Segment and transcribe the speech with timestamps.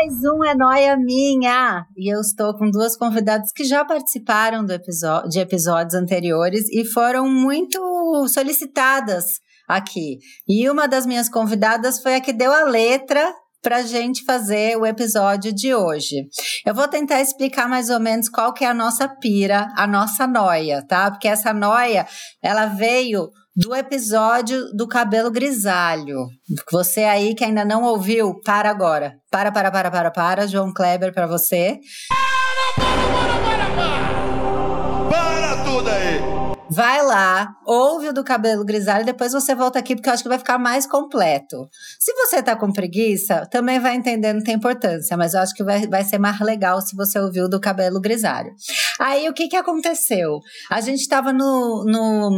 [0.00, 1.84] Mais um é noia minha!
[1.94, 7.28] E eu estou com duas convidadas que já participaram episódio, de episódios anteriores e foram
[7.28, 9.26] muito solicitadas
[9.68, 10.16] aqui.
[10.48, 14.86] E uma das minhas convidadas foi a que deu a letra para gente fazer o
[14.86, 16.28] episódio de hoje.
[16.64, 20.26] Eu vou tentar explicar mais ou menos qual que é a nossa pira, a nossa
[20.26, 21.10] noia, tá?
[21.10, 22.06] Porque essa noia,
[22.42, 26.26] ela veio do episódio do cabelo grisalho.
[26.70, 29.14] Você aí que ainda não ouviu, para agora.
[29.30, 30.46] Para, para, para, para, para.
[30.46, 31.78] João Kleber para você.
[32.08, 35.10] Para, para, para, para, para!
[35.10, 36.40] Para tudo aí!
[36.72, 40.28] Vai lá, ouve o do cabelo grisalho, depois você volta aqui, porque eu acho que
[40.28, 41.68] vai ficar mais completo.
[41.98, 45.64] Se você tá com preguiça, também vai entender, não tem importância, mas eu acho que
[45.64, 48.52] vai, vai ser mais legal se você ouviu do cabelo grisalho.
[49.00, 50.38] Aí, o que que aconteceu?
[50.70, 52.30] A gente tava no, no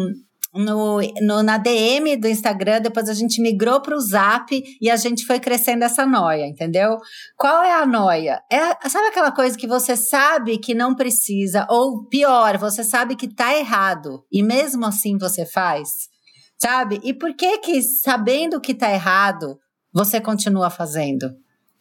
[0.55, 4.97] no, no, na DM do Instagram, depois a gente migrou para o Zap e a
[4.97, 6.99] gente foi crescendo essa noia, entendeu?
[7.37, 8.43] Qual é a noia?
[8.51, 13.33] É, sabe aquela coisa que você sabe que não precisa, ou pior, você sabe que
[13.33, 16.11] tá errado e mesmo assim você faz?
[16.61, 17.01] Sabe?
[17.03, 19.59] E por que que sabendo que tá errado,
[19.93, 21.31] você continua fazendo,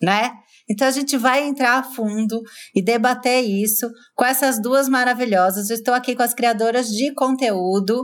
[0.01, 0.31] né?
[0.71, 2.41] Então a gente vai entrar a fundo
[2.73, 5.69] e debater isso com essas duas maravilhosas.
[5.69, 8.01] Eu estou aqui com as criadoras de conteúdo,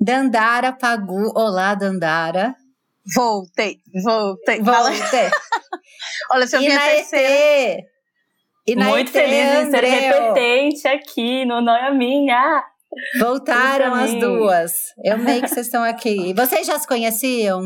[0.00, 1.30] Dandara Pagu.
[1.36, 2.54] Olá, Dandara.
[3.14, 4.62] Voltei, voltei.
[4.62, 5.30] Voltei.
[6.32, 7.82] Olha, se eu vinha terceira.
[8.66, 12.64] E na Muito ET, feliz de ser repetente aqui no Noia Minha.
[13.20, 14.72] Voltaram as duas.
[15.04, 16.32] Eu amei que vocês estão aqui.
[16.32, 17.60] Vocês já se conheciam?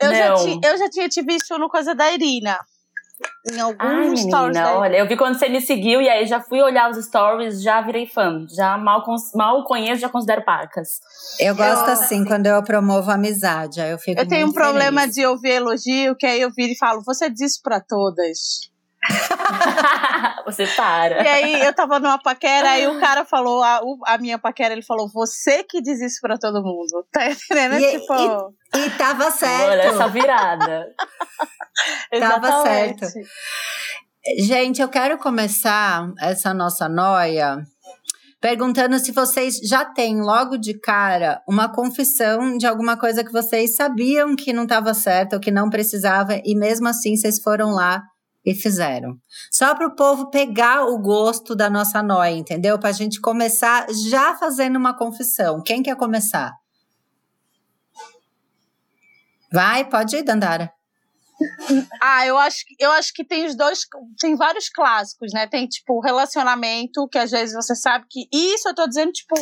[0.00, 0.36] Eu já, Não.
[0.36, 2.58] ti, eu já tinha te visto no coisa da Irina.
[3.46, 6.40] Em alguns Ai, stories menina, olha, eu vi quando você me seguiu e aí já
[6.40, 8.46] fui olhar os stories, já virei fã.
[8.48, 9.04] Já mal,
[9.34, 10.98] mal conheço, já considero pacas.
[11.38, 13.80] Eu gosto Eu- assim, quando eu promovo a amizade.
[13.80, 15.14] Aí eu fico Eu tenho um muito problema feliz.
[15.14, 18.72] de ouvir elogio, que aí eu viro e falo, você disse pra todas.
[20.44, 21.22] você para.
[21.22, 24.82] E aí eu tava numa paquera, aí o cara falou, a, a minha paquera, ele
[24.82, 27.06] falou, você que diz isso pra todo mundo.
[27.12, 27.74] Tá entendendo?
[27.80, 29.70] E- tipo, E tava certo.
[29.70, 30.86] Olha essa virada.
[32.18, 33.06] tava certo.
[34.38, 37.58] Gente, eu quero começar essa nossa noia
[38.40, 43.74] perguntando se vocês já têm logo de cara uma confissão de alguma coisa que vocês
[43.74, 48.02] sabiam que não estava certo ou que não precisava e mesmo assim vocês foram lá
[48.44, 49.18] e fizeram.
[49.50, 52.78] Só para o povo pegar o gosto da nossa noia, entendeu?
[52.78, 55.62] Para a gente começar já fazendo uma confissão.
[55.62, 56.52] Quem quer começar?
[59.50, 60.72] Vai, pode ir, Dandara.
[62.00, 63.80] Ah, eu acho, eu acho que tem os dois,
[64.20, 65.46] tem vários clássicos, né?
[65.46, 68.26] Tem, tipo, relacionamento, que às vezes você sabe que.
[68.32, 69.34] Isso eu tô dizendo, tipo,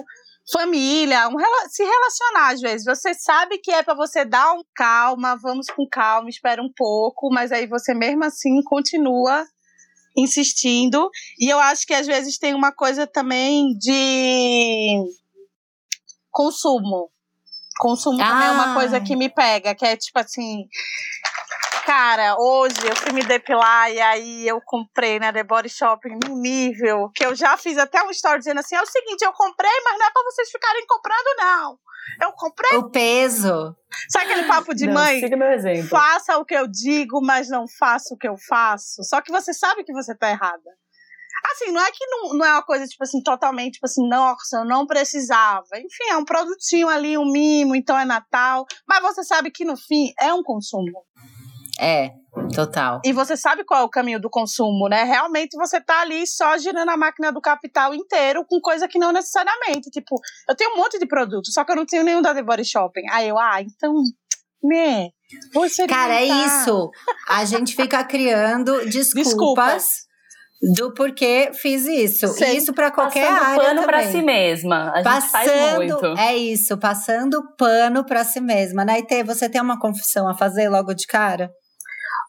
[0.52, 1.36] família, um,
[1.68, 2.84] se relacionar às vezes.
[2.84, 7.30] Você sabe que é pra você dar um calma, vamos com calma, espera um pouco,
[7.32, 9.46] mas aí você mesmo assim continua
[10.16, 11.10] insistindo.
[11.38, 14.98] E eu acho que às vezes tem uma coisa também de
[16.30, 17.10] consumo.
[17.78, 18.74] Consumo também é uma Ah.
[18.74, 20.66] coisa que me pega, que é tipo assim.
[21.84, 26.36] Cara, hoje eu fui me depilar e aí eu comprei na The Body Shopping num
[26.36, 29.70] nível que eu já fiz até um story dizendo assim: é o seguinte, eu comprei,
[29.84, 31.78] mas não é pra vocês ficarem comprando, não.
[32.20, 32.78] Eu comprei.
[32.78, 33.76] O peso.
[34.10, 35.20] Sabe aquele papo de Não, mãe?
[35.20, 35.88] Siga meu exemplo.
[35.88, 39.02] Faça o que eu digo, mas não faça o que eu faço.
[39.02, 40.70] Só que você sabe que você tá errada.
[41.52, 44.58] Assim, não é que não, não é uma coisa, tipo assim, totalmente, tipo assim, nossa,
[44.58, 45.66] eu não precisava.
[45.74, 48.64] Enfim, é um produtinho ali, um mimo, então é Natal.
[48.86, 51.04] Mas você sabe que no fim é um consumo.
[51.82, 52.10] É,
[52.54, 53.00] total.
[53.04, 55.02] E você sabe qual é o caminho do consumo, né?
[55.02, 59.10] Realmente você tá ali só girando a máquina do capital inteiro com coisa que não
[59.12, 59.90] necessariamente.
[59.90, 60.16] Tipo,
[60.48, 62.64] eu tenho um monte de produto, só que eu não tenho nenhum da The Body
[62.64, 63.08] Shopping.
[63.10, 63.92] Aí eu, ah, então,
[64.62, 65.08] né?
[65.52, 66.90] Você Cara, é tá- isso.
[67.28, 69.88] A gente fica criando desculpas, Desculpas.
[70.76, 72.28] do porquê fiz isso.
[72.28, 72.54] Sei.
[72.54, 74.12] E isso pra qualquer Passando área pano pra também.
[74.12, 74.92] si mesma.
[74.94, 75.94] A gente faz muito.
[75.96, 78.84] Passando, é isso, passando pano pra si mesma.
[78.84, 81.50] Naitê, você tem uma confissão a fazer logo de cara?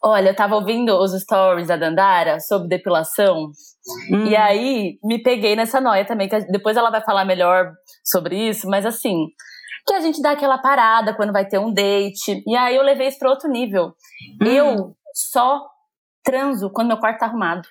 [0.06, 3.50] Olha, eu tava ouvindo os stories da Dandara sobre depilação.
[4.12, 4.26] Hum.
[4.26, 6.28] E aí, me peguei nessa noia também.
[6.28, 7.72] Que depois ela vai falar melhor
[8.04, 8.68] sobre isso.
[8.68, 9.28] Mas assim,
[9.86, 12.42] que a gente dá aquela parada quando vai ter um date.
[12.46, 13.94] E aí, eu levei isso pra outro nível.
[14.42, 14.46] Hum.
[14.46, 15.62] Eu só
[16.22, 17.66] transo quando meu quarto tá arrumado.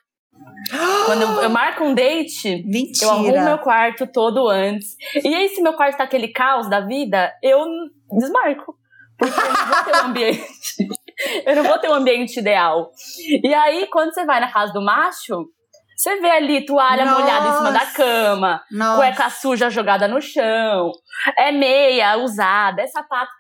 [1.06, 3.06] Quando eu, eu marco um date, Mentira.
[3.06, 4.95] eu arrumo meu quarto todo antes.
[5.24, 7.63] E aí, se meu quarto tá aquele caos da vida, eu
[8.12, 8.75] desmarco.
[9.19, 10.88] Porque eu não vou ter um ambiente.
[11.45, 12.92] eu não vou ter um ambiente ideal.
[13.44, 15.48] E aí, quando você vai na casa do macho,
[15.95, 17.19] você vê ali toalha Nossa.
[17.19, 18.98] molhada em cima da cama, Nossa.
[18.98, 20.92] cueca suja jogada no chão,
[21.38, 23.31] é meia usada, é sapato.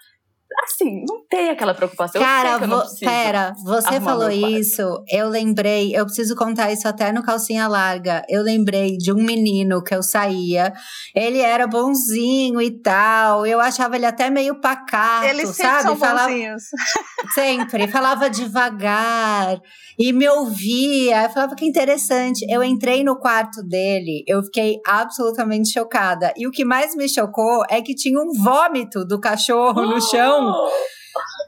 [0.63, 2.21] Assim, não tem aquela preocupação.
[2.21, 6.71] eu sei Cara, que eu vo- pera, você falou isso, eu lembrei, eu preciso contar
[6.71, 8.21] isso até no calcinha larga.
[8.29, 10.73] Eu lembrei de um menino que eu saía,
[11.15, 15.81] ele era bonzinho e tal, eu achava ele até meio pacato, Eles sempre sabe?
[15.83, 16.63] são Falava bonzinhos.
[17.33, 19.59] sempre, falava devagar
[19.97, 21.23] e me ouvia.
[21.23, 22.45] Eu falava que interessante.
[22.49, 26.33] Eu entrei no quarto dele, eu fiquei absolutamente chocada.
[26.37, 30.42] E o que mais me chocou é que tinha um vômito do cachorro no chão.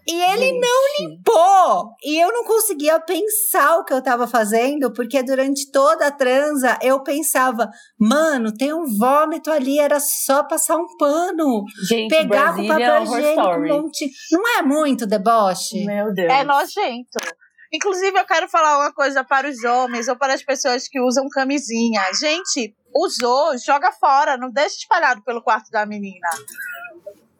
[0.07, 1.95] E ele não limpou!
[2.03, 6.77] E eu não conseguia pensar o que eu tava fazendo, porque durante toda a transa
[6.81, 7.67] eu pensava,
[7.99, 11.63] mano, tem um vômito ali, era só passar um pano.
[11.89, 13.69] Gente, Pegar com papel Horror higiênico, Story.
[13.69, 14.11] monte.
[14.31, 15.83] Não é muito deboche?
[15.85, 16.31] Meu Deus.
[16.31, 17.17] É nojento.
[17.73, 21.27] Inclusive, eu quero falar uma coisa para os homens ou para as pessoas que usam
[21.29, 22.01] camisinha.
[22.19, 26.27] Gente, usou, joga fora, não deixa espalhado pelo quarto da menina.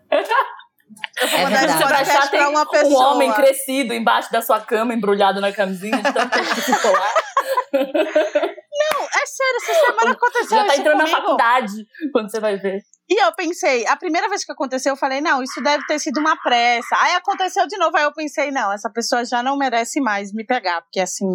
[1.22, 1.78] Eu vou É mandar verdade.
[1.78, 3.08] Você vai podcast achar tem pra uma um pessoa.
[3.14, 7.12] homem crescido embaixo da sua cama, embrulhado na camisinha, de tanto que ficou lá.
[7.74, 11.22] Não, é sério, essa semana aconteceu Já tá entrando na comigo.
[11.22, 11.74] faculdade
[12.12, 12.82] quando você vai ver.
[13.10, 16.20] E eu pensei, a primeira vez que aconteceu, eu falei, não, isso deve ter sido
[16.20, 16.96] uma pressa.
[17.00, 20.46] Aí aconteceu de novo, aí eu pensei, não, essa pessoa já não merece mais me
[20.46, 21.26] pegar, porque assim.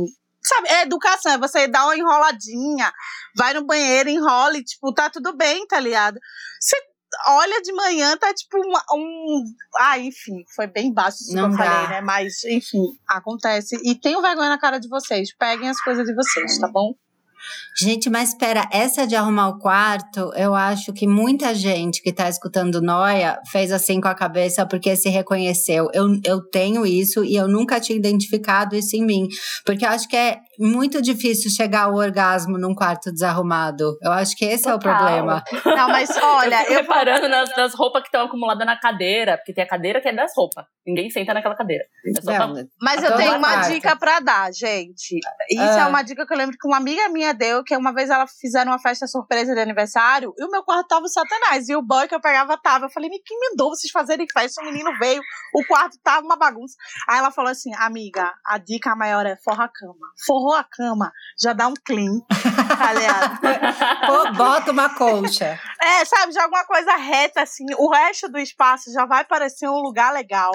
[0.43, 2.91] Sabe, é educação, é você dar uma enroladinha,
[3.37, 6.19] vai no banheiro, enrola e, tipo, tá tudo bem, tá ligado?
[6.59, 6.77] Você
[7.29, 9.45] olha de manhã, tá tipo uma- um.
[9.79, 11.65] Ah, enfim, foi bem baixo isso Não que eu dá.
[11.65, 12.01] falei, né?
[12.01, 13.77] Mas, enfim, acontece.
[13.85, 15.35] E tenho vergonha na cara de vocês.
[15.37, 16.95] Peguem as coisas de vocês, tá bom?
[17.81, 22.29] Gente, mas espera, essa de arrumar o quarto, eu acho que muita gente que tá
[22.29, 25.89] escutando Noia fez assim com a cabeça porque se reconheceu.
[25.95, 29.27] Eu, eu tenho isso e eu nunca tinha identificado isso em mim.
[29.65, 33.97] Porque eu acho que é muito difícil chegar ao orgasmo num quarto desarrumado.
[34.03, 34.97] Eu acho que esse é o Total.
[34.97, 35.43] problema.
[35.65, 39.53] Não, mas olha, eu eu reparando nas, nas roupas que estão acumuladas na cadeira, porque
[39.55, 40.65] tem a cadeira que é das roupas.
[40.87, 41.85] Ninguém senta naquela cadeira.
[42.07, 43.73] É só pra- Não, Mas A eu tenho uma parte.
[43.73, 45.17] dica pra dar, gente.
[45.51, 45.81] Isso Ah.
[45.81, 48.27] é uma dica que eu lembro que uma amiga minha deu, que uma vez ela
[48.27, 51.69] fizeram uma festa surpresa de aniversário e o meu quarto tava satanás.
[51.69, 52.87] E o boy que eu pegava tava.
[52.87, 54.61] Eu falei, "Me- quem mandou vocês fazerem festa?
[54.63, 55.21] O menino veio,
[55.55, 56.75] o quarto tava uma bagunça.
[57.09, 59.95] Aí ela falou assim, amiga, a dica maior é forra a cama.
[60.27, 62.21] Forrou a cama, já dá um clean,
[62.79, 63.41] tá ligado?
[64.07, 65.59] Pô, bota uma colcha.
[65.81, 67.65] É, sabe, já alguma coisa reta, assim.
[67.79, 70.53] O resto do espaço já vai parecer um lugar legal.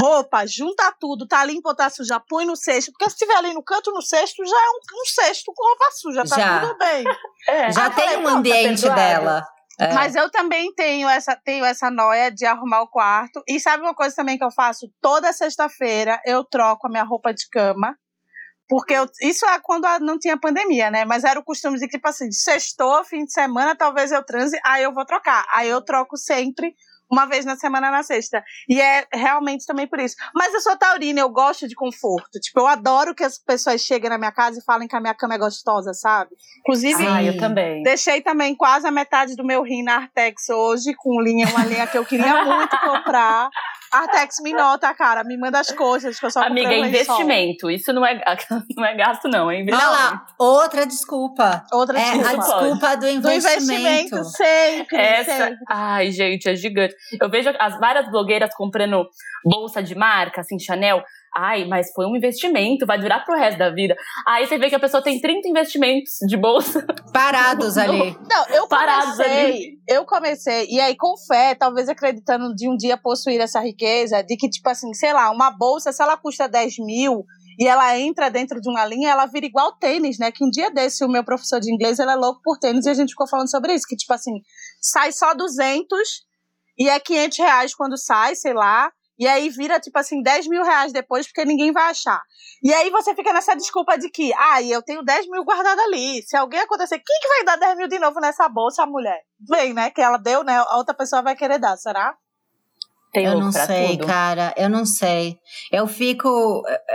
[0.00, 2.92] Roupa, junta tudo, tá limpo ou tá suja, põe no cesto.
[2.92, 5.90] Porque se tiver ali no canto, no cesto, já é um, um cesto com roupa
[5.92, 6.60] suja, tá Já.
[6.60, 7.04] tudo bem.
[7.48, 7.72] É.
[7.72, 8.94] Já Ah, tem falei, um tá ambiente perdoado.
[9.00, 9.44] dela.
[9.80, 9.92] É.
[9.92, 13.40] Mas eu também tenho essa, tenho essa noia de arrumar o quarto.
[13.46, 14.90] E sabe uma coisa também que eu faço?
[15.00, 17.94] Toda sexta-feira eu troco a minha roupa de cama.
[18.68, 21.04] Porque eu- isso é quando não tinha pandemia, né?
[21.04, 24.82] Mas era o costume de, tipo assim, sextou, fim de semana, talvez eu transe, aí
[24.82, 25.46] eu vou trocar.
[25.52, 26.74] Aí eu troco sempre,
[27.10, 28.42] uma vez na semana na sexta.
[28.68, 30.16] E é realmente também por isso.
[30.34, 32.38] Mas eu sou taurina, eu gosto de conforto.
[32.40, 35.14] Tipo, eu adoro que as pessoas cheguem na minha casa e falem que a minha
[35.14, 36.30] cama é gostosa, sabe?
[36.60, 37.82] Inclusive, Ah, eu também.
[37.82, 41.86] Deixei também quase a metade do meu rim na Artex hoje, com linha, uma linha
[41.86, 43.48] que eu queria muito comprar.
[43.90, 47.70] Artex me nota, cara, me manda as coisas que eu só Amiga, é investimento.
[47.70, 48.22] Isso não é,
[48.76, 49.50] não é gasto, não.
[49.50, 51.64] É Olha lá, outra desculpa.
[51.72, 52.38] Outra É a desculpa.
[52.38, 54.14] desculpa do Do investimento.
[54.16, 55.58] investimento, sempre, Essa, sempre.
[55.70, 56.94] ai, gente, é gigante.
[57.20, 59.06] Eu vejo as várias blogueiras comprando
[59.44, 61.02] bolsa de marca, assim, Chanel.
[61.36, 63.94] Ai, mas foi um investimento, vai durar pro resto da vida.
[64.26, 66.84] Aí você vê que a pessoa tem 30 investimentos de bolsa.
[67.12, 68.16] Parados ali.
[68.28, 72.96] Não, eu Parados comecei, eu comecei, e aí com fé, talvez acreditando de um dia
[72.96, 76.78] possuir essa riqueza, de que, tipo assim, sei lá, uma bolsa, se ela custa 10
[76.78, 77.24] mil
[77.58, 80.30] e ela entra dentro de uma linha, ela vira igual tênis, né?
[80.30, 82.90] Que um dia desse, o meu professor de inglês, ele é louco por tênis, e
[82.90, 84.40] a gente ficou falando sobre isso, que, tipo assim,
[84.80, 86.27] sai só 200
[86.78, 90.62] e é 500 reais quando sai, sei lá, e aí vira, tipo assim, 10 mil
[90.62, 92.22] reais depois, porque ninguém vai achar.
[92.62, 96.22] E aí você fica nessa desculpa de que, ah, eu tenho 10 mil guardado ali.
[96.22, 99.18] Se alguém acontecer, quem que vai dar 10 mil de novo nessa bolsa, a mulher?
[99.48, 99.90] Vem, né?
[99.90, 100.56] Que ela deu, né?
[100.56, 102.14] A outra pessoa vai querer dar, será?
[103.12, 104.06] Tem eu não sei, tudo.
[104.06, 104.54] cara.
[104.56, 105.38] Eu não sei.
[105.72, 106.28] Eu fico.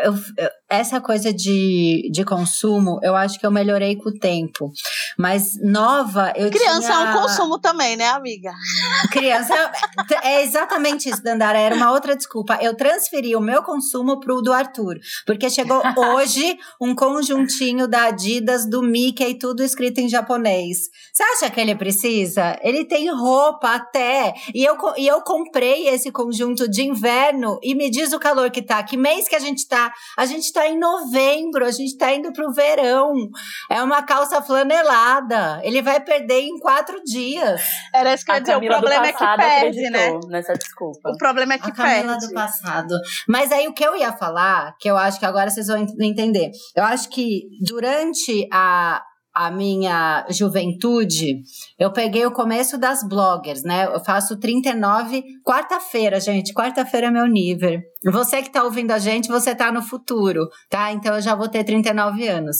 [0.04, 4.72] eu- eu- essa coisa de, de consumo, eu acho que eu melhorei com o tempo.
[5.18, 6.94] Mas nova, eu Criança tinha.
[6.94, 8.52] é um consumo também, né, amiga?
[9.12, 9.54] Criança.
[10.24, 11.60] É exatamente isso, Dandara.
[11.60, 12.58] Era uma outra desculpa.
[12.62, 15.00] Eu transferi o meu consumo pro do Arthur.
[15.26, 20.90] Porque chegou hoje um conjuntinho da Adidas, do Mickey, tudo escrito em japonês.
[21.12, 22.58] Você acha que ele precisa?
[22.62, 24.34] Ele tem roupa até.
[24.54, 28.62] E eu, e eu comprei esse conjunto de inverno e me diz o calor que
[28.62, 28.82] tá.
[28.84, 29.94] Que mês que a gente tá?
[30.18, 33.14] A gente tá em novembro, a gente tá indo pro verão.
[33.70, 35.60] É uma calça flanelada.
[35.64, 37.62] Ele vai perder em quatro dias.
[37.94, 38.56] Era isso que eu ia dizer.
[38.58, 40.20] O problema é que perde, né?
[40.30, 41.10] nessa desculpa.
[41.12, 42.28] O problema é que a Camila perde.
[42.28, 42.96] do passado.
[43.28, 46.00] Mas aí o que eu ia falar, que eu acho que agora vocês vão ent-
[46.02, 46.52] entender.
[46.76, 49.02] Eu acho que durante a,
[49.34, 51.42] a minha juventude,
[51.80, 53.86] eu peguei o começo das bloggers, né?
[53.86, 56.54] Eu faço 39 quarta-feira, gente.
[56.54, 57.82] Quarta-feira é meu nível.
[58.12, 60.92] Você que tá ouvindo a gente, você tá no futuro, tá?
[60.92, 62.58] Então eu já vou ter 39 anos.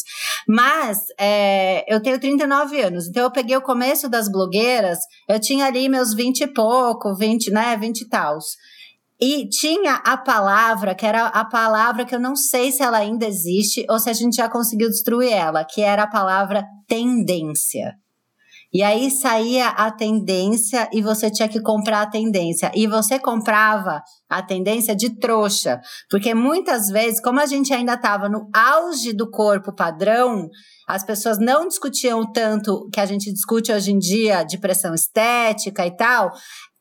[0.48, 5.00] Mas é, eu tenho 39 anos, então eu peguei o começo das blogueiras,
[5.30, 7.78] eu tinha ali meus 20 e pouco, 20, né?
[7.78, 8.58] 20 e tals.
[9.26, 13.26] E tinha a palavra, que era a palavra que eu não sei se ela ainda
[13.26, 17.94] existe ou se a gente já conseguiu destruir ela, que era a palavra tendência.
[18.74, 22.70] E aí saía a tendência e você tinha que comprar a tendência.
[22.76, 25.80] E você comprava a tendência de trouxa.
[26.10, 30.50] Porque muitas vezes, como a gente ainda estava no auge do corpo padrão,
[30.86, 35.86] as pessoas não discutiam tanto que a gente discute hoje em dia de pressão estética
[35.86, 36.34] e tal.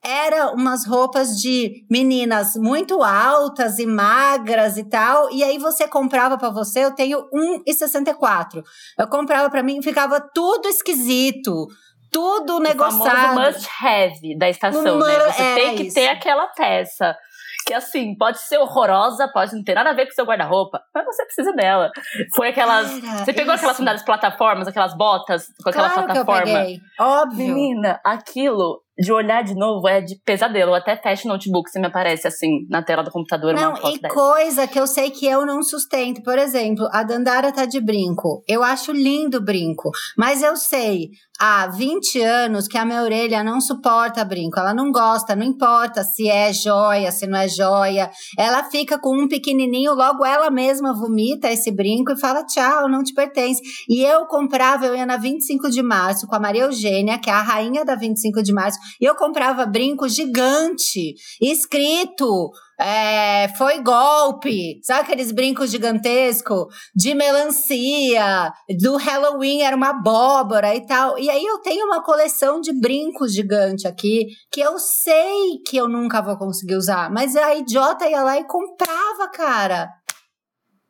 [0.04, 5.30] Era umas roupas de meninas muito altas e magras e tal.
[5.30, 8.62] E aí você comprava para você, eu tenho 1,64.
[8.98, 11.66] Eu comprava para mim ficava tudo esquisito.
[12.10, 13.16] Tudo O negociado.
[13.34, 15.18] famoso must have da estação, Um né?
[15.32, 15.94] Você é tem que isso.
[15.94, 17.16] ter aquela peça.
[17.64, 21.06] Que assim, pode ser horrorosa, pode não ter nada a ver com seu guarda-roupa, mas
[21.06, 21.90] você precisa dela.
[22.34, 22.90] Foi aquelas.
[22.90, 23.78] Era Você pegou aquelas isso.
[23.78, 26.58] sandálias plataformas, aquelas botas com aquela claro que eu plataforma?
[26.58, 26.80] peguei.
[26.98, 27.54] Óbvio.
[27.54, 30.70] Menina, aquilo de olhar de novo é de pesadelo.
[30.70, 33.98] Eu até fecho o notebook se me aparece assim na tela do computador Não, e
[33.98, 34.14] dessa.
[34.14, 36.22] coisa que eu sei que eu não sustento.
[36.22, 38.42] Por exemplo, a Dandara tá de brinco.
[38.46, 39.90] Eu acho lindo o brinco.
[40.16, 41.08] Mas eu sei
[41.44, 44.60] há 20 anos que a minha orelha não suporta brinco.
[44.60, 48.08] Ela não gosta, não importa se é joia, se não é joia.
[48.38, 53.02] Ela fica com um pequenininho, logo ela mesma vomita esse brinco e fala tchau, não
[53.02, 53.60] te pertence.
[53.88, 57.32] E eu comprava, eu ia na 25 de março com a Maria Eugênia, que é
[57.32, 62.52] a rainha da 25 de março, e eu comprava brinco gigante, escrito
[62.82, 70.84] é, foi golpe, sabe aqueles brincos gigantescos de melancia, do Halloween era uma abóbora e
[70.86, 71.18] tal.
[71.18, 75.88] E aí eu tenho uma coleção de brincos gigante aqui que eu sei que eu
[75.88, 79.88] nunca vou conseguir usar, mas a idiota ia lá e comprava, cara.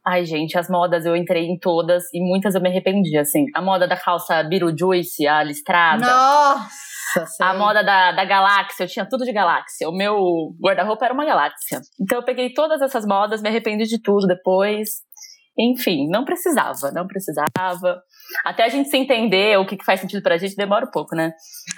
[0.05, 3.45] Ai, gente, as modas eu entrei em todas e muitas eu me arrependi, assim.
[3.55, 6.05] A moda da calça Beetlejuice, a listrada.
[6.05, 6.69] Nossa,
[7.27, 7.47] sei.
[7.47, 9.89] A moda da, da galáxia, eu tinha tudo de galáxia.
[9.89, 11.81] O meu guarda-roupa era uma galáxia.
[12.01, 14.89] Então eu peguei todas essas modas, me arrependi de tudo depois.
[15.59, 18.03] Enfim, não precisava, não precisava.
[18.45, 21.15] Até a gente se entender o que, que faz sentido pra gente demora um pouco,
[21.15, 21.33] né?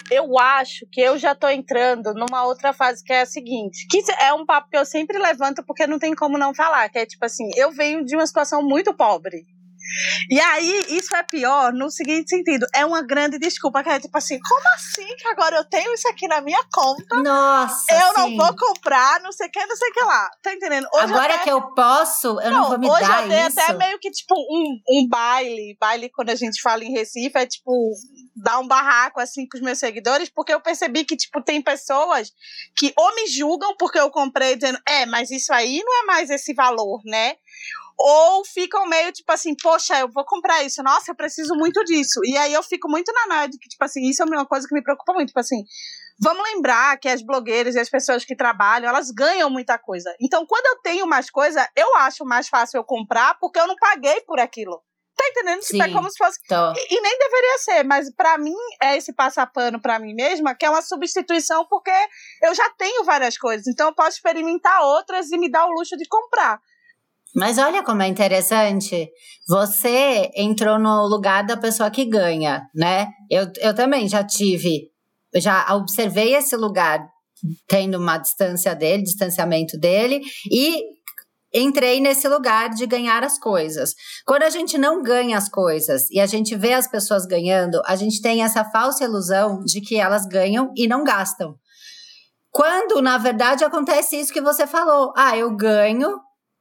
[0.09, 4.01] Eu acho que eu já tô entrando numa outra fase que é a seguinte, que
[4.21, 7.05] é um papo que eu sempre levanto porque não tem como não falar, que é
[7.05, 9.43] tipo assim, eu venho de uma situação muito pobre.
[10.29, 14.17] E aí, isso é pior no seguinte sentido, é uma grande desculpa, que é tipo
[14.17, 17.15] assim, como assim que agora eu tenho isso aqui na minha conta?
[17.21, 18.37] Nossa, eu não sim.
[18.37, 20.29] vou comprar, não sei o que, não sei o que lá.
[20.41, 20.87] Tá entendendo?
[20.93, 23.59] Hoje Agora até- que eu posso, eu não, vou me hoje dar eu dei isso.
[23.59, 25.77] até meio que tipo um, um baile.
[25.79, 27.91] Baile, quando a gente fala em Recife, é tipo
[28.35, 32.31] dar um barraco assim com os meus seguidores, porque eu percebi que, tipo, tem pessoas
[32.75, 36.29] que ou me julgam porque eu comprei dizendo, é, mas isso aí não é mais
[36.29, 37.35] esse valor, né?
[37.97, 42.19] Ou ficam meio tipo assim, poxa, eu vou comprar isso, nossa, eu preciso muito disso.
[42.25, 44.75] E aí eu fico muito na de que, tipo assim, isso é uma coisa que
[44.75, 45.29] me preocupa muito.
[45.29, 45.63] Tipo assim,
[46.19, 50.13] vamos lembrar que as blogueiras e as pessoas que trabalham, elas ganham muita coisa.
[50.21, 53.75] Então, quando eu tenho mais coisa, eu acho mais fácil eu comprar porque eu não
[53.75, 54.81] paguei por aquilo.
[55.15, 55.61] Tá entendendo?
[55.61, 55.93] Tipo, é Sim.
[55.93, 56.39] como se fosse.
[56.51, 60.65] E, e nem deveria ser, mas pra mim é esse passapano pra mim mesma, que
[60.65, 61.91] é uma substituição, porque
[62.43, 63.65] eu já tenho várias coisas.
[63.67, 66.59] Então eu posso experimentar outras e me dar o luxo de comprar.
[67.35, 69.09] Mas olha como é interessante.
[69.47, 73.07] Você entrou no lugar da pessoa que ganha, né?
[73.29, 74.89] Eu, eu também já tive,
[75.35, 77.05] já observei esse lugar
[77.67, 80.81] tendo uma distância dele, distanciamento dele, e
[81.53, 83.93] entrei nesse lugar de ganhar as coisas.
[84.25, 87.95] Quando a gente não ganha as coisas e a gente vê as pessoas ganhando, a
[87.95, 91.55] gente tem essa falsa ilusão de que elas ganham e não gastam.
[92.51, 95.11] Quando, na verdade, acontece isso que você falou.
[95.15, 96.17] Ah, eu ganho,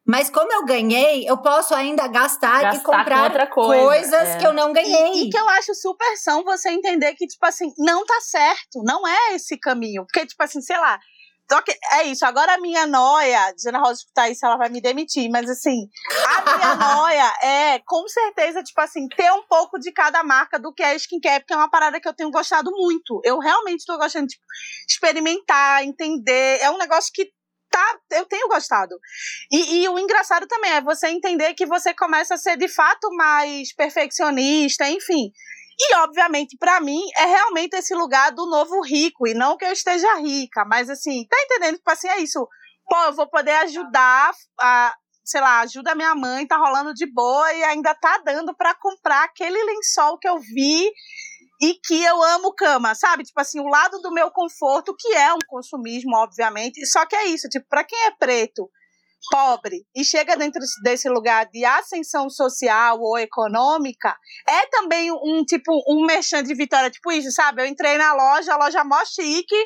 [0.07, 4.29] mas como eu ganhei, eu posso ainda gastar, Gastar e comprar com outra coisa, coisas
[4.29, 4.39] é.
[4.39, 5.13] que eu não ganhei.
[5.15, 8.83] E, e que eu acho super são você entender que, tipo assim, não tá certo,
[8.85, 10.05] não é esse caminho.
[10.05, 10.99] Porque, tipo assim, sei lá.
[11.51, 14.71] Só que é isso, agora a minha noia, dizendo a Rosa escutar isso, ela vai
[14.71, 15.89] me demitir, mas assim,
[16.27, 20.73] a minha noia é, com certeza, tipo assim, ter um pouco de cada marca do
[20.73, 23.21] que é skincare, porque é uma parada que eu tenho gostado muito.
[23.25, 24.45] Eu realmente tô gostando de tipo,
[24.89, 26.61] experimentar, entender.
[26.63, 27.31] É um negócio que
[27.75, 28.97] tá, eu tenho gostado.
[29.51, 33.09] E, e o engraçado também é você entender que você começa a ser de fato
[33.17, 35.33] mais perfeccionista, enfim.
[35.77, 39.27] E, obviamente, pra mim, é realmente esse lugar do novo rico.
[39.27, 41.79] E não que eu esteja rica, mas assim, tá entendendo?
[41.79, 42.49] Tipo assim, é isso.
[42.89, 44.95] Pô, eu vou poder ajudar a.
[45.25, 49.25] Sei lá, ajuda minha mãe, tá rolando de boa e ainda tá dando pra comprar
[49.25, 50.93] aquele lençol que eu vi
[51.61, 53.25] e que eu amo cama, sabe?
[53.25, 56.85] Tipo assim, o lado do meu conforto, que é um consumismo, obviamente.
[56.87, 58.69] Só que é isso, tipo, pra quem é preto,
[59.31, 64.15] pobre e chega dentro desse lugar de ascensão social ou econômica,
[64.47, 67.63] é também um tipo um merchan de vitória, tipo isso, sabe?
[67.63, 69.57] Eu entrei na loja, a loja mó chique,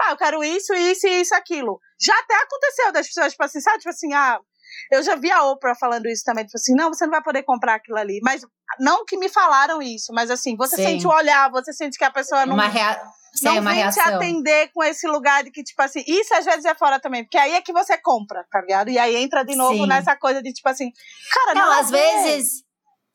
[0.00, 1.80] ah, eu quero isso, isso e isso, aquilo.
[2.00, 3.78] Já até aconteceu das pessoas, tipo assim, sabe?
[3.78, 4.40] Tipo assim, ah,
[4.90, 7.42] eu já vi a Oprah falando isso também, tipo assim, não, você não vai poder
[7.42, 8.20] comprar aquilo ali.
[8.22, 8.42] Mas
[8.80, 10.84] não que me falaram isso, mas assim, você Sim.
[10.84, 13.00] sente o olhar, você sente que a pessoa não Uma, rea...
[13.34, 14.02] Sim, não uma vem reação.
[14.02, 17.24] te atender com esse lugar de que, tipo assim, isso às vezes é fora também,
[17.24, 18.90] porque aí é que você compra, tá ligado?
[18.90, 19.86] E aí entra de novo Sim.
[19.88, 20.90] nessa coisa de, tipo assim,
[21.32, 22.62] cara, Não, nada a às vezes.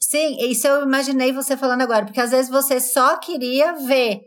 [0.02, 4.22] Sim, isso eu imaginei você falando agora, porque às vezes você só queria ver.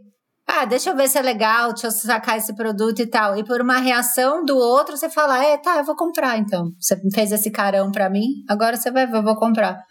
[0.46, 3.36] Ah, deixa eu ver se é legal, deixa eu sacar esse produto e tal.
[3.36, 6.70] E por uma reação do outro, você fala: É, tá, eu vou comprar então.
[6.80, 9.82] Você fez esse carão pra mim, agora você vai ver, eu vou comprar.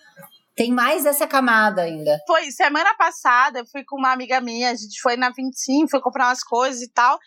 [0.56, 2.20] Tem mais essa camada ainda.
[2.28, 6.02] Foi semana passada, eu fui com uma amiga minha, a gente foi na 25, foi
[6.02, 7.18] comprar umas coisas e tal.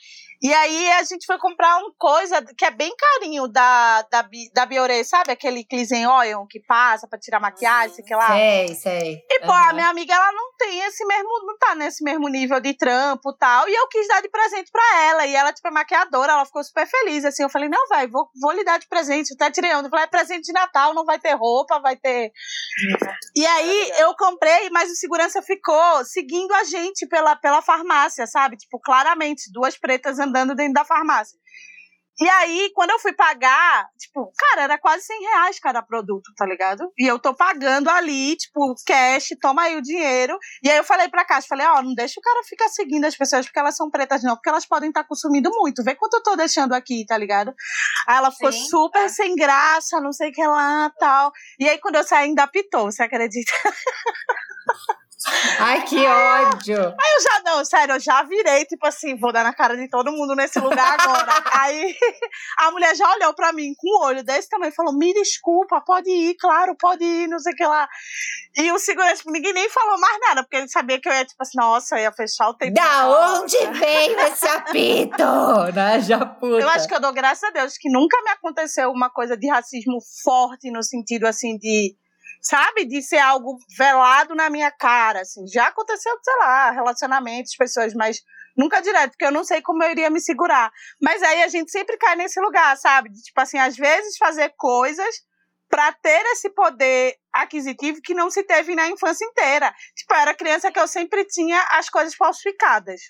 [0.44, 4.66] E aí a gente foi comprar uma coisa que é bem carinho da, da, da
[4.66, 5.32] Bioré, sabe?
[5.32, 8.26] Aquele cleansing oil que passa pra tirar maquiagem, sei que lá.
[8.26, 9.22] Sei, sei.
[9.26, 9.72] E, pô, a Aham.
[9.72, 13.38] minha amiga, ela não tem esse mesmo, não tá nesse mesmo nível de trampo e
[13.38, 13.66] tal.
[13.66, 15.26] E eu quis dar de presente pra ela.
[15.26, 17.24] E ela, tipo, é maquiadora, ela ficou super feliz.
[17.24, 19.30] Assim, eu falei, não, vai, vou, vou lhe dar de presente.
[19.30, 19.86] Eu até tirei onda.
[19.86, 22.30] Eu falei, é presente de Natal, não vai ter roupa, vai ter.
[23.34, 28.58] E aí eu comprei, mas o segurança ficou seguindo a gente pela, pela farmácia, sabe?
[28.58, 31.38] Tipo, claramente, duas pretas andando dentro da farmácia.
[32.20, 36.46] E aí, quando eu fui pagar, tipo, cara, era quase 100 reais cada produto, tá
[36.46, 36.88] ligado?
[36.96, 40.38] E eu tô pagando ali, tipo, cash, toma aí o dinheiro.
[40.62, 43.16] E aí eu falei pra Caixa, falei, ó, não deixa o cara ficar seguindo as
[43.16, 45.82] pessoas porque elas são pretas não, porque elas podem estar consumindo muito.
[45.82, 47.52] Vê quanto eu tô deixando aqui, tá ligado?
[48.06, 48.64] Aí ela ficou Sim.
[48.66, 51.32] super sem graça, não sei o que lá, tal.
[51.58, 53.52] E aí quando eu saí ainda apitou, você acredita?
[55.58, 56.76] Ai, que ódio!
[56.76, 60.12] Eu já, não, sério, eu já virei, tipo assim, vou dar na cara de todo
[60.12, 61.32] mundo nesse lugar agora.
[61.60, 61.96] Aí
[62.58, 66.10] a mulher já olhou pra mim com um olho desse e falou: me desculpa, pode
[66.10, 67.88] ir, claro, pode ir, não sei o que lá.
[68.56, 71.24] E o segurança, tipo, ninguém nem falou mais nada, porque ele sabia que eu ia,
[71.24, 72.74] tipo assim, nossa, eu ia fechar o tempo.
[72.74, 75.24] Da onde veio esse apito?
[75.74, 76.60] Né, já puta.
[76.60, 79.48] Eu acho que eu dou graças a Deus que nunca me aconteceu uma coisa de
[79.48, 81.96] racismo forte no sentido assim de,
[82.44, 85.46] sabe, de ser algo velado na minha cara, assim.
[85.46, 88.20] Já aconteceu, sei lá, relacionamentos, pessoas, mas
[88.56, 90.70] nunca direto, porque eu não sei como eu iria me segurar.
[91.00, 93.08] Mas aí a gente sempre cai nesse lugar, sabe?
[93.08, 95.22] De, tipo assim, às vezes fazer coisas
[95.70, 99.74] para ter esse poder aquisitivo que não se teve na infância inteira.
[99.96, 103.00] Tipo, eu era criança que eu sempre tinha as coisas falsificadas.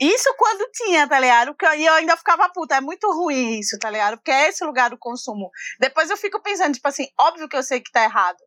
[0.00, 1.48] Isso quando tinha, tá ligado?
[1.54, 2.76] Porque eu- E eu ainda ficava puta.
[2.76, 4.16] É muito ruim isso, tá ligado?
[4.16, 5.50] Porque é esse lugar do consumo.
[5.80, 8.38] Depois eu fico pensando, tipo assim, óbvio que eu sei que tá errado.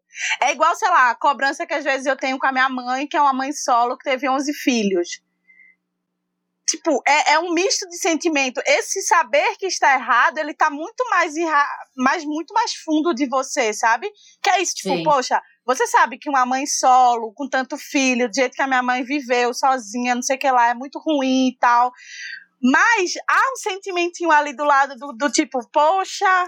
[0.41, 3.07] É igual, sei lá, a cobrança que às vezes eu tenho com a minha mãe,
[3.07, 5.21] que é uma mãe solo que teve 11 filhos.
[6.69, 8.62] Tipo, é, é um misto de sentimento.
[8.65, 11.33] Esse saber que está errado, ele tá muito mais,
[11.95, 14.12] mais muito mais fundo de você, sabe?
[14.43, 15.03] Que é isso, tipo, Sim.
[15.03, 18.82] poxa, você sabe que uma mãe solo, com tanto filho, do jeito que a minha
[18.82, 21.91] mãe viveu, sozinha, não sei o que lá, é muito ruim e tal.
[22.63, 26.47] Mas há um sentimentinho ali do lado do, do tipo, poxa,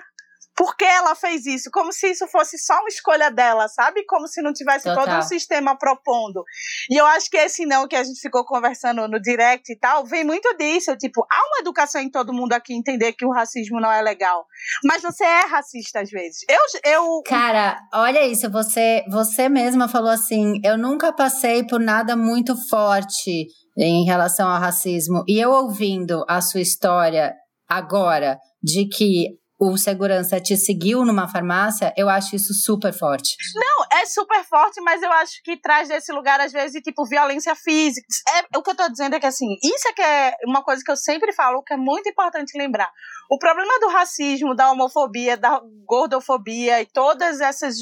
[0.60, 1.72] por que ela fez isso?
[1.72, 4.06] Como se isso fosse só uma escolha dela, sabe?
[4.06, 5.20] Como se não tivesse todo Total.
[5.20, 6.44] um sistema propondo.
[6.90, 10.06] E eu acho que esse não que a gente ficou conversando no direct e tal,
[10.06, 10.98] vem muito disso.
[10.98, 14.46] Tipo, há uma educação em todo mundo aqui entender que o racismo não é legal.
[14.84, 16.44] Mas você é racista às vezes.
[16.50, 22.18] Eu, eu Cara, olha isso, você, você mesma falou assim: eu nunca passei por nada
[22.18, 25.24] muito forte em relação ao racismo.
[25.26, 27.34] E eu ouvindo a sua história
[27.66, 33.36] agora, de que o segurança te seguiu numa farmácia, eu acho isso super forte.
[33.54, 37.54] Não, é super forte, mas eu acho que traz desse lugar, às vezes, tipo, violência
[37.56, 38.08] física.
[38.30, 40.82] É, o que eu tô dizendo é que, assim, isso é que é uma coisa
[40.82, 42.90] que eu sempre falo, que é muito importante lembrar.
[43.30, 47.76] O problema do racismo, da homofobia, da gordofobia e todas essas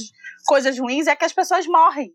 [0.48, 2.12] coisas ruins é que as pessoas morrem.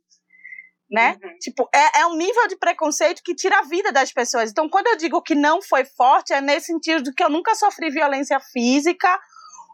[0.90, 1.16] Né?
[1.22, 1.38] Uhum.
[1.40, 4.50] Tipo, é, é um nível de preconceito que tira a vida das pessoas.
[4.50, 7.54] Então, quando eu digo que não foi forte, é nesse sentido de que eu nunca
[7.54, 9.18] sofri violência física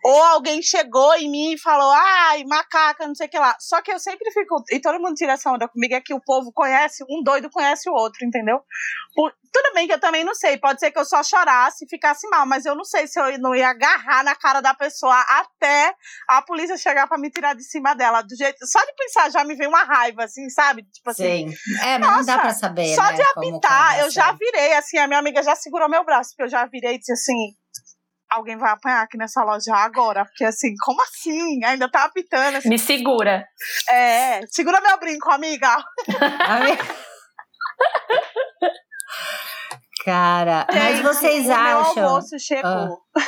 [0.04, 3.56] ou alguém chegou em mim e falou, ai, macaca, não sei o que lá.
[3.58, 4.62] Só que eu sempre fico.
[4.70, 7.88] E todo mundo tira essa onda comigo, é que o povo conhece, um doido conhece
[7.88, 8.60] o outro, entendeu?
[9.14, 10.56] Por, tudo bem que eu também não sei.
[10.58, 13.38] Pode ser que eu só chorasse e ficasse mal, mas eu não sei se eu
[13.38, 15.94] não ia agarrar na cara da pessoa até
[16.28, 18.22] a polícia chegar para me tirar de cima dela.
[18.22, 18.66] Do jeito.
[18.66, 20.82] Só de pensar já me vem uma raiva, assim, sabe?
[20.84, 21.50] Tipo assim.
[21.50, 21.78] Sim.
[21.82, 22.94] É, mas nossa, não dá pra saber.
[22.94, 26.30] Só né, de apitar, eu já virei, assim, a minha amiga já segurou meu braço,
[26.30, 27.56] porque eu já virei e disse assim
[28.30, 30.24] alguém vai apanhar aqui nessa loja agora.
[30.24, 31.64] Porque assim, como assim?
[31.64, 32.56] Ainda tá apitando.
[32.56, 32.68] Assim.
[32.68, 33.44] Me segura.
[33.88, 35.76] É, segura meu brinco, amiga.
[40.04, 41.94] Cara, mas vocês acham.
[41.94, 42.70] Meu almoço chegou.
[43.16, 43.22] Ah.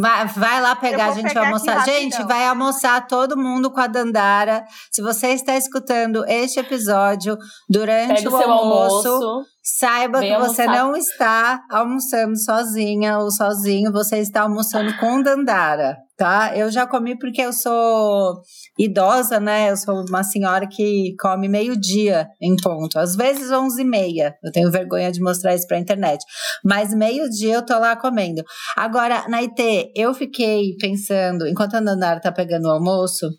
[0.00, 1.84] Vai, vai lá pegar, a gente vai almoçar.
[1.84, 4.64] Gente, vai almoçar todo mundo com a Dandara.
[4.90, 10.66] Se você está escutando este episódio durante Pega o almoço, almoço, saiba que você almoçar.
[10.66, 16.52] não está almoçando sozinha ou sozinho, você está almoçando com Dandara tá?
[16.54, 18.42] Eu já comi porque eu sou
[18.76, 19.70] idosa, né?
[19.70, 22.98] Eu sou uma senhora que come meio-dia em ponto.
[22.98, 24.34] Às vezes onze e meia.
[24.42, 26.18] Eu tenho vergonha de mostrar isso pra internet.
[26.64, 28.42] Mas meio-dia eu tô lá comendo.
[28.76, 33.30] Agora, na IT, eu fiquei pensando, enquanto a Nandara tá pegando o almoço,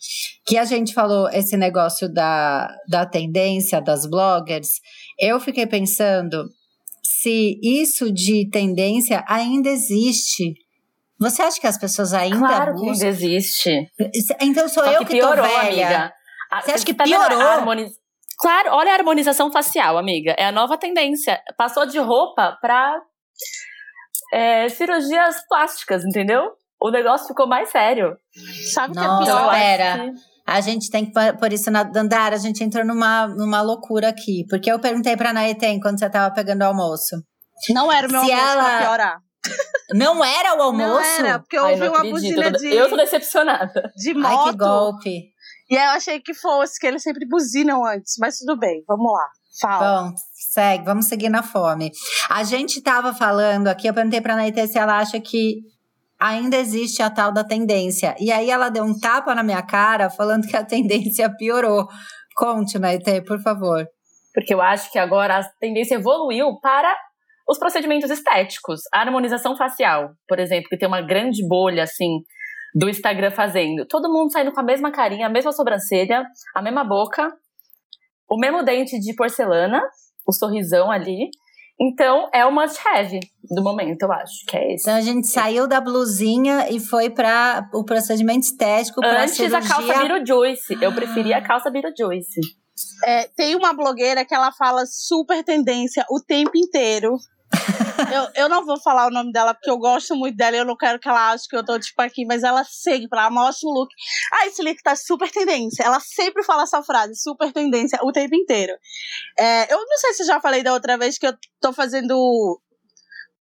[0.48, 4.70] que a gente falou esse negócio da, da tendência das bloggers.
[5.20, 6.50] Eu fiquei pensando
[7.04, 10.54] se isso de tendência ainda existe
[11.20, 12.86] você acha que as pessoas ainda claro buscam?
[12.86, 13.92] que ainda existe.
[14.40, 15.88] Então sou Só eu que, piorou, tô velha.
[15.88, 16.14] Amiga.
[16.64, 17.42] Você acha que tá piorou?
[17.42, 17.92] Harmoniz...
[18.40, 20.34] Claro, olha a harmonização facial, amiga.
[20.38, 21.42] É a nova tendência.
[21.58, 23.02] Passou de roupa pra
[24.32, 26.54] é, cirurgias plásticas, entendeu?
[26.82, 28.16] O negócio ficou mais sério.
[28.72, 29.52] Sabe o que é pior?
[29.52, 29.96] Pera.
[29.98, 30.29] Que...
[30.50, 34.46] A gente tem que, por isso, na Dandara, a gente entrou numa, numa loucura aqui.
[34.50, 37.16] Porque eu perguntei pra Naeten quando você tava pegando o almoço.
[37.70, 38.64] Não era o meu se almoço ela...
[38.64, 39.18] pra piorar.
[39.94, 41.22] Não era o almoço?
[41.22, 42.68] Não era, porque eu ouvi uma buzina de.
[42.68, 43.92] Eu tô decepcionada.
[43.96, 44.48] De moto.
[44.48, 45.24] Ai, que golpe.
[45.70, 48.16] E aí eu achei que fosse, que eles sempre buzinam antes.
[48.20, 49.28] Mas tudo bem, vamos lá.
[49.62, 50.04] Fala.
[50.04, 50.14] Bom,
[50.54, 51.92] segue, vamos seguir na fome.
[52.30, 55.62] A gente tava falando aqui, eu perguntei pra Naite se ela acha que
[56.20, 58.16] ainda existe a tal da tendência.
[58.20, 61.88] E aí ela deu um tapa na minha cara falando que a tendência piorou.
[62.36, 63.88] Conte, Naite, por favor.
[64.34, 66.96] Porque eu acho que agora a tendência evoluiu para
[67.50, 72.20] os procedimentos estéticos, a harmonização facial, por exemplo, que tem uma grande bolha assim
[72.76, 73.88] do Instagram fazendo.
[73.88, 76.24] Todo mundo saindo com a mesma carinha, a mesma sobrancelha,
[76.56, 77.28] a mesma boca,
[78.30, 79.82] o mesmo dente de porcelana,
[80.28, 81.30] o sorrisão ali.
[81.82, 84.84] Então, é o must-have do momento, eu acho, que é esse.
[84.84, 89.60] Então, a gente saiu da blusinha e foi para o procedimento estético para Antes cirurgia...
[89.60, 90.78] a calça Beetlejuice.
[90.82, 92.42] Eu preferia a calça Beetlejuice.
[93.06, 97.18] É, tem uma blogueira que ela fala super tendência o tempo inteiro
[98.14, 100.66] eu, eu não vou falar o nome dela porque eu gosto muito dela e eu
[100.66, 103.68] não quero que ela ache que eu tô tipo aqui, mas ela sempre, ela mostra
[103.68, 103.90] o look.
[104.34, 105.84] Ah, esse look tá super tendência.
[105.84, 108.74] Ela sempre fala essa frase, super tendência, o tempo inteiro.
[109.38, 112.16] É, eu não sei se já falei da outra vez que eu tô fazendo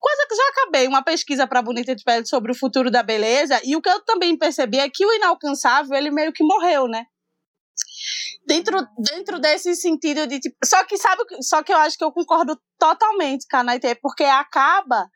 [0.02, 3.60] coisa que já acabei, uma pesquisa para Bonita de Pele sobre o futuro da beleza,
[3.64, 7.06] e o que eu também percebi é que o inalcançável, ele meio que morreu, né?
[8.46, 10.56] Dentro, dentro desse sentido de tipo.
[10.64, 14.24] Só que sabe, só que eu acho que eu concordo totalmente com a Naite, porque
[14.24, 15.08] acaba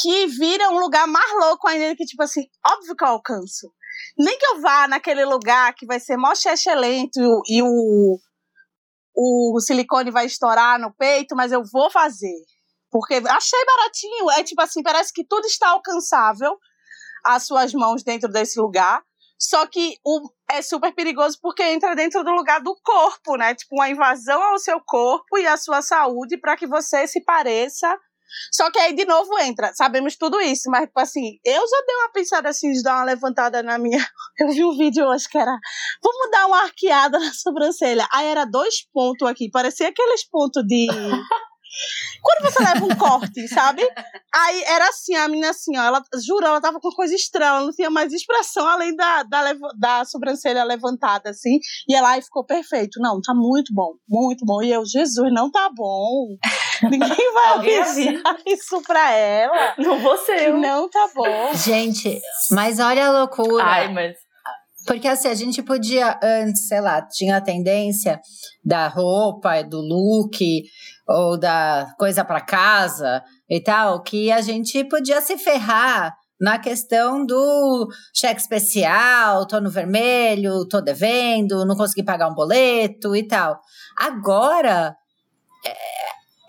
[0.00, 3.72] que vira um lugar mais louco ainda que, tipo assim, óbvio que eu alcanço.
[4.18, 8.18] Nem que eu vá naquele lugar que vai ser mó excelente e, e o,
[9.14, 12.44] o silicone vai estourar no peito, mas eu vou fazer.
[12.90, 14.30] Porque achei baratinho.
[14.32, 16.56] É tipo assim, parece que tudo está alcançável
[17.24, 19.02] às suas mãos dentro desse lugar.
[19.42, 23.56] Só que o, é super perigoso porque entra dentro do lugar do corpo, né?
[23.56, 27.92] Tipo, uma invasão ao seu corpo e à sua saúde para que você se pareça.
[28.52, 29.74] Só que aí, de novo, entra.
[29.74, 33.04] Sabemos tudo isso, mas, tipo assim, eu já dei uma pensada assim, de dar uma
[33.04, 33.98] levantada na minha.
[34.38, 35.58] Eu vi um vídeo hoje que era.
[36.02, 38.06] Vamos dar uma arqueada na sobrancelha.
[38.12, 40.86] Aí era dois pontos aqui, parecia aqueles pontos de.
[42.22, 43.82] Quando você leva um corte, sabe?
[44.34, 47.60] Aí era assim, a menina assim, ó, ela jurou, ela tava com coisa estranha, ela
[47.62, 51.58] não tinha mais expressão além da, da, da sobrancelha levantada, assim.
[51.88, 53.00] E ela aí ficou perfeito.
[53.00, 54.62] Não, tá muito bom, muito bom.
[54.62, 56.36] E eu, Jesus, não tá bom.
[56.82, 59.74] Ninguém vai avisar isso pra ela.
[59.78, 60.52] Não vou ser.
[60.52, 61.54] Não tá bom.
[61.54, 63.64] Gente, mas olha a loucura.
[63.64, 64.16] Ai, mas.
[64.86, 68.20] Porque assim, a gente podia antes, sei lá, tinha a tendência
[68.64, 70.64] da roupa, do look,
[71.06, 77.24] ou da coisa para casa e tal, que a gente podia se ferrar na questão
[77.24, 83.60] do cheque especial, tô no vermelho, tô devendo, não consegui pagar um boleto e tal.
[83.98, 84.96] Agora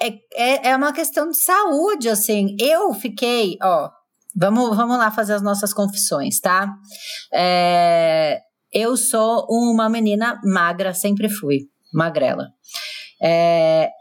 [0.01, 2.55] é, é, é uma questão de saúde, assim.
[2.59, 3.89] Eu fiquei, ó,
[4.35, 6.67] Vamos, vamos lá fazer as nossas confissões, tá?
[7.31, 8.39] É,
[8.71, 12.49] eu sou uma menina magra, sempre fui, magrela.
[13.21, 13.91] É,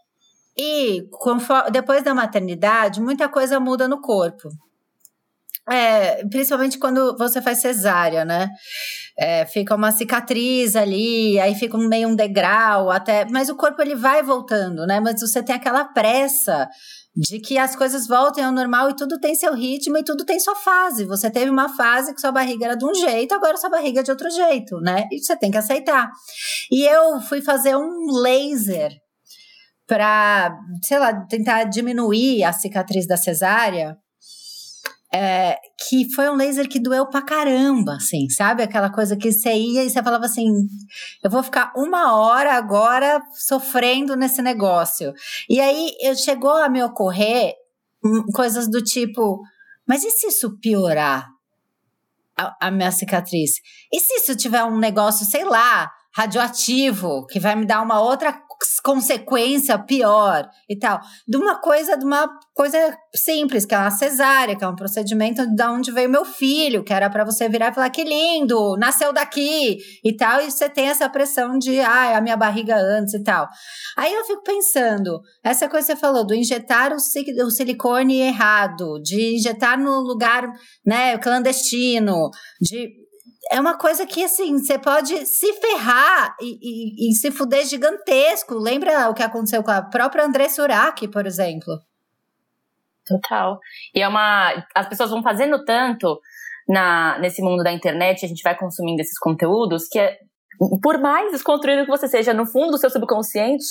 [0.56, 4.48] e conforme, depois da maternidade, muita coisa muda no corpo.
[5.70, 8.48] É, principalmente quando você faz cesárea, né?
[9.16, 13.24] É, fica uma cicatriz ali, aí fica meio um degrau, até.
[13.26, 14.98] Mas o corpo ele vai voltando, né?
[14.98, 16.68] Mas você tem aquela pressa
[17.14, 20.40] de que as coisas voltem ao normal e tudo tem seu ritmo e tudo tem
[20.40, 21.04] sua fase.
[21.04, 24.02] Você teve uma fase que sua barriga era de um jeito, agora sua barriga é
[24.02, 25.06] de outro jeito, né?
[25.12, 26.10] E você tem que aceitar.
[26.70, 29.01] E eu fui fazer um laser
[29.86, 33.96] para, sei lá, tentar diminuir a cicatriz da cesárea
[35.14, 38.62] é, que foi um laser que doeu pra caramba, assim, sabe?
[38.62, 40.48] Aquela coisa que você ia e você falava assim:
[41.22, 45.12] eu vou ficar uma hora agora sofrendo nesse negócio.
[45.50, 47.52] E aí eu, chegou a me ocorrer
[48.34, 49.42] coisas do tipo:
[49.86, 51.28] mas e se isso piorar
[52.34, 53.56] a, a minha cicatriz?
[53.92, 58.38] E se isso tiver um negócio, sei lá, radioativo, que vai me dar uma outra
[58.82, 61.00] consequência pior e tal.
[61.26, 65.44] De uma coisa, de uma coisa simples, que é uma cesárea, que é um procedimento
[65.46, 69.12] de onde veio meu filho, que era para você virar e falar que lindo, nasceu
[69.12, 73.22] daqui e tal, e você tem essa pressão de, ah, a minha barriga antes e
[73.22, 73.48] tal.
[73.96, 77.00] Aí eu fico pensando, essa coisa que você falou, do injetar o,
[77.50, 80.48] silicone errado, de injetar no lugar,
[80.84, 83.01] né, clandestino, de
[83.50, 88.54] é uma coisa que, assim, você pode se ferrar e, e, e, se fuder gigantesco.
[88.54, 91.80] Lembra o que aconteceu com a própria André Surak, por exemplo?
[93.06, 93.58] Total.
[93.94, 94.64] E é uma.
[94.74, 96.20] As pessoas vão fazendo tanto
[96.68, 100.18] na, nesse mundo da internet, a gente vai consumindo esses conteúdos, que é,
[100.82, 103.64] por mais desconstruído que você seja, no fundo do seu subconsciente,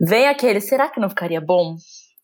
[0.00, 1.76] vem aquele, será que não ficaria bom?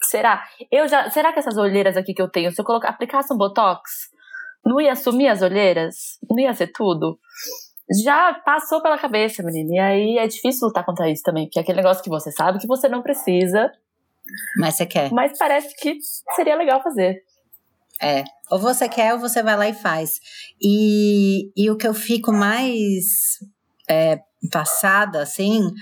[0.02, 0.44] Será?
[0.70, 3.36] Eu já, será que essas olheiras aqui que eu tenho, se eu colocar, aplicasse um
[3.36, 3.82] botox,
[4.68, 6.18] não ia assumir as olheiras?
[6.28, 7.18] Não ia ser tudo?
[8.04, 9.74] Já passou pela cabeça, menina.
[9.74, 12.58] E aí é difícil lutar contra isso também, porque é aquele negócio que você sabe
[12.58, 13.72] que você não precisa.
[14.58, 15.10] Mas você quer.
[15.10, 15.96] Mas parece que
[16.36, 17.22] seria legal fazer.
[18.00, 18.24] É.
[18.50, 20.20] Ou você quer ou você vai lá e faz.
[20.62, 23.38] E, e o que eu fico mais
[23.88, 24.20] é,
[24.52, 25.72] passada, assim,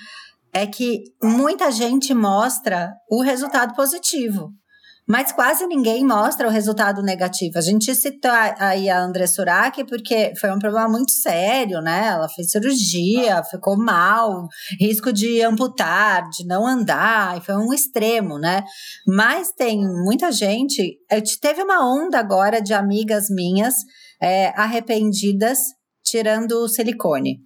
[0.53, 4.53] é que muita gente mostra o resultado positivo.
[5.09, 7.59] Mas quase ninguém mostra o resultado negativo.
[7.59, 12.09] A gente citou aí a André Surak porque foi um problema muito sério, né?
[12.09, 14.49] Ela fez cirurgia, ficou mal,
[14.81, 18.65] risco de amputar, de não andar, e foi um extremo, né?
[19.07, 20.99] Mas tem muita gente.
[21.41, 23.75] Teve uma onda agora de amigas minhas
[24.21, 25.59] é, arrependidas
[26.05, 27.39] tirando o silicone.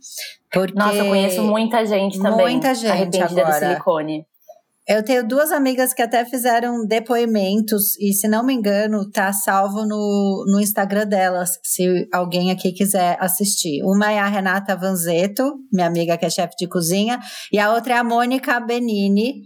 [0.52, 2.52] Porque Nossa, eu conheço muita gente também.
[2.52, 3.60] Muita gente arrependida agora.
[3.60, 4.26] do silicone.
[4.90, 9.86] Eu tenho duas amigas que até fizeram depoimentos, e se não me engano, tá salvo
[9.86, 13.84] no, no Instagram delas, se alguém aqui quiser assistir.
[13.84, 17.20] Uma é a Renata Vanzeto, minha amiga que é chefe de cozinha,
[17.52, 19.42] e a outra é a Mônica Benini,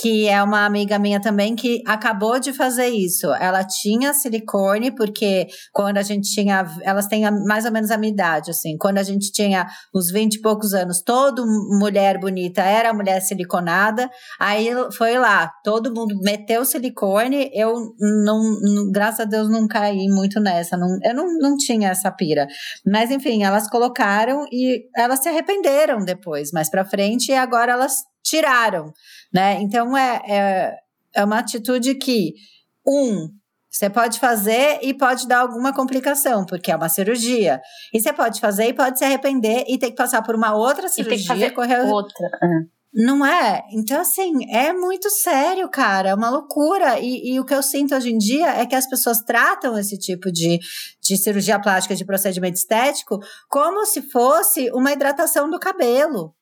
[0.00, 3.32] que é uma amiga minha também que acabou de fazer isso.
[3.34, 6.66] Ela tinha silicone, porque quando a gente tinha.
[6.82, 8.76] Elas têm mais ou menos a minha idade, assim.
[8.76, 11.44] Quando a gente tinha os 20 e poucos anos, toda
[11.78, 14.10] mulher bonita era mulher siliconada.
[14.40, 17.50] Aí foi lá, todo mundo meteu silicone.
[17.54, 20.76] Eu não, graças a Deus, não caí muito nessa.
[20.76, 22.48] Não, eu não, não tinha essa pira.
[22.84, 28.02] Mas enfim, elas colocaram e elas se arrependeram depois, mais pra frente, e agora elas
[28.24, 28.92] tiraram,
[29.34, 29.60] né?
[29.60, 30.78] Então é, é,
[31.16, 32.34] é uma atitude que,
[32.86, 33.28] um,
[33.74, 37.60] você pode fazer e pode dar alguma complicação, porque é uma cirurgia.
[37.92, 40.88] E você pode fazer e pode se arrepender e ter que passar por uma outra
[40.88, 41.14] cirurgia.
[41.14, 41.90] E tem que fazer correr...
[41.90, 42.28] outra.
[42.94, 43.64] Não é?
[43.72, 46.10] Então, assim, é muito sério, cara.
[46.10, 47.00] É uma loucura.
[47.00, 49.98] E, e, o que eu sinto hoje em dia é que as pessoas tratam esse
[49.98, 50.60] tipo de,
[51.02, 53.18] de cirurgia plástica, de procedimento estético,
[53.48, 56.32] como se fosse uma hidratação do cabelo.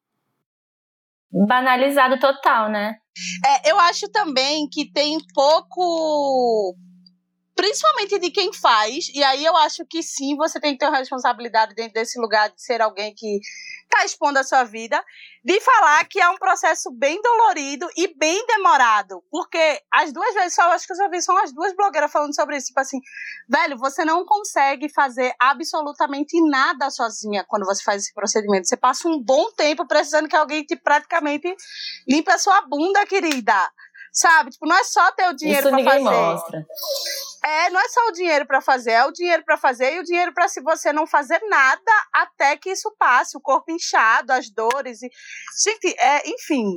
[1.33, 2.97] Banalizado total, né?
[3.45, 6.77] É, eu acho também que tem pouco.
[7.55, 10.99] Principalmente de quem faz, e aí eu acho que sim, você tem que ter uma
[10.99, 13.41] responsabilidade dentro desse lugar de ser alguém que
[13.93, 15.03] está expondo a sua vida,
[15.45, 19.23] de falar que é um processo bem dolorido e bem demorado.
[19.31, 22.35] Porque as duas vezes, só acho que eu já vi são as duas blogueiras falando
[22.35, 22.69] sobre isso.
[22.69, 23.01] Tipo assim,
[23.49, 28.67] velho, você não consegue fazer absolutamente nada sozinha quando você faz esse procedimento.
[28.67, 31.55] Você passa um bom tempo precisando que alguém te praticamente
[32.09, 33.71] limpe a sua bunda, querida.
[34.13, 34.51] Sabe?
[34.51, 36.17] Tipo, não é só ter o dinheiro ninguém fazer.
[36.17, 36.67] mostra.
[37.45, 40.05] É, não é só o dinheiro para fazer, é o dinheiro para fazer e o
[40.05, 44.49] dinheiro para se você não fazer nada até que isso passe, o corpo inchado, as
[44.51, 45.11] dores e
[45.65, 46.77] gente, é, enfim,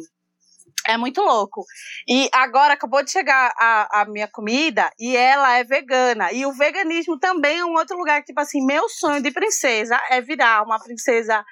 [0.87, 1.65] é muito louco.
[2.07, 6.31] E agora acabou de chegar a, a minha comida e ela é vegana.
[6.31, 9.99] E o veganismo também é um outro lugar que, tipo assim, meu sonho de princesa
[10.09, 11.43] é virar uma princesa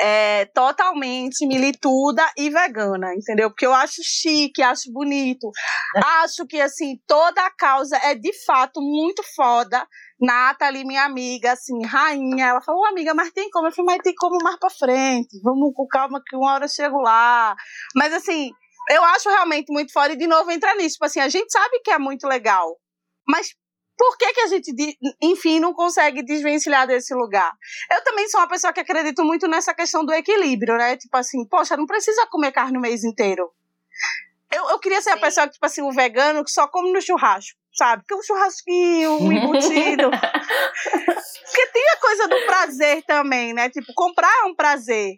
[0.00, 3.50] é, totalmente milituda e vegana, entendeu?
[3.50, 5.50] Porque eu acho chique, acho bonito,
[6.22, 9.86] acho que assim toda a causa é de fato muito foda.
[10.20, 13.66] Nathalie, minha amiga, assim, rainha, ela falou, amiga, mas tem como?
[13.66, 16.68] Eu falei, mas tem como mais pra frente, vamos com calma que uma hora eu
[16.68, 17.54] chego lá.
[17.94, 18.50] Mas assim,
[18.90, 21.80] eu acho realmente muito foda e de novo entra nisso, tipo assim, a gente sabe
[21.82, 22.76] que é muito legal,
[23.28, 23.48] mas
[23.96, 24.72] por que, que a gente,
[25.22, 27.52] enfim, não consegue desvencilhar desse lugar?
[27.90, 30.96] Eu também sou uma pessoa que acredito muito nessa questão do equilíbrio, né?
[30.96, 33.50] Tipo assim, poxa, não precisa comer carne o mês inteiro.
[34.54, 35.20] Eu, eu queria ser a Sim.
[35.20, 38.02] pessoa que, tipo assim, o vegano que só come no churrasco, sabe?
[38.06, 40.10] Que um churrasquinho, um embutido.
[40.10, 43.68] Porque tem a coisa do prazer também, né?
[43.70, 45.14] Tipo, comprar é um prazer.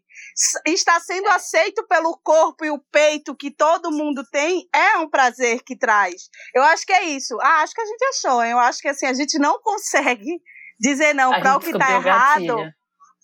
[0.66, 5.61] Estar sendo aceito pelo corpo e o peito que todo mundo tem é um prazer
[5.64, 6.29] que traz.
[6.55, 7.37] Eu acho que é isso.
[7.40, 8.42] Ah, acho que a gente achou.
[8.42, 8.53] hein?
[8.53, 10.40] Eu acho que assim, a gente não consegue
[10.79, 12.72] dizer não A para o que tá o errado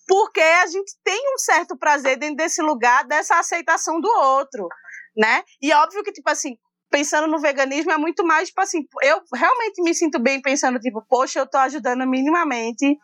[0.07, 4.67] porque a gente tem um certo prazer dentro desse lugar, dessa aceitação do outro,
[5.15, 5.43] né?
[5.61, 6.55] E óbvio que, tipo assim,
[6.89, 11.03] pensando no veganismo é muito mais, tipo assim, eu realmente me sinto bem pensando, tipo,
[11.09, 12.97] poxa, eu tô ajudando minimamente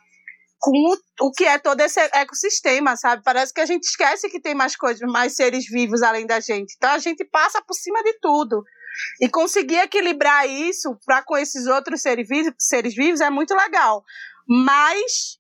[0.60, 3.24] com o, o que é todo esse ecossistema, sabe?
[3.24, 6.76] Parece que a gente esquece que tem mais coisas, mais seres vivos além da gente.
[6.78, 8.64] Então a gente passa por cima de tudo.
[9.22, 14.04] E conseguir equilibrar isso para com esses outros seres vivos, seres vivos é muito legal.
[14.48, 15.39] Mas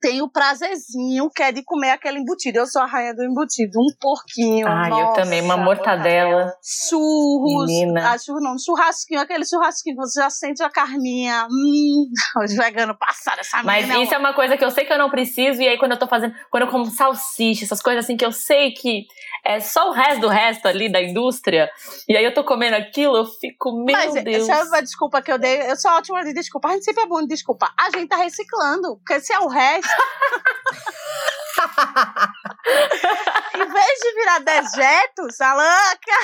[0.00, 2.58] tem o prazerzinho que é de comer aquele embutido.
[2.58, 3.78] Eu sou a rainha do embutido.
[3.78, 4.66] Um porquinho.
[4.68, 6.52] Ai, eu também, uma mortadela.
[6.62, 7.66] Churros.
[7.66, 8.12] Menina.
[8.12, 11.46] Ah, churro não, churrasquinho, aquele churrasquinho que você já sente a carninha.
[11.50, 12.10] Hum,
[12.44, 14.04] os veganos passaram essa Mas menina.
[14.04, 15.98] isso é uma coisa que eu sei que eu não preciso, e aí quando eu
[15.98, 19.06] tô fazendo, quando eu como salsicha, essas coisas assim que eu sei que
[19.44, 21.70] é só o resto do resto ali da indústria,
[22.08, 24.48] e aí eu tô comendo aquilo, eu fico, meu Mas Deus.
[24.48, 25.70] essa é uma desculpa que eu dei.
[25.70, 26.68] Eu sou ótima de desculpa.
[26.68, 27.72] A gente sempre é bom de desculpa.
[27.78, 28.96] A gente tá reciclando.
[28.96, 29.85] Porque se é o resto.
[33.54, 36.16] Em vez de virar dejetos, a Lanca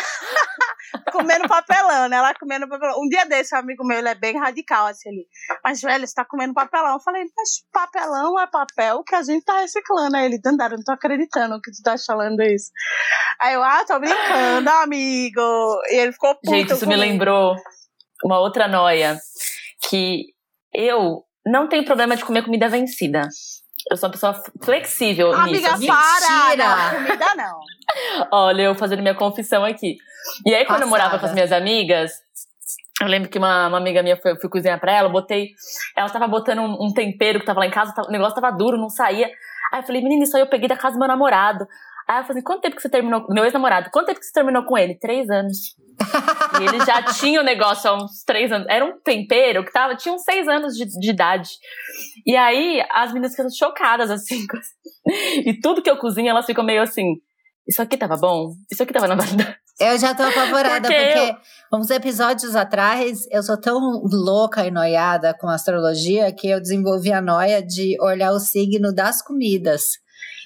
[1.13, 2.17] comendo papelão, né?
[2.17, 3.01] Ela comendo papelão.
[3.01, 5.27] Um dia desse, um amigo meu, ele é bem radical, assim, ele.
[5.65, 6.95] Mas, velho, você tá comendo papelão.
[6.95, 10.17] Eu falei, mas papelão é papel que a gente tá reciclando.
[10.17, 12.71] Aí ele, Dandara, não tô acreditando que tu tá falando isso.
[13.41, 15.81] Aí eu, ah, tô brincando, amigo.
[15.89, 17.01] E ele ficou puto Gente, isso me comigo.
[17.01, 17.57] lembrou
[18.25, 19.19] uma outra noia,
[19.89, 20.27] que
[20.73, 23.29] eu não tenho problema de comer comida vencida.
[23.91, 25.41] Eu sou uma pessoa flexível nisso.
[25.41, 25.87] Amiga, assim.
[25.87, 26.49] para!
[26.49, 26.67] Mentira!
[26.67, 27.61] Não, comida não.
[28.33, 29.97] Olha, eu fazendo minha confissão aqui.
[30.47, 31.21] E aí, quando eu morava Passada.
[31.21, 32.13] com as minhas amigas,
[33.01, 35.51] eu lembro que uma, uma amiga minha foi, eu fui cozinhar pra ela, eu botei.
[35.97, 38.77] Ela tava botando um, um tempero que tava lá em casa, o negócio tava duro,
[38.77, 39.29] não saía.
[39.73, 41.67] Aí eu falei, menina, isso aí eu peguei da casa do meu namorado.
[42.07, 43.27] Aí eu falei, assim, quanto tempo que você terminou?
[43.31, 44.95] Meu ex-namorado, quanto tempo que você terminou com ele?
[44.95, 45.75] Três anos.
[46.61, 48.67] E ele já tinha o negócio há uns três anos.
[48.69, 51.51] Era um tempero que tava, tinha uns seis anos de, de idade.
[52.27, 54.45] E aí as meninas ficam chocadas, assim.
[55.45, 57.17] e tudo que eu cozinho, elas ficam meio assim.
[57.67, 58.53] Isso aqui tava bom?
[58.71, 59.57] Isso aqui tava na validade?
[59.81, 61.37] Eu já tô apavorada, Porque porque,
[61.73, 67.23] uns episódios atrás eu sou tão louca e noiada com astrologia que eu desenvolvi a
[67.23, 70.02] noia de olhar o signo das comidas.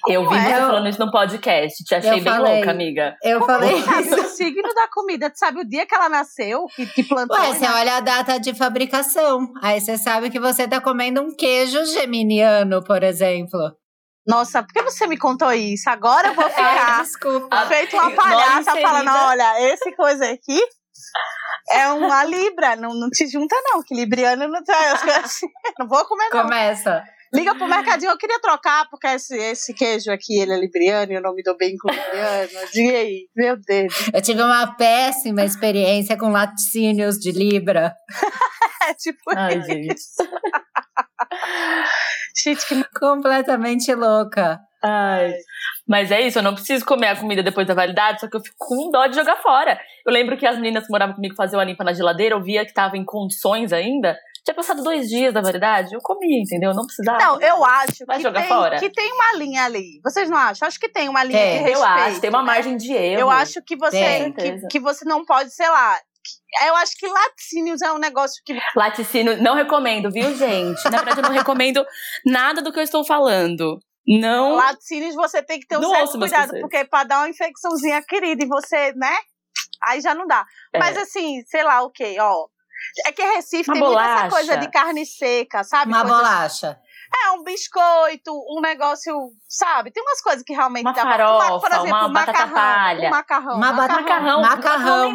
[0.09, 0.41] Eu vi é?
[0.41, 1.83] você Eu- falando isso no podcast.
[1.83, 2.55] Te achei Eu bem falei.
[2.55, 3.15] louca, amiga.
[3.23, 4.15] Eu falei Sabe isso.
[4.21, 5.29] o signo da comida?
[5.29, 6.65] Tu sabe o dia que ela nasceu?
[6.75, 7.37] Que te plantou?
[7.37, 9.51] Ué, e você olha a data de fabricação.
[9.61, 13.59] Aí você sabe que você tá comendo um queijo geminiano, por exemplo.
[14.25, 15.89] Nossa, por que você me contou isso?
[15.89, 17.57] Agora eu vou Ai, ficar desculpa.
[17.67, 20.59] feito uma palhaça falando: olha, esse coisa aqui
[21.71, 22.75] é uma Libra.
[22.75, 24.93] Não, não te junta, não, que Libriano não tá.
[25.23, 25.47] assim,
[25.79, 26.41] Não vou comer, não.
[26.43, 27.03] Começa.
[27.33, 31.15] Liga pro mercadinho, eu queria trocar, porque esse, esse queijo aqui, ele é Libriano e
[31.15, 32.67] eu não me dou bem com Libriano.
[32.71, 33.93] Diga aí, meu Deus.
[34.13, 37.93] Eu tive uma péssima experiência com laticínios de Libra.
[38.89, 39.67] É tipo Ai, isso.
[39.67, 39.95] gente.
[42.41, 44.61] Gente, que Completamente louca.
[44.81, 45.33] Ai.
[45.87, 48.41] Mas é isso, eu não preciso comer a comida depois da validade, só que eu
[48.41, 49.79] fico com dó de jogar fora.
[50.05, 52.65] Eu lembro que as meninas que moravam comigo faziam a limpa na geladeira, eu via
[52.65, 54.17] que tava em condições ainda.
[54.47, 56.69] Tinha passado dois dias da validade, eu comia, entendeu?
[56.69, 57.17] Eu não precisava.
[57.17, 58.79] Não, eu acho Vai que jogar tem, fora?
[58.79, 59.99] que tem uma linha ali.
[60.01, 60.65] Vocês não acham?
[60.65, 61.77] Acho que tem uma linha Tem, de respeito.
[61.79, 62.45] eu acho, tem uma né?
[62.45, 63.19] margem de erro.
[63.19, 65.99] Eu acho que você, que, que você não pode, sei lá.
[66.65, 68.57] Eu acho que laticínios é um negócio que.
[68.73, 70.81] Laticínio, não recomendo, viu, gente?
[70.85, 71.85] Na verdade, eu não recomendo
[72.25, 73.77] nada do que eu estou falando.
[74.07, 74.55] Não.
[74.55, 78.45] Laticínios você tem que ter um Não certo cuidado, porque pra dar uma infecçãozinha querida
[78.45, 79.13] e você, né?
[79.83, 80.45] Aí já não dá.
[80.73, 80.79] É.
[80.79, 82.47] Mas assim, sei lá o quê, ó.
[83.05, 84.29] É que Recife Uma tem muita essa bolacha.
[84.29, 85.91] coisa de carne seca, sabe?
[85.91, 86.79] Uma Coisa- bolacha.
[87.25, 89.13] É, um biscoito, um negócio,
[89.47, 89.91] sabe?
[89.91, 93.07] Tem umas coisas que realmente Uma dá pra- farofa, por exemplo, uma um macarrão, palha.
[93.07, 93.55] Um macarrão.
[93.55, 94.41] Uma Macarrão.
[94.41, 95.13] Macarrão.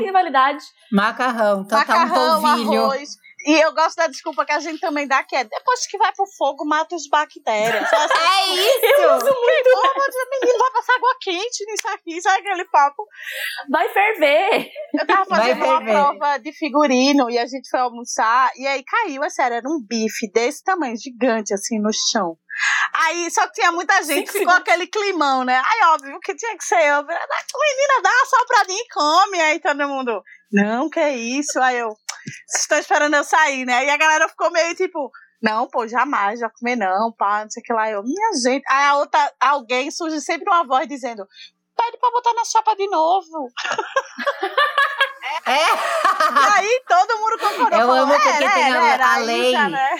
[0.91, 1.61] Macarrão.
[1.63, 2.83] Então tá um macarrão, polvilho.
[2.85, 3.09] arroz.
[3.45, 6.13] E eu gosto da desculpa que a gente também dá, que é depois que vai
[6.13, 7.83] pro fogo, mata os bactérias.
[7.93, 9.03] Assim, É isso!
[9.03, 9.63] Eu uso muito.
[9.63, 13.07] De Deus, menino, vai passar água quente nisso aqui, sabe aquele papo?
[13.71, 14.71] Vai ferver.
[14.99, 19.25] Eu tava fazendo uma prova de figurino e a gente foi almoçar e aí caiu,
[19.25, 22.37] é sério, era um bife desse tamanho, gigante, assim, no chão.
[22.95, 24.59] Aí, só que tinha muita gente, Cinco ficou segundos.
[24.59, 25.63] aquele climão, né?
[25.65, 27.03] Aí, óbvio que tinha que ser eu.
[27.03, 29.41] Menina, dá uma sopradinha e come.
[29.41, 31.61] Aí todo mundo, não, que é isso?
[31.61, 31.95] Aí eu,
[32.55, 33.85] estão esperando eu sair, né?
[33.85, 35.11] E a galera ficou meio tipo,
[35.43, 37.91] não, pô, jamais, já comer não, pá, não sei o que lá.
[37.91, 38.65] Eu, minha gente.
[38.69, 41.27] Aí a outra, alguém surge sempre uma voz dizendo,
[41.77, 43.49] pede pra botar na chapa de novo.
[45.47, 45.65] É.
[45.65, 47.79] E aí todo mundo concordou.
[47.81, 49.53] Eu falou, amo porque era, tem a- era, era, a lei.
[49.53, 49.91] né?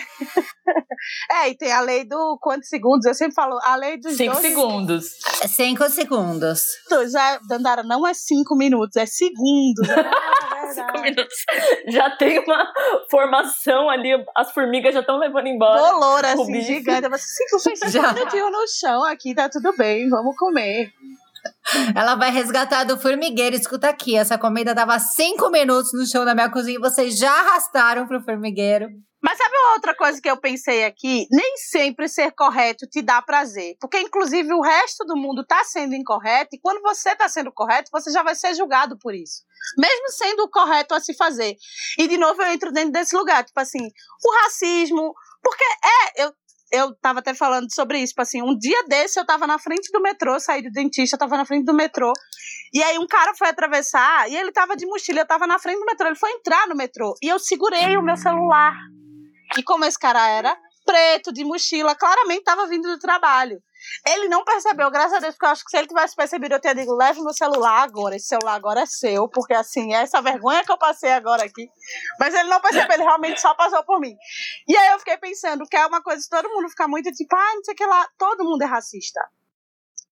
[1.33, 3.05] É, e tem a lei do quantos segundos?
[3.05, 5.05] Eu sempre falo, a lei dos Cinco dois segundos.
[5.47, 6.63] Cinco segundos.
[6.89, 7.11] minutos.
[7.11, 9.87] Já, Dandara, não é cinco minutos, é segundos.
[10.63, 11.35] Ah, Cinco minutos.
[11.89, 12.65] Já tem uma
[13.11, 15.79] formação ali, as formigas já estão levando embora.
[15.79, 16.65] Bolora, O assim, bife.
[16.65, 17.03] gigante.
[17.03, 17.59] Eu falei, cinco,
[18.13, 20.91] minutinhos no chão aqui, tá tudo bem, vamos comer.
[21.95, 23.55] Ela vai resgatar do formigueiro.
[23.55, 27.31] Escuta aqui, essa comida dava cinco minutos no chão da minha cozinha e vocês já
[27.31, 28.87] arrastaram pro formigueiro.
[29.23, 31.25] Mas sabe uma outra coisa que eu pensei aqui?
[31.31, 33.77] Nem sempre ser correto te dá prazer.
[33.79, 37.89] Porque, inclusive, o resto do mundo tá sendo incorreto, e quando você tá sendo correto,
[37.89, 39.43] você já vai ser julgado por isso.
[39.77, 41.55] Mesmo sendo o correto a se fazer.
[41.97, 43.45] E, de novo, eu entro dentro desse lugar.
[43.45, 43.87] Tipo assim,
[44.25, 45.13] o racismo.
[45.41, 46.25] Porque é.
[46.25, 46.33] Eu,
[46.73, 48.09] eu tava até falando sobre isso.
[48.09, 51.19] Tipo assim, um dia desse eu tava na frente do metrô, saí do dentista, eu
[51.19, 52.11] tava na frente do metrô.
[52.73, 55.77] E aí um cara foi atravessar e ele tava de mochila, eu tava na frente
[55.79, 56.07] do metrô.
[56.07, 57.13] Ele foi entrar no metrô.
[57.21, 58.73] E eu segurei o meu celular.
[59.55, 63.61] E como esse cara era preto, de mochila, claramente estava vindo do trabalho.
[64.07, 66.59] Ele não percebeu, graças a Deus, porque eu acho que se ele tivesse percebido, eu
[66.59, 70.21] teria dito, leve meu celular agora, esse celular agora é seu, porque assim, é essa
[70.21, 71.67] vergonha que eu passei agora aqui.
[72.19, 74.15] Mas ele não percebeu, ele realmente só passou por mim.
[74.67, 77.35] E aí eu fiquei pensando, que é uma coisa que todo mundo fica muito tipo,
[77.35, 79.21] ah, não sei o que lá, todo mundo é racista.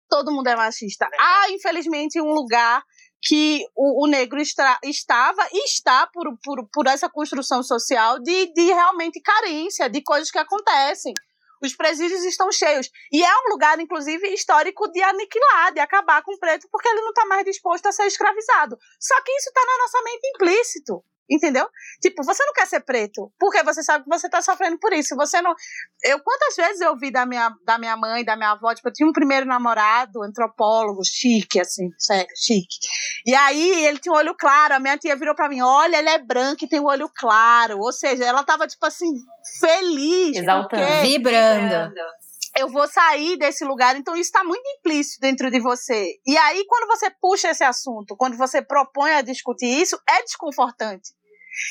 [0.10, 1.08] Todo mundo é machista.
[1.18, 2.84] Há, infelizmente, um lugar
[3.22, 8.52] que o, o negro estra- estava e está por, por, por essa construção social de,
[8.54, 11.14] de realmente carência, de coisas que acontecem.
[11.62, 12.90] Os presídios estão cheios.
[13.12, 17.02] E é um lugar, inclusive, histórico de aniquilar, de acabar com o preto, porque ele
[17.02, 18.78] não está mais disposto a ser escravizado.
[19.00, 21.04] Só que isso está na nossa mente implícito.
[21.32, 21.66] Entendeu?
[22.02, 25.16] Tipo, você não quer ser preto, porque você sabe que você tá sofrendo por isso.
[25.16, 25.56] Você não.
[26.04, 28.94] Eu, quantas vezes eu ouvi da minha, da minha mãe, da minha avó, tipo, eu
[28.94, 32.76] tinha um primeiro namorado, antropólogo, chique, assim, sério, chique.
[33.26, 36.10] E aí ele tinha um olho claro, a minha tia virou pra mim: olha, ele
[36.10, 37.80] é branco e tem um olho claro.
[37.80, 39.10] Ou seja, ela tava, tipo assim,
[39.62, 40.36] feliz.
[40.36, 40.68] Exaltando.
[40.70, 41.94] porque Vibrando.
[42.58, 46.20] eu vou sair desse lugar, então isso está muito implícito dentro de você.
[46.28, 51.21] E aí, quando você puxa esse assunto, quando você propõe a discutir isso, é desconfortante.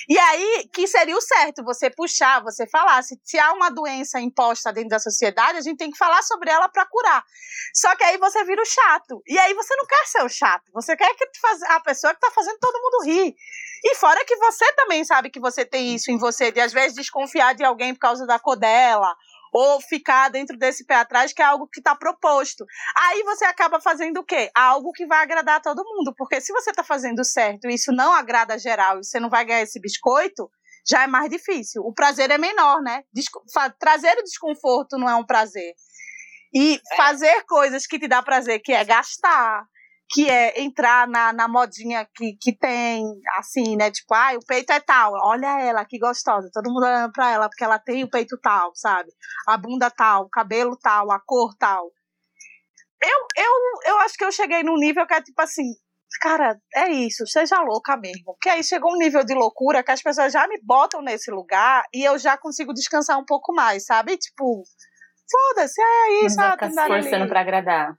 [0.09, 3.03] E aí, que seria o certo, você puxar, você falar.
[3.03, 6.51] Se, se há uma doença imposta dentro da sociedade, a gente tem que falar sobre
[6.51, 7.25] ela para curar.
[7.75, 9.23] Só que aí você vira o chato.
[9.27, 10.71] E aí você não quer ser o chato.
[10.73, 11.25] Você quer que
[11.69, 13.35] a pessoa que tá fazendo todo mundo rir.
[13.83, 16.95] E fora que você também sabe que você tem isso em você, de às vezes
[16.95, 19.17] desconfiar de alguém por causa da cor dela,
[19.53, 22.65] ou ficar dentro desse pé atrás, que é algo que está proposto.
[22.97, 24.51] Aí você acaba fazendo o quê?
[24.55, 26.15] Algo que vai agradar a todo mundo.
[26.17, 29.45] Porque se você está fazendo certo e isso não agrada geral e você não vai
[29.45, 30.51] ganhar esse biscoito,
[30.89, 31.83] já é mais difícil.
[31.83, 33.03] O prazer é menor, né?
[33.13, 33.43] Desco-
[33.79, 35.75] trazer o desconforto não é um prazer.
[36.55, 39.65] E fazer coisas que te dá prazer, que é gastar,
[40.11, 43.05] que é entrar na, na modinha que, que tem,
[43.39, 43.91] assim, né?
[43.91, 46.51] Tipo, ah, o peito é tal, olha ela, que gostosa.
[46.53, 49.09] Todo mundo olhando pra ela, porque ela tem o peito tal, sabe?
[49.47, 51.91] A bunda tal, o cabelo tal, a cor tal.
[53.01, 55.73] Eu, eu, eu acho que eu cheguei num nível que é tipo assim,
[56.21, 58.25] cara, é isso, seja louca mesmo.
[58.35, 61.85] Porque aí chegou um nível de loucura que as pessoas já me botam nesse lugar
[61.95, 64.17] e eu já consigo descansar um pouco mais, sabe?
[64.17, 64.65] Tipo,
[65.31, 66.37] foda-se, é isso.
[66.37, 67.29] Não vai ah, ficar se ali.
[67.29, 67.97] pra agradar.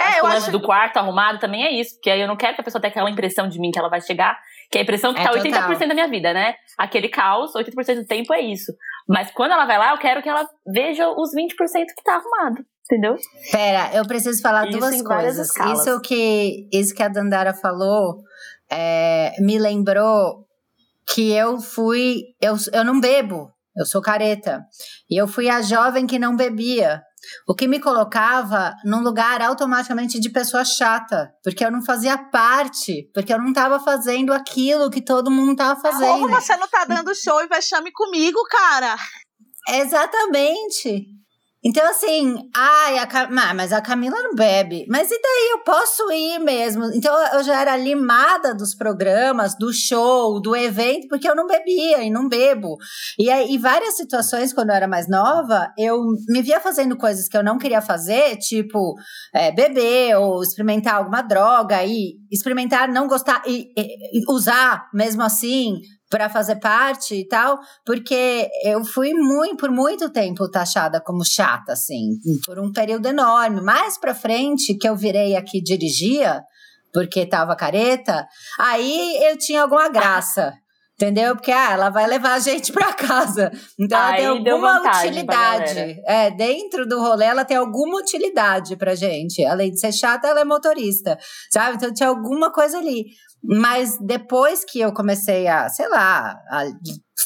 [0.00, 2.54] É, eu o acho do quarto arrumado também é isso, porque aí eu não quero
[2.54, 4.38] que a pessoa tenha aquela impressão de mim que ela vai chegar,
[4.70, 5.70] que é a impressão que É, tá total.
[5.70, 6.54] 80% da minha vida, né?
[6.78, 8.72] Aquele caos, 80% do tempo é isso.
[9.08, 12.64] Mas quando ela vai lá, eu quero que ela veja os 20% que tá arrumado,
[12.84, 13.16] entendeu?
[13.50, 15.48] Pera, eu preciso falar Isso duas coisas.
[15.48, 15.80] escalas.
[15.80, 18.22] Isso que, isso que a Dandara falou
[18.70, 20.46] é, me lembrou
[21.12, 22.22] que eu fui.
[22.40, 24.64] Eu, eu não bebo, eu sou careta.
[25.10, 27.02] E eu fui a jovem que não bebia.
[27.46, 33.10] O que me colocava num lugar automaticamente de pessoa chata, porque eu não fazia parte,
[33.12, 36.20] porque eu não estava fazendo aquilo que todo mundo estava fazendo.
[36.20, 38.96] Como você não tá dando show e vexame comigo, cara?
[39.68, 41.19] Exatamente.
[41.62, 44.86] Então, assim, ai, a mas a Camila não bebe.
[44.88, 45.50] Mas e daí?
[45.52, 46.84] Eu posso ir mesmo.
[46.94, 52.02] Então, eu já era limada dos programas, do show, do evento, porque eu não bebia
[52.02, 52.76] e não bebo.
[53.18, 55.98] E aí, várias situações, quando eu era mais nova, eu
[56.28, 58.94] me via fazendo coisas que eu não queria fazer, tipo
[59.34, 65.22] é, beber ou experimentar alguma droga e experimentar não gostar e, e- e usar mesmo
[65.22, 65.74] assim
[66.10, 71.72] para fazer parte e tal, porque eu fui muito por muito tempo taxada como chata
[71.72, 73.60] assim, por um período enorme.
[73.60, 76.42] Mais para frente que eu virei aqui dirigia,
[76.92, 78.26] porque tava careta,
[78.58, 80.52] aí eu tinha alguma graça.
[81.00, 81.34] Entendeu?
[81.34, 83.50] Porque ah, ela vai levar a gente para casa.
[83.78, 86.02] Então ela tem Aí alguma utilidade.
[86.06, 89.42] É, dentro do rolê ela tem alguma utilidade pra gente.
[89.42, 91.16] Além de ser chata, ela é motorista,
[91.50, 91.76] sabe?
[91.76, 93.06] Então tinha alguma coisa ali.
[93.42, 96.66] Mas depois que eu comecei a, sei lá, a-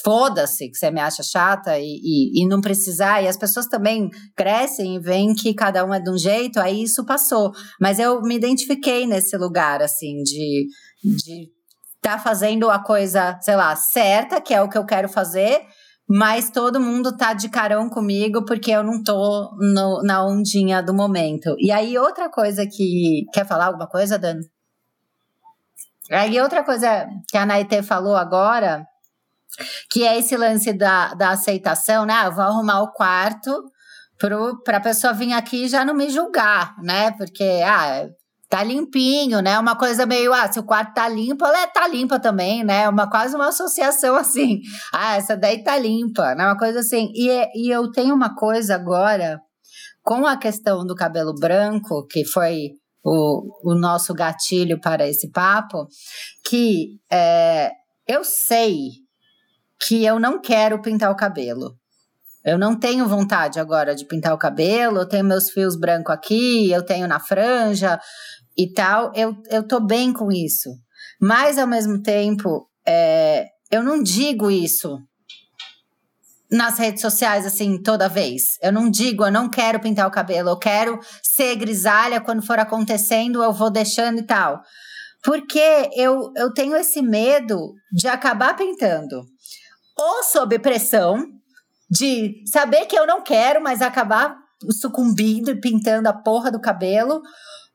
[0.05, 4.09] foda-se que você me acha chata e, e, e não precisar, e as pessoas também
[4.37, 7.51] crescem e veem que cada um é de um jeito, aí isso passou.
[7.81, 10.69] Mas eu me identifiquei nesse lugar, assim, de.
[11.03, 11.54] de
[12.05, 15.63] tá fazendo a coisa, sei lá, certa, que é o que eu quero fazer,
[16.07, 20.93] mas todo mundo tá de carão comigo porque eu não tô no- na ondinha do
[20.93, 21.57] momento.
[21.59, 23.25] E aí, outra coisa que.
[23.33, 24.45] Quer falar alguma coisa, Dani?
[26.11, 28.85] Aí, outra coisa que a Naite falou agora,
[29.91, 32.13] que é esse lance da, da aceitação, né?
[32.15, 33.51] Ah, eu vou arrumar o quarto
[34.63, 37.13] para a pessoa vir aqui já não me julgar, né?
[37.13, 38.07] Porque, ah,
[38.55, 39.59] tá limpinho, né?
[39.59, 42.89] Uma coisa meio, ah, se o quarto tá limpo, ela é- tá limpa também, né?
[42.89, 44.61] Uma, quase uma associação assim.
[44.93, 46.45] Ah, essa daí tá limpa, né?
[46.45, 47.11] Uma coisa assim.
[47.17, 49.41] E, é- e eu tenho uma coisa agora,
[50.05, 52.71] com a questão do cabelo branco, que foi
[53.05, 55.89] o, o nosso gatilho para esse papo,
[56.49, 57.73] que é,
[58.07, 58.91] eu sei
[59.81, 61.75] que eu não quero pintar o cabelo.
[62.45, 66.71] Eu não tenho vontade agora de pintar o cabelo, eu tenho meus fios brancos aqui,
[66.71, 67.99] eu tenho na franja
[68.57, 69.13] e tal.
[69.15, 70.71] Eu, eu tô bem com isso.
[71.21, 74.99] Mas, ao mesmo tempo, é, eu não digo isso
[76.51, 78.59] nas redes sociais, assim, toda vez.
[78.63, 82.59] Eu não digo, eu não quero pintar o cabelo, eu quero ser grisalha quando for
[82.59, 84.61] acontecendo, eu vou deixando e tal.
[85.23, 89.25] Porque eu, eu tenho esse medo de acabar pintando.
[89.97, 91.25] Ou sob pressão,
[91.91, 94.37] de saber que eu não quero, mas acabar
[94.81, 97.23] sucumbindo e pintando a porra do cabelo.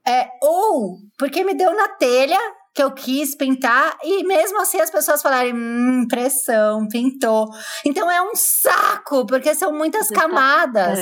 [0.09, 2.39] É, ou porque me deu na telha
[2.73, 7.45] que eu quis pintar e mesmo assim as pessoas falarem, hum, pressão, pintou.
[7.85, 10.97] Então é um saco, porque são muitas tá camadas.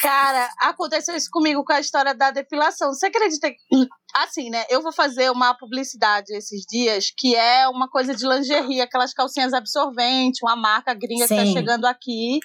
[0.00, 2.94] Cara, aconteceu isso comigo com a história da depilação.
[2.94, 3.88] Você acredita que.
[4.14, 4.64] Assim, né?
[4.70, 9.52] Eu vou fazer uma publicidade esses dias que é uma coisa de lingerie, aquelas calcinhas
[9.52, 11.52] absorventes, uma marca gringa que tá Sim.
[11.52, 12.40] chegando aqui.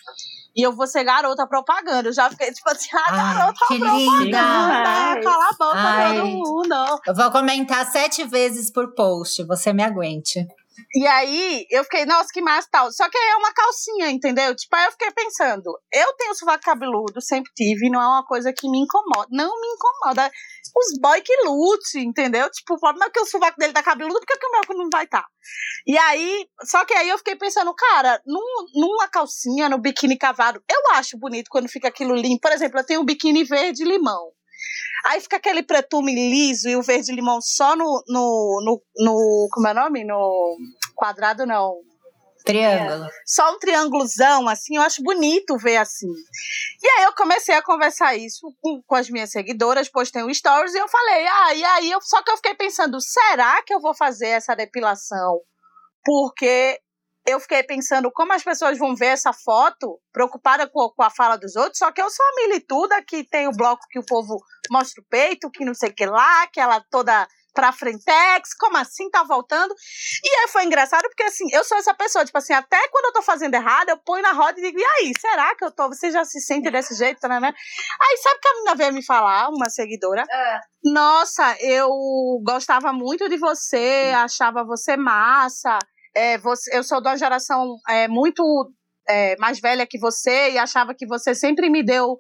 [0.56, 2.10] E eu vou ser garota propaganda.
[2.10, 4.24] Eu já fiquei tipo assim, ah, Ai, garota que propaganda.
[4.24, 4.40] linda!
[5.22, 6.18] Cala a boca, Ai.
[6.18, 7.02] todo mundo.
[7.06, 10.48] Eu vou comentar sete vezes por post, você me aguente.
[10.94, 12.92] E aí, eu fiquei, nossa, que massa tal.
[12.92, 14.56] Só que aí é uma calcinha, entendeu?
[14.56, 18.54] Tipo, aí eu fiquei pensando, eu tenho sovaco cabeludo, sempre tive, não é uma coisa
[18.54, 19.28] que me incomoda.
[19.30, 20.32] Não me incomoda.
[20.78, 22.50] Os boy que lute, entendeu?
[22.52, 25.06] Tipo, problema é que o sovaco dele tá cabeludo, porque que o meu não vai
[25.06, 25.22] estar?
[25.22, 25.28] Tá?
[25.88, 30.62] E aí, só que aí eu fiquei pensando, cara, num, numa calcinha, no biquíni cavado,
[30.70, 32.42] eu acho bonito quando fica aquilo limpo.
[32.42, 34.32] Por exemplo, eu tenho um biquíni verde-limão.
[35.06, 39.48] Aí fica aquele pretume liso e o verde-limão só no, no, no, no.
[39.52, 40.04] Como é o nome?
[40.04, 40.58] No
[40.96, 41.76] quadrado, não.
[42.46, 43.10] Triângulo.
[43.26, 46.12] Só um triângulozão, assim, eu acho bonito ver assim.
[46.82, 50.76] E aí eu comecei a conversar isso com, com as minhas seguidoras, postei um stories
[50.76, 53.82] e eu falei, ah, e aí eu, só que eu fiquei pensando, será que eu
[53.82, 55.42] vou fazer essa depilação?
[56.04, 56.80] Porque
[57.26, 61.38] eu fiquei pensando como as pessoas vão ver essa foto, preocupada com, com a fala
[61.38, 64.38] dos outros, só que eu sou a milituda que tem o bloco que o povo
[64.72, 68.78] mostra o peito, que não sei o que lá, que ela toda pra Frentex, como
[68.78, 69.74] assim tá voltando?
[70.24, 73.14] E aí foi engraçado porque assim, eu sou essa pessoa, tipo assim, até quando eu
[73.14, 75.88] tô fazendo errado, eu ponho na roda e digo, e aí, será que eu tô?
[75.88, 77.40] Você já se sente desse jeito, né?
[77.40, 77.54] né?
[78.02, 80.24] Aí sabe que a menina veio me falar, uma seguidora?
[80.30, 80.60] É.
[80.84, 81.90] Nossa, eu
[82.44, 85.80] gostava muito de você, achava você massa.
[86.16, 88.44] É, você, eu sou de uma geração é, muito
[89.08, 92.18] é, mais velha que você e achava que você sempre me deu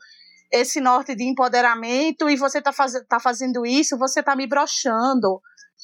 [0.59, 5.41] esse norte de empoderamento e você tá, faz, tá fazendo isso, você tá me broxando.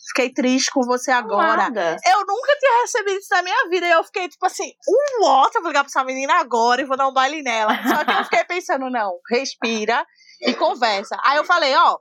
[0.07, 1.69] Fiquei triste com você agora.
[1.69, 1.97] Nada.
[2.05, 3.85] Eu nunca tinha recebido isso na minha vida.
[3.87, 5.55] E eu fiquei, tipo assim, um what?
[5.55, 7.71] Eu vou ligar pra essa menina agora e vou dar um baile nela.
[7.87, 10.05] Só que eu fiquei pensando, não, respira
[10.41, 11.17] e conversa.
[11.23, 11.97] Aí eu falei, ó.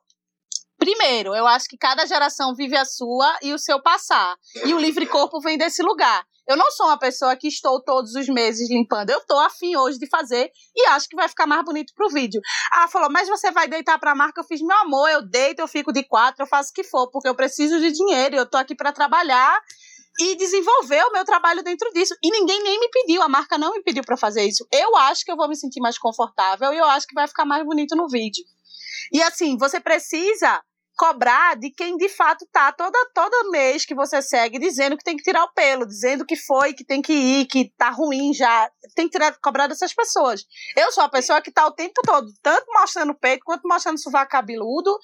[0.79, 4.35] Primeiro, eu acho que cada geração vive a sua e o seu passar.
[4.65, 6.25] E o livre corpo vem desse lugar.
[6.51, 9.11] Eu não sou uma pessoa que estou todos os meses limpando.
[9.11, 12.41] Eu estou afim hoje de fazer e acho que vai ficar mais bonito pro vídeo.
[12.75, 14.41] Ela falou, mas você vai deitar pra marca?
[14.41, 17.09] Eu fiz, meu amor, eu deito, eu fico de quatro, eu faço o que for,
[17.13, 19.61] porque eu preciso de dinheiro, eu tô aqui para trabalhar
[20.19, 22.17] e desenvolver o meu trabalho dentro disso.
[22.21, 24.67] E ninguém nem me pediu, a marca não me pediu para fazer isso.
[24.73, 27.45] Eu acho que eu vou me sentir mais confortável e eu acho que vai ficar
[27.45, 28.45] mais bonito no vídeo.
[29.13, 30.61] E assim, você precisa
[30.97, 35.17] cobrar de quem de fato tá toda todo mês que você segue dizendo que tem
[35.17, 38.71] que tirar o pelo, dizendo que foi, que tem que ir, que tá ruim já.
[38.95, 40.45] Tem que tirar, cobrar dessas pessoas.
[40.77, 43.97] Eu sou a pessoa que tá o tempo todo, tanto mostrando o peito quanto mostrando
[43.97, 44.97] o sovaco cabeludo,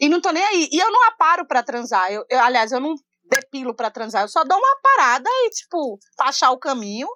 [0.00, 0.68] e não tô nem aí.
[0.72, 2.10] E eu não aparo para transar.
[2.10, 2.94] Eu, eu, aliás, eu não
[3.24, 7.08] depilo para transar, eu só dou uma parada e, tipo, achar o caminho.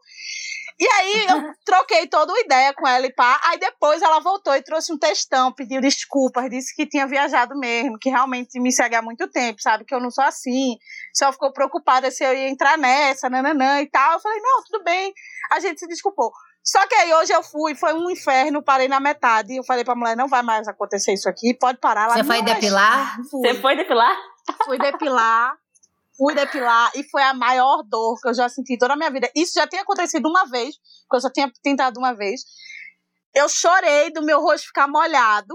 [0.78, 3.40] E aí eu troquei toda a ideia com ela e pá.
[3.44, 7.98] Aí depois ela voltou e trouxe um textão, pediu desculpas, disse que tinha viajado mesmo,
[7.98, 9.84] que realmente me segue há muito tempo, sabe?
[9.84, 10.76] Que eu não sou assim.
[11.14, 14.14] Só ficou preocupada se eu ia entrar nessa, nananã e tal.
[14.14, 15.12] Eu falei, não, tudo bem.
[15.50, 16.30] A gente se desculpou.
[16.62, 19.56] Só que aí hoje eu fui, foi um inferno, parei na metade.
[19.56, 22.04] Eu falei pra mulher, não vai mais acontecer isso aqui, pode parar.
[22.06, 23.16] Ela, Você foi depilar?
[23.22, 24.16] Você foi depilar?
[24.64, 25.56] fui depilar,
[26.16, 29.30] fui depilar e foi a maior dor que eu já senti toda a minha vida.
[29.36, 32.42] Isso já tinha acontecido uma vez, porque eu só tinha tentado uma vez.
[33.34, 35.54] Eu chorei do meu rosto ficar molhado.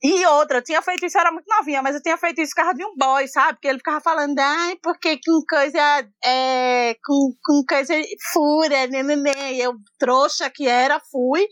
[0.00, 2.52] E outra, eu tinha feito isso, eu era muito novinha, mas eu tinha feito isso
[2.54, 3.54] por causa de um boy, sabe?
[3.54, 7.94] Porque ele ficava falando, ai, porque com coisa, é, com, com coisa
[8.32, 8.84] fura.
[8.84, 11.48] E eu, trouxa que era, fui.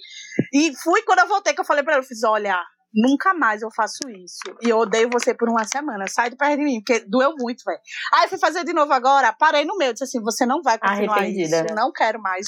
[0.53, 2.57] E fui quando eu voltei, que eu falei pra ele, eu fiz, olha,
[2.97, 4.41] nunca mais eu faço isso.
[4.63, 7.63] E eu odeio você por uma semana, sai de perto de mim, porque doeu muito,
[7.65, 7.79] velho.
[8.15, 11.19] Aí fui fazer de novo agora, parei no meio, disse assim, você não vai continuar
[11.19, 11.65] Arrependida.
[11.67, 12.47] isso, não quero mais.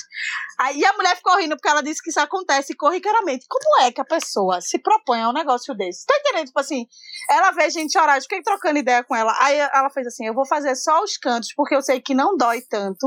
[0.59, 3.46] Aí a mulher ficou rindo porque ela disse que isso acontece corriqueiramente.
[3.49, 6.07] Como é que a pessoa se propõe a um negócio desse?
[6.07, 6.46] Tá entendendo?
[6.46, 6.86] Tipo assim,
[7.28, 9.36] ela vê gente chorar, eu fiquei trocando ideia com ela.
[9.40, 12.36] Aí ela fez assim: eu vou fazer só os cantos, porque eu sei que não
[12.36, 13.07] dói tanto.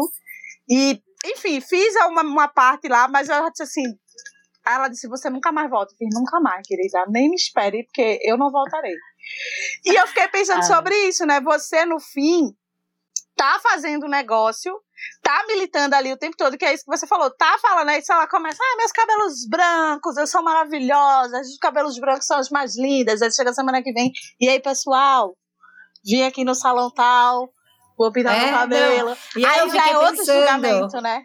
[0.69, 3.83] E, enfim, fiz uma, uma parte lá, mas ela disse assim.
[4.66, 5.93] Aí ela disse: Você nunca mais volta.
[5.93, 7.05] Eu fiz: Nunca mais, querida.
[7.09, 8.95] Nem me espere, porque eu não voltarei.
[9.86, 10.64] E eu fiquei pensando Ah.
[10.64, 11.39] sobre isso, né?
[11.41, 12.55] Você, no fim,
[13.36, 14.74] tá fazendo negócio,
[15.24, 18.01] tá militando ali o tempo todo, que é isso que você falou, tá falando aí,
[18.03, 22.49] se ela começa, ah, meus cabelos brancos, eu sou maravilhosa, os cabelos brancos são os
[22.51, 25.36] mais lindos, aí chega semana que vem, e aí, pessoal,
[26.05, 27.51] vim aqui no salão tal,
[27.97, 29.18] vou pintar É, meu cabelo.
[29.36, 31.24] E aí, aí já é outro julgamento, né?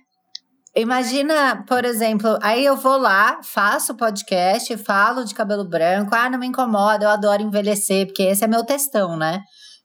[0.78, 6.38] Imagina, por exemplo, aí eu vou lá, faço podcast, falo de cabelo branco, ah, não
[6.38, 9.40] me incomoda, eu adoro envelhecer, porque esse é meu textão, né?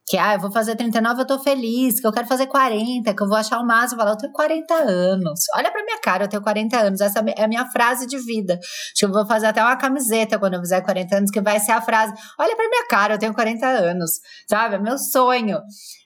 [0.05, 3.23] Que, ah, eu vou fazer 39, eu tô feliz, que eu quero fazer 40, que
[3.23, 5.39] eu vou achar o máximo, falar, eu tenho 40 anos.
[5.55, 8.55] Olha pra minha cara, eu tenho 40 anos, essa é a minha frase de vida.
[8.55, 11.57] Acho que eu vou fazer até uma camiseta quando eu fizer 40 anos, que vai
[11.61, 14.19] ser a frase, olha pra minha cara, eu tenho 40 anos,
[14.49, 14.75] sabe?
[14.75, 15.61] É meu sonho.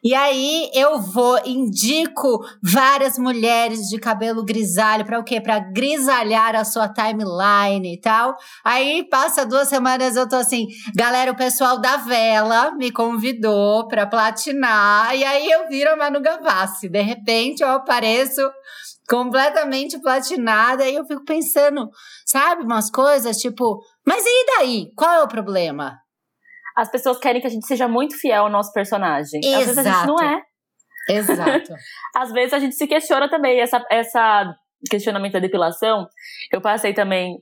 [0.06, 5.42] E aí eu vou, indico várias mulheres de cabelo grisalho para o quê?
[5.42, 8.38] Para grisalhar a sua timeline e tal.
[8.64, 14.06] Aí passa duas semanas eu tô assim, galera, o pessoal da vela me convidou para
[14.06, 16.88] platinar e aí eu viro a Manu Gavassi.
[16.88, 18.42] De repente eu apareço
[19.10, 21.90] completamente platinada e eu fico pensando,
[22.28, 24.92] sabe, umas coisas tipo, mas e daí?
[24.96, 26.05] Qual é o problema?
[26.76, 29.40] As pessoas querem que a gente seja muito fiel ao nosso personagem.
[29.46, 30.24] Às vezes a gente não Exato.
[30.24, 31.16] é.
[31.16, 31.74] Exato.
[32.16, 33.60] Às vezes a gente se questiona também.
[33.60, 34.54] Essa, essa
[34.90, 36.08] questionamento da depilação,
[36.52, 37.38] eu passei também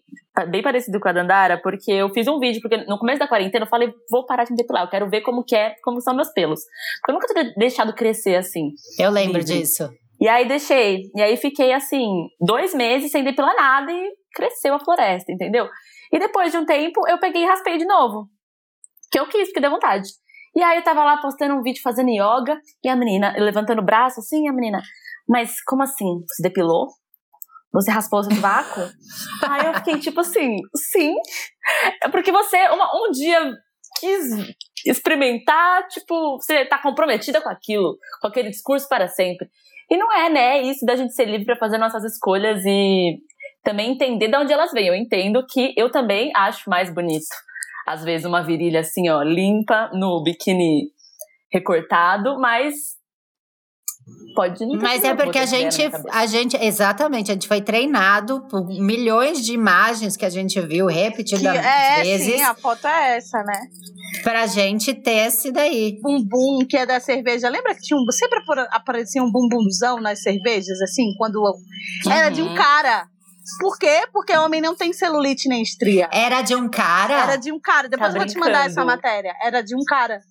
[0.49, 3.65] bem parecido com a Dandara, porque eu fiz um vídeo, porque no começo da quarentena
[3.65, 6.15] eu falei, vou parar de me depilar, eu quero ver como que é, como são
[6.15, 6.61] meus pelos.
[7.01, 8.69] Porque eu nunca tinha deixado crescer assim.
[8.97, 9.59] Eu lembro Vive.
[9.59, 9.89] disso.
[10.19, 11.01] E aí deixei.
[11.15, 12.07] E aí fiquei assim,
[12.39, 15.67] dois meses sem depilar nada e cresceu a floresta, entendeu?
[16.11, 18.27] E depois de um tempo, eu peguei e raspei de novo.
[19.13, 20.09] Que eu quis, porque deu vontade.
[20.55, 23.85] E aí eu tava lá postando um vídeo fazendo yoga, e a menina levantando o
[23.85, 24.81] braço assim, e a menina,
[25.29, 26.23] mas como assim?
[26.27, 26.87] Você depilou?
[27.71, 28.81] Você raspou o seu sovaco?
[29.49, 30.57] aí eu fiquei tipo assim,
[30.91, 31.13] sim.
[32.03, 33.53] É porque você uma- um dia
[33.99, 34.25] quis
[34.85, 39.47] experimentar, tipo, você tá comprometida com aquilo, com aquele discurso para sempre.
[39.89, 40.61] E não é, né?
[40.61, 43.17] Isso da gente ser livre para fazer nossas escolhas e
[43.63, 44.87] também entender de onde elas vêm.
[44.87, 47.25] Eu entendo que eu também acho mais bonito.
[47.85, 50.91] Às vezes uma virilha assim, ó, limpa no biquíni
[51.51, 52.73] recortado, mas
[54.33, 55.81] pode não Mas é porque a gente,
[56.11, 60.87] a gente, exatamente, a gente foi treinado por milhões de imagens que a gente viu
[60.87, 62.35] repetidas é, vezes.
[62.35, 63.67] Sim, a foto é essa, né?
[64.23, 65.99] Pra gente ter esse daí.
[66.01, 67.49] Bumbum, que é da cerveja.
[67.49, 68.39] Lembra que tinha um, sempre
[68.71, 72.11] aparecia um bumbumzão nas cervejas, assim, quando uhum.
[72.11, 73.07] era de um cara.
[73.59, 74.07] Por quê?
[74.11, 76.09] Porque o homem não tem celulite nem estria.
[76.11, 77.13] Era de um cara?
[77.13, 77.89] Era de um cara.
[77.89, 79.35] Depois tá eu vou te mandar essa matéria.
[79.41, 80.21] Era de um cara.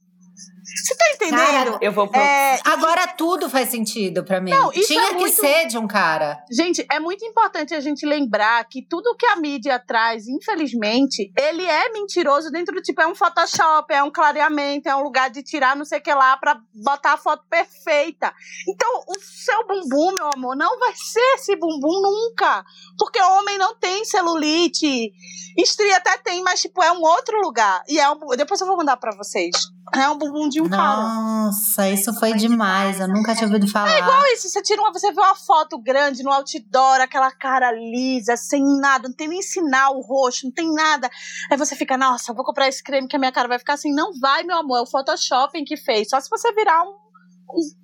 [0.63, 1.39] Você tá entendendo?
[1.39, 2.21] Cara, eu vou pro...
[2.21, 4.51] é, Agora tudo faz sentido para mim.
[4.51, 5.35] Não, Tinha é que muito...
[5.35, 6.43] ser de um cara.
[6.51, 11.65] Gente, é muito importante a gente lembrar que tudo que a mídia traz, infelizmente, ele
[11.65, 15.43] é mentiroso dentro do tipo, é um Photoshop, é um clareamento, é um lugar de
[15.43, 18.33] tirar não sei o que lá pra botar a foto perfeita.
[18.69, 22.65] Então, o seu bumbum, meu amor, não vai ser esse bumbum nunca.
[22.97, 25.13] Porque o homem não tem celulite.
[25.59, 27.83] Estria até tem, mas, tipo, é um outro lugar.
[27.89, 28.19] E é um...
[28.37, 29.55] Depois eu vou mandar para vocês.
[29.95, 31.03] É um bumbum de um Nossa, cara.
[31.03, 33.01] Nossa, isso foi demais.
[33.01, 33.91] Eu nunca tinha ouvido falar.
[33.91, 34.49] É igual isso.
[34.49, 39.09] Você tira uma, você vê uma foto grande no outdoor, aquela cara lisa, sem nada,
[39.09, 41.11] não tem nem sinal roxo, não tem nada.
[41.51, 43.93] Aí você fica, nossa, vou comprar esse creme que a minha cara vai ficar assim.
[43.93, 44.79] Não vai, meu amor.
[44.79, 46.09] É o Photoshop que fez.
[46.11, 47.03] Só se você virar um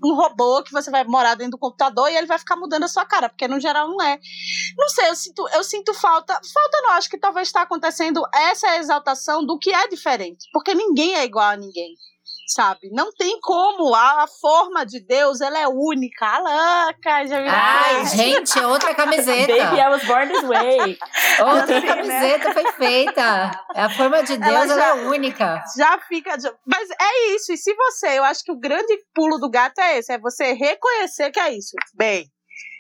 [0.03, 2.89] um, robô que você vai morar dentro do computador e ele vai ficar mudando a
[2.89, 4.19] sua cara, porque no geral não é.
[4.77, 6.33] Não sei, eu sinto, eu sinto falta.
[6.33, 11.15] Falta não, acho que talvez está acontecendo essa exaltação do que é diferente, porque ninguém
[11.17, 11.95] é igual a ninguém
[12.49, 12.89] sabe?
[12.91, 13.95] Não tem como.
[13.95, 16.27] A, a, forma de Deus, ela é única.
[16.27, 17.51] Alaca, já viu?
[17.51, 19.53] Ai, gente, outra camiseta.
[19.53, 20.99] Baby, I was born this way.
[21.41, 22.55] outra assim, camiseta né?
[22.55, 23.51] foi feita.
[23.75, 25.63] A forma de Deus, ela, já, ela, é única.
[25.77, 26.37] Já fica.
[26.67, 27.53] Mas é isso.
[27.53, 30.55] E se você, eu acho que o grande pulo do gato é esse: é você
[30.55, 31.77] reconhecer que é isso.
[31.95, 32.27] Bem,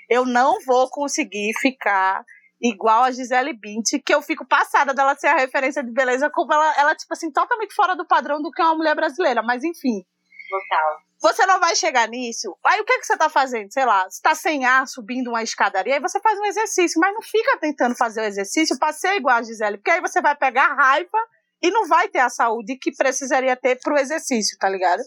[0.09, 2.25] eu não vou conseguir ficar
[2.61, 6.53] igual a Gisele Bündchen, que eu fico passada dela ser a referência de beleza, como
[6.53, 9.63] ela, ela tipo assim, totalmente fora do padrão do que é uma mulher brasileira, mas
[9.63, 10.05] enfim.
[10.49, 11.09] Total.
[11.21, 12.57] Você não vai chegar nisso.
[12.65, 13.73] Aí o que, é que você tá fazendo?
[13.73, 17.13] Sei lá, você tá sem ar, subindo uma escadaria, aí você faz um exercício, mas
[17.13, 20.37] não fica tentando fazer o exercício pra ser igual a Gisele, porque aí você vai
[20.37, 21.19] pegar raiva
[21.61, 25.03] e não vai ter a saúde que precisaria ter pro exercício, tá ligado?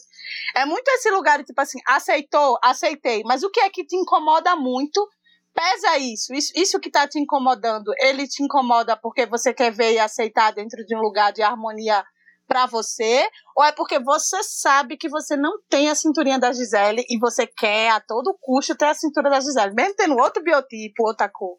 [0.56, 3.96] É muito esse lugar de tipo assim, aceitou, aceitei, mas o que é que te
[3.96, 5.08] incomoda muito
[5.54, 9.94] pesa isso, isso, isso que está te incomodando, ele te incomoda porque você quer ver
[9.94, 12.04] e aceitar dentro de um lugar de harmonia
[12.48, 17.06] para você, ou é porque você sabe que você não tem a cinturinha da Gisele
[17.10, 21.08] e você quer a todo custo ter a cintura da Gisele, mesmo tendo outro biotipo,
[21.08, 21.58] outra cor.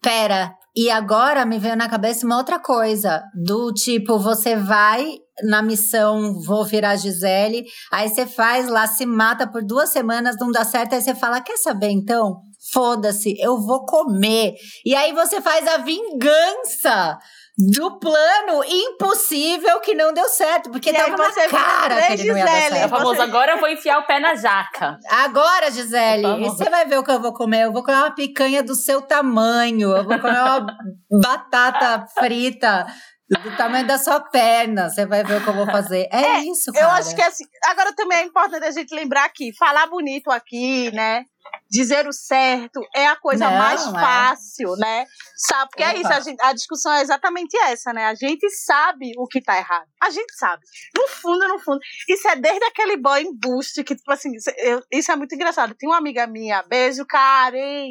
[0.00, 5.60] Pera, e agora me veio na cabeça uma outra coisa, do tipo, você vai na
[5.60, 10.64] missão, vou virar Gisele, aí você faz lá, se mata por duas semanas, não dá
[10.64, 12.40] certo, aí você fala, quer saber então?
[12.72, 14.54] Foda-se, eu vou comer.
[14.84, 17.18] E aí você faz a vingança
[17.58, 22.38] do plano impossível que não deu certo, porque e tava na cara que ele não
[22.38, 22.74] ia dar certo.
[22.74, 24.98] É o famoso, agora eu vou enfiar o pé na jaca.
[25.08, 27.64] Agora, Gisele, e você vai ver o que eu vou comer.
[27.64, 30.66] Eu vou comer uma picanha do seu tamanho, eu vou comer uma
[31.22, 32.86] batata frita
[33.28, 34.88] do tamanho da sua perna.
[34.88, 36.08] Você vai ver o que eu vou fazer.
[36.10, 36.86] É, é isso, cara.
[36.86, 40.90] Eu acho que assim, agora também é importante a gente lembrar aqui, falar bonito aqui,
[40.92, 41.24] né?
[41.70, 43.90] Dizer o certo é a coisa não, mais é.
[43.92, 45.06] fácil, né?
[45.36, 45.70] Sabe?
[45.70, 45.92] Porque Opa.
[45.92, 48.06] é isso, a, gente, a, discussão é exatamente essa, né?
[48.06, 49.86] A gente sabe o que tá errado.
[50.02, 50.62] A gente sabe.
[50.96, 51.78] No fundo, no fundo.
[52.08, 55.74] Isso é desde aquele boy boost que, tipo assim, eu, isso é muito engraçado.
[55.78, 57.88] Tem uma amiga minha, beijo, Karen.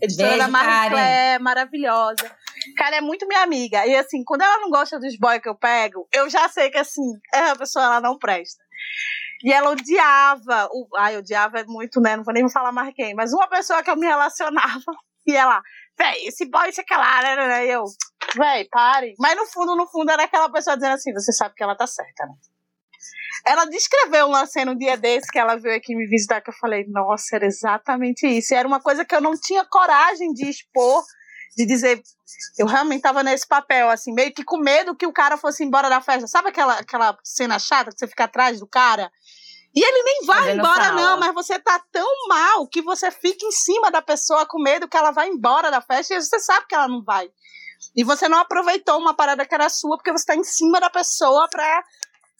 [0.00, 2.36] Editora Beijo, da Marie maravilhosa.
[2.76, 3.84] Cara, é muito minha amiga.
[3.84, 6.78] E assim, quando ela não gosta dos boys que eu pego, eu já sei que
[6.78, 7.02] assim,
[7.34, 8.62] a pessoa ela não presta.
[9.44, 10.68] E ela odiava.
[10.72, 12.16] O, ai, odiava muito, né?
[12.16, 13.14] Não vou nem falar mais quem.
[13.14, 14.82] Mas uma pessoa que eu me relacionava.
[15.26, 15.60] E ela,
[15.98, 17.66] véi, esse boy, isso lá, né, né?
[17.66, 17.84] E eu,
[18.34, 19.14] véi, pare.
[19.18, 21.86] Mas no fundo, no fundo, era aquela pessoa dizendo assim: você sabe que ela tá
[21.86, 22.32] certa, né?
[23.46, 26.54] Ela descreveu uma cena um dia desse que ela veio aqui me visitar, que eu
[26.54, 28.54] falei, nossa, era exatamente isso.
[28.54, 31.02] E era uma coisa que eu não tinha coragem de expor,
[31.56, 32.02] de dizer,
[32.58, 35.88] eu realmente tava nesse papel, assim, meio que com medo que o cara fosse embora
[35.88, 36.26] da festa.
[36.26, 39.10] Sabe aquela, aquela cena chata que você fica atrás do cara?
[39.74, 43.52] E ele nem vai embora, não, mas você tá tão mal que você fica em
[43.52, 46.74] cima da pessoa com medo que ela vai embora da festa e você sabe que
[46.74, 47.28] ela não vai.
[47.94, 50.90] E você não aproveitou uma parada que era sua porque você tá em cima da
[50.90, 51.82] pessoa pra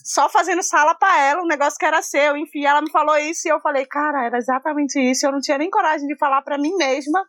[0.03, 2.37] só fazendo sala para ela, um negócio que era seu.
[2.37, 5.27] Enfim, ela me falou isso e eu falei, cara, era exatamente isso.
[5.27, 7.25] Eu não tinha nem coragem de falar para mim mesma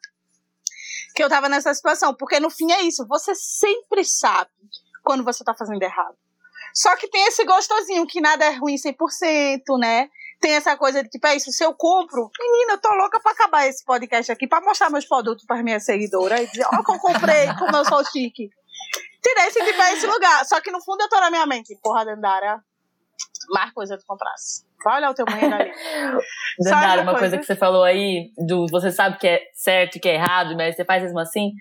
[1.19, 4.49] que eu tava nessa situação, porque no fim é isso, você sempre sabe
[5.03, 6.15] quando você tá fazendo errado.
[6.73, 10.07] Só que tem esse gostosinho, que nada é ruim 100%, né?
[10.39, 13.33] Tem essa coisa de tipo, é isso, se eu compro, menina, eu tô louca pra
[13.33, 16.91] acabar esse podcast aqui, pra mostrar meus produtos para minhas seguidoras e dizer, ó, que
[16.91, 18.49] eu comprei, como eu sou chique.
[19.21, 20.45] Tirei esse tipo, é esse lugar.
[20.45, 22.63] Só que no fundo eu tô na minha mente, porra, Dandara,
[23.51, 24.63] mais coisa tu comprasse.
[24.85, 25.71] Olha o teu banheiro ali.
[26.63, 30.09] Dandara, uma coisa que você falou aí, do você sabe que é certo e que
[30.09, 31.51] é errado, mas você faz mesmo assim.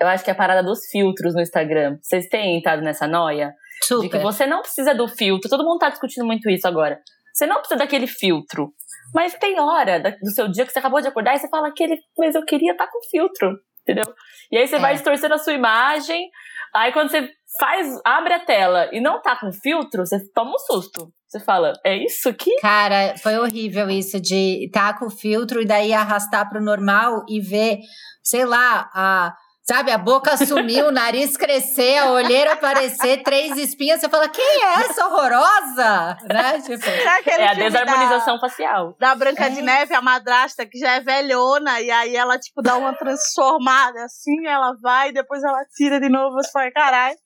[0.00, 1.98] Eu acho que é a parada dos filtros no Instagram.
[2.02, 3.54] Vocês têm entrado nessa noia?
[3.82, 4.02] Super.
[4.02, 5.48] De que você não precisa do filtro.
[5.48, 7.00] Todo mundo tá discutindo muito isso agora.
[7.32, 8.72] Você não precisa daquele filtro.
[9.14, 11.96] Mas tem hora do seu dia que você acabou de acordar e você fala aquele,
[12.18, 14.12] mas eu queria estar tá com filtro, entendeu?
[14.50, 14.78] E aí você é.
[14.80, 16.28] vai distorcendo a sua imagem.
[16.74, 17.28] Aí quando você
[17.58, 21.12] faz, abre a tela e não tá com filtro, você toma um susto.
[21.34, 22.60] Você fala, é isso aqui?
[22.60, 27.40] Cara, foi horrível isso de estar tá com filtro e daí arrastar pro normal e
[27.40, 27.80] ver,
[28.22, 29.34] sei lá, a
[29.66, 33.98] Sabe, a boca sumiu, o nariz crescer, a olheira aparecer, três espinhas.
[33.98, 36.18] Você fala, quem é essa horrorosa?
[36.30, 36.60] Né?
[36.60, 36.84] Tipo,
[37.30, 38.94] é a desarmonização da, facial.
[39.00, 39.48] Da Branca é.
[39.48, 44.04] de Neve, a madrasta, que já é velhona, e aí ela, tipo, dá uma transformada,
[44.04, 47.16] assim, ela vai, depois ela tira de novo, você fala, caralho.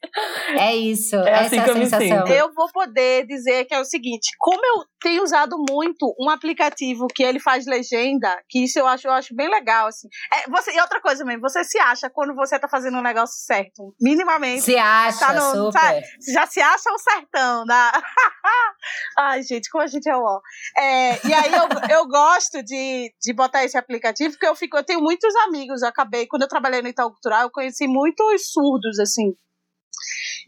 [0.57, 2.27] É isso, é essa assim é a sensação.
[2.29, 7.07] Eu vou poder dizer que é o seguinte, como eu tenho usado muito um aplicativo
[7.13, 10.09] que ele faz legenda, que isso eu acho, eu acho bem legal, assim.
[10.33, 13.37] É, você, e outra coisa mesmo, você se acha quando você tá fazendo um negócio
[13.45, 13.95] certo.
[14.01, 14.63] Minimamente.
[14.63, 15.81] Se acha, tá no, super.
[15.81, 16.01] Tá,
[16.33, 17.65] já se acha um certão.
[17.65, 17.93] Da...
[19.19, 20.41] Ai, gente, como a gente é ó.
[20.77, 24.85] É, e aí eu, eu gosto de, de botar esse aplicativo, porque eu fico, eu
[24.85, 28.99] tenho muitos amigos, eu acabei, quando eu trabalhei no Itaú Cultural, eu conheci muitos surdos,
[28.99, 29.35] assim.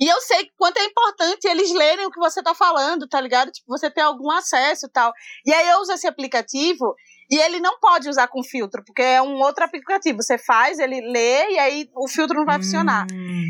[0.00, 3.50] E eu sei quanto é importante eles lerem o que você tá falando, tá ligado?
[3.50, 5.12] Tipo, você ter algum acesso e tal.
[5.44, 6.94] E aí eu uso esse aplicativo
[7.30, 10.20] e ele não pode usar com filtro, porque é um outro aplicativo.
[10.20, 13.06] Você faz, ele lê e aí o filtro não vai hum, funcionar.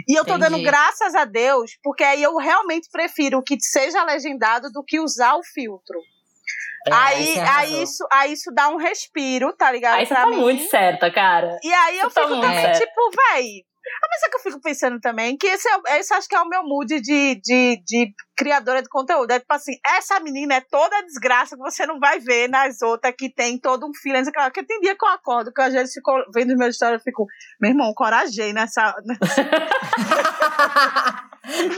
[0.06, 0.50] E eu tô entendi.
[0.50, 5.34] dando graças a Deus, porque aí eu realmente prefiro que seja legendado do que usar
[5.34, 5.98] o filtro.
[6.86, 9.98] É, aí, aí, isso, aí isso dá um respiro, tá ligado?
[9.98, 10.36] Aí você tá mim.
[10.36, 11.58] muito certa, cara.
[11.62, 13.64] E aí eu você fico tá também, tipo, véi,
[14.02, 16.40] ah, mas é que eu fico pensando também que esse, é, esse acho que é
[16.40, 19.30] o meu mood de, de, de criadora de conteúdo.
[19.30, 22.82] É tipo assim, essa menina é toda a desgraça que você não vai ver nas
[22.82, 24.24] outras que tem todo um feeling.
[24.24, 27.26] Porque tem dia que eu acordo, que às vezes fico vendo meus stories, eu fico,
[27.60, 28.94] meu irmão, corajei nessa.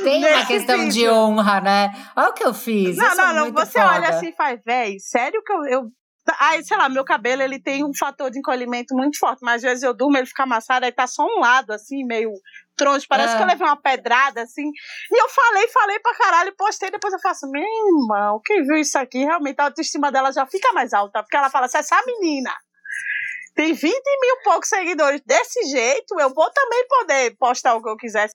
[0.04, 0.92] tem uma questão vídeo.
[0.92, 1.92] de honra, né?
[2.16, 2.96] Olha o que eu fiz.
[2.96, 3.52] Não, eu não, não.
[3.52, 3.94] Você foda.
[3.94, 5.92] olha assim e faz, véi, sério que eu, eu
[6.38, 9.62] Aí, sei lá, meu cabelo ele tem um fator de encolhimento muito forte, mas às
[9.62, 12.30] vezes eu durmo, ele fica amassado, aí tá só um lado, assim, meio
[12.76, 13.06] troncho.
[13.08, 14.68] Parece que eu levei uma pedrada, assim.
[15.10, 18.96] E eu falei, falei pra caralho, postei, depois eu faço, meu irmão, quem viu isso
[18.98, 22.52] aqui, realmente a autoestima dela já fica mais alta, porque ela fala, se essa menina
[23.54, 27.96] tem 20 mil poucos seguidores desse jeito, eu vou também poder postar o que eu
[27.96, 28.30] quiser.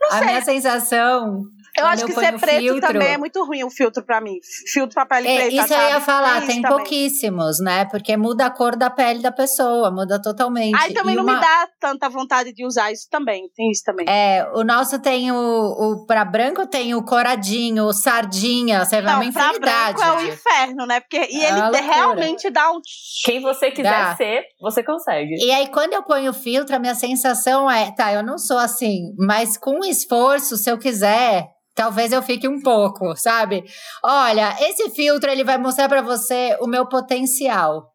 [0.00, 0.26] Não a sei.
[0.26, 1.44] minha sensação
[1.80, 2.80] eu acho que ser preto filtro.
[2.80, 4.36] também é muito ruim o filtro para mim.
[4.72, 5.54] Filtro pra pele é, preta.
[5.54, 5.82] Isso sabe?
[5.82, 7.84] eu ia falar, tem, tem pouquíssimos, né?
[7.86, 10.76] Porque muda a cor da pele da pessoa, muda totalmente.
[10.80, 11.34] Aí também e não uma...
[11.34, 13.48] me dá tanta vontade de usar isso também.
[13.54, 14.06] Tem isso também.
[14.08, 15.36] É, o nosso tem o.
[15.36, 18.84] o pra branco tem o coradinho, o sardinha.
[18.84, 19.60] Você vai uma infinidade.
[19.60, 21.00] Pra branco é o inferno, né?
[21.00, 22.80] Porque, e é ele realmente dá um.
[23.24, 24.16] Quem você quiser dá.
[24.16, 25.34] ser, você consegue.
[25.36, 28.58] E aí, quando eu ponho o filtro, a minha sensação é, tá, eu não sou
[28.58, 31.48] assim, mas com esforço, se eu quiser
[31.80, 33.64] Talvez eu fique um pouco, sabe?
[34.04, 37.94] Olha, esse filtro ele vai mostrar para você o meu potencial.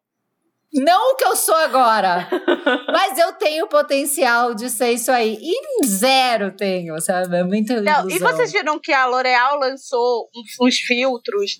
[0.74, 2.28] Não o que eu sou agora,
[2.92, 5.38] mas eu tenho potencial de ser isso aí.
[5.40, 7.36] E zero tenho, sabe?
[7.36, 10.28] É muito Não, E vocês viram que a L'Oréal lançou
[10.60, 11.52] uns filtros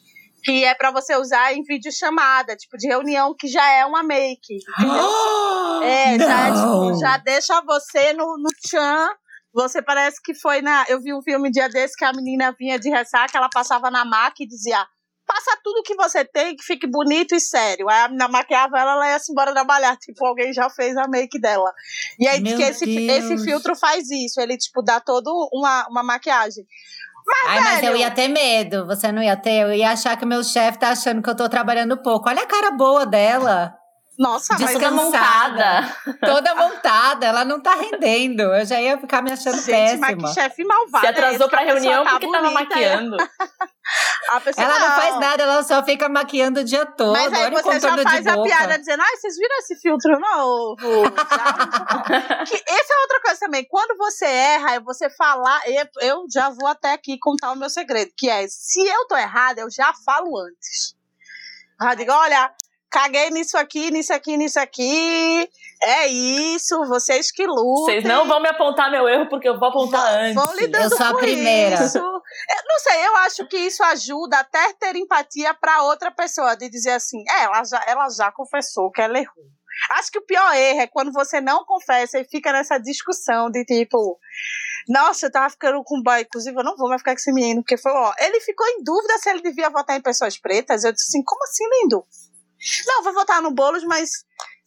[0.42, 4.58] que é para você usar em videochamada, tipo de reunião, que já é uma make.
[4.80, 9.10] Oh, é, já, é, tipo, já deixa você no, no tchan
[9.56, 10.84] você parece que foi na.
[10.86, 13.90] Eu vi um filme um dia desse que a menina vinha de ressaca, ela passava
[13.90, 14.86] na maca e dizia:
[15.26, 17.88] passa tudo que você tem, que fique bonito e sério.
[17.88, 19.96] Aí a menina maquiava ela, ela ia se embora trabalhar.
[20.06, 21.72] Tipo, alguém já fez a make dela.
[22.18, 24.38] E aí diz que esse, esse filtro faz isso.
[24.40, 26.64] Ele, tipo, dá toda uma, uma maquiagem.
[27.26, 28.86] Mas, Ai, mas eu ia ter medo.
[28.86, 29.62] Você não ia ter?
[29.62, 32.28] Eu ia achar que o meu chefe tá achando que eu tô trabalhando pouco.
[32.28, 33.74] Olha a cara boa dela.
[34.18, 35.96] Nossa, mas toda montada.
[36.20, 38.42] toda montada, ela não tá rendendo.
[38.42, 40.16] Eu já ia ficar me achando Gente, péssima.
[40.16, 41.06] Mas que chefe malvada.
[41.06, 43.16] Se atrasou é pra reunião tá porque bonita, tava maquiando.
[44.56, 44.88] ela não.
[44.88, 44.96] não.
[44.96, 47.12] faz nada, ela só fica maquiando o dia todo.
[47.12, 51.10] Mas aí Olha você já faz a piada dizendo: ai, vocês viram esse filtro novo?
[52.46, 53.66] que, essa é outra coisa também.
[53.68, 55.60] Quando você erra, você falar.
[56.00, 59.60] Eu, já vou até aqui contar o meu segredo, que é: se eu tô errada,
[59.60, 60.96] eu já falo antes.
[61.80, 62.50] Eu digo, olha,
[62.96, 65.50] caguei nisso aqui, nisso aqui, nisso aqui.
[65.82, 67.84] É isso, vocês que lutam.
[67.84, 70.34] Vocês não vão me apontar meu erro, porque eu vou apontar antes.
[70.34, 71.84] Vão lidando Eu sou a com primeira.
[71.84, 71.98] Isso.
[71.98, 76.70] Eu não sei, eu acho que isso ajuda até ter empatia para outra pessoa, de
[76.70, 79.44] dizer assim, é, ela já, ela já confessou que ela errou.
[79.90, 83.62] Acho que o pior erro é quando você não confessa e fica nessa discussão de
[83.66, 84.18] tipo,
[84.88, 87.60] nossa, eu tava ficando com boy, inclusive eu não vou mais ficar com esse menino,
[87.60, 90.82] porque foi, ó, ele ficou em dúvida se ele devia votar em pessoas pretas.
[90.82, 92.06] Eu disse assim, como assim, lindo?
[92.86, 94.10] Não, vou votar no Boulos, mas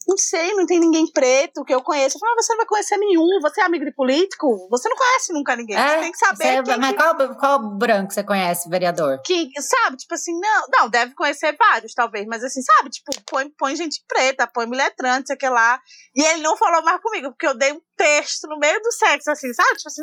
[0.08, 2.16] não sei, não tem ninguém preto que eu conheço.
[2.16, 4.66] Eu falei, ah, você não vai conhecer nenhum, você é amigo de político?
[4.70, 5.76] Você não conhece nunca ninguém.
[5.76, 9.20] você tem que saber É, você- quem, mas que- qual, qual branco você conhece, vereador?
[9.24, 13.50] quem- sabe, tipo assim, não, não, deve conhecer vários, talvez, mas assim, sabe, tipo, põe,
[13.50, 15.78] põe gente preta, põe mulher trans, sei que lá.
[16.16, 19.30] E ele não falou mais comigo, porque eu dei um texto no meio do sexo,
[19.30, 19.76] assim, sabe?
[19.76, 20.02] Tipo assim.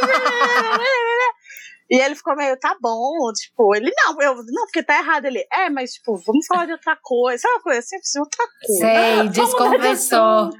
[1.90, 5.24] E ele ficou meio, tá bom, tipo, ele não, eu, não, porque tá errado.
[5.24, 8.80] Ele, é, mas, tipo, vamos falar de outra coisa, sabe uma coisa assim, outra coisa.
[8.80, 10.50] Sei, de desconversou.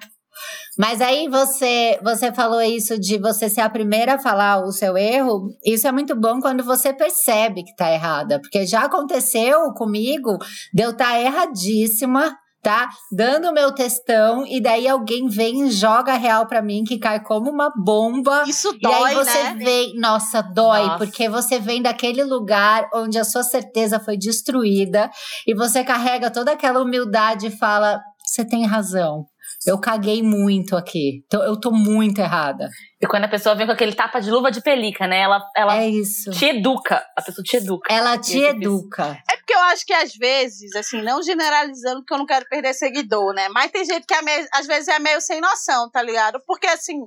[0.79, 4.97] Mas aí você, você falou isso de você ser a primeira a falar o seu
[4.97, 5.51] erro.
[5.65, 8.41] Isso é muito bom quando você percebe que tá errada.
[8.41, 10.39] Porque já aconteceu comigo
[10.73, 12.89] de eu estar erradíssima, tá?
[13.11, 16.99] Dando o meu textão, e daí alguém vem e joga a real pra mim, que
[16.99, 18.45] cai como uma bomba.
[18.47, 19.55] Isso E aí dói, você né?
[19.55, 20.99] vem, nossa, dói, Nossa.
[20.99, 25.11] porque você vem daquele lugar onde a sua certeza foi destruída
[25.47, 29.25] e você carrega toda aquela humildade e fala: você tem razão.
[29.67, 31.23] Eu caguei muito aqui.
[31.27, 32.69] Então, eu tô muito errada.
[33.03, 35.21] E quando a pessoa vem com aquele tapa de luva de pelica, né?
[35.21, 36.31] Ela, ela É isso.
[36.33, 37.03] te educa.
[37.17, 37.91] A pessoa te educa.
[37.91, 38.73] Ela te é difícil.
[38.75, 39.23] educa.
[39.31, 42.75] É porque eu acho que às vezes, assim, não generalizando, porque eu não quero perder
[42.75, 43.49] seguidor, né?
[43.49, 46.41] Mas tem gente que é meio- às vezes é meio sem noção, tá ligado?
[46.47, 46.99] Porque, assim,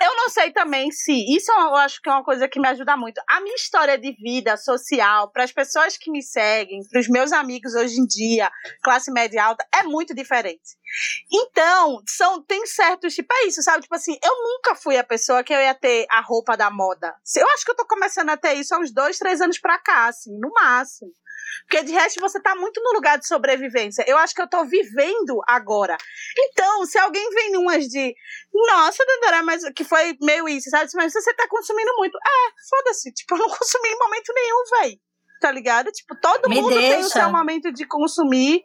[0.00, 1.12] eu não sei também se.
[1.36, 3.20] Isso eu acho que é uma coisa que me ajuda muito.
[3.28, 7.30] A minha história de vida social, para as pessoas que me seguem, para os meus
[7.30, 8.50] amigos hoje em dia,
[8.82, 10.80] classe média alta, é muito diferente.
[11.32, 13.82] Então, são, tem certos, tipo, é isso, sabe?
[13.82, 17.14] Tipo assim, eu nunca fui a pessoa que eu ia ter a roupa da moda.
[17.36, 19.78] Eu acho que eu tô começando a ter isso há uns dois, três anos pra
[19.78, 21.10] cá, assim, no máximo.
[21.68, 24.04] Porque de resto você tá muito no lugar de sobrevivência.
[24.06, 25.96] Eu acho que eu tô vivendo agora.
[26.38, 28.14] Então, se alguém vem numas de.
[28.52, 30.90] Nossa, Dandara, mas que foi meio isso, sabe?
[30.94, 32.16] Mas você tá consumindo muito.
[32.16, 33.12] É, foda-se.
[33.12, 35.00] Tipo, eu não consumi em momento nenhum, véi.
[35.40, 35.90] Tá ligado?
[35.90, 37.08] Tipo, todo Me mundo tem o deixa.
[37.08, 38.62] seu momento de consumir.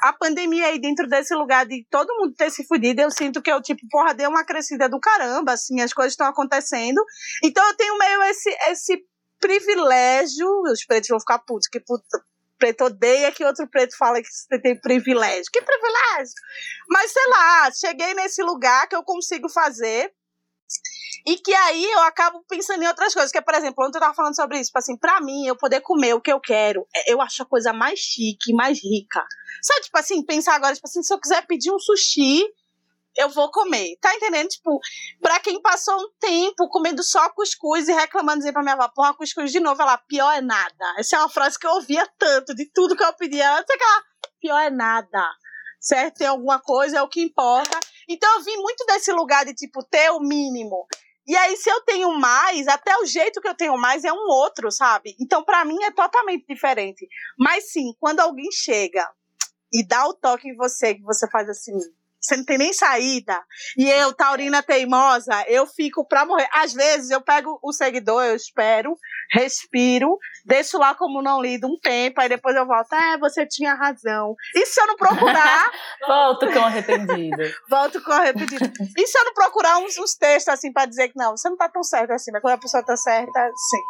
[0.00, 3.50] A pandemia aí dentro desse lugar de todo mundo ter se fudido, eu sinto que
[3.50, 7.02] eu, tipo, porra, deu uma crescida do caramba, assim, as coisas estão acontecendo.
[7.44, 9.04] Então eu tenho meio esse, esse
[9.38, 10.46] privilégio.
[10.70, 12.04] Os pretos vão ficar putos, que puto,
[12.58, 15.50] preto odeia que outro preto fala que você tem privilégio.
[15.50, 16.34] Que privilégio?
[16.88, 20.12] Mas sei lá, cheguei nesse lugar que eu consigo fazer.
[21.26, 23.30] E que aí eu acabo pensando em outras coisas.
[23.32, 24.68] Que, por exemplo, ontem eu tava falando sobre isso.
[24.68, 27.46] Tipo assim, pra mim, eu poder comer o que eu quero, é- eu acho a
[27.46, 29.24] coisa mais chique, mais rica.
[29.62, 32.42] Sabe, tipo assim, pensar agora, tipo assim, se eu quiser pedir um sushi,
[33.16, 33.96] eu vou comer.
[34.00, 34.48] Tá entendendo?
[34.48, 34.80] Tipo,
[35.20, 39.14] pra quem passou um tempo comendo só cuscuz e reclamando, dizendo pra minha avó, porra,
[39.14, 40.94] cuscuz de novo, ela, pior é nada.
[40.96, 43.44] Essa é uma frase que eu ouvia tanto, de tudo que eu pedia.
[43.44, 44.02] Ela disse que ela,
[44.40, 45.28] pior é nada.
[45.80, 46.18] Certo?
[46.18, 47.78] Tem alguma coisa, é o que importa.
[48.12, 50.84] Então eu vim muito desse lugar de, tipo, ter o mínimo.
[51.26, 54.26] E aí, se eu tenho mais, até o jeito que eu tenho mais é um
[54.26, 55.14] outro, sabe?
[55.20, 57.06] Então, pra mim, é totalmente diferente.
[57.38, 59.08] Mas sim, quando alguém chega
[59.72, 61.72] e dá o toque em você, que você faz assim,
[62.20, 63.40] você não tem nem saída,
[63.76, 66.48] e eu, taurina teimosa, eu fico pra morrer.
[66.52, 68.96] Às vezes, eu pego o seguidor, eu espero,
[69.32, 73.74] respiro, deixo lá como não lido um tempo, aí depois eu volto, é, você tinha
[73.74, 74.34] razão.
[74.54, 75.70] E se eu não procurar,
[76.06, 77.42] Volto com arrependido.
[77.68, 78.70] volto com arrependido.
[78.96, 81.56] E se eu não procurar uns, uns textos assim pra dizer que não, você não
[81.56, 83.82] tá tão certo assim, mas quando a pessoa tá certa, sim.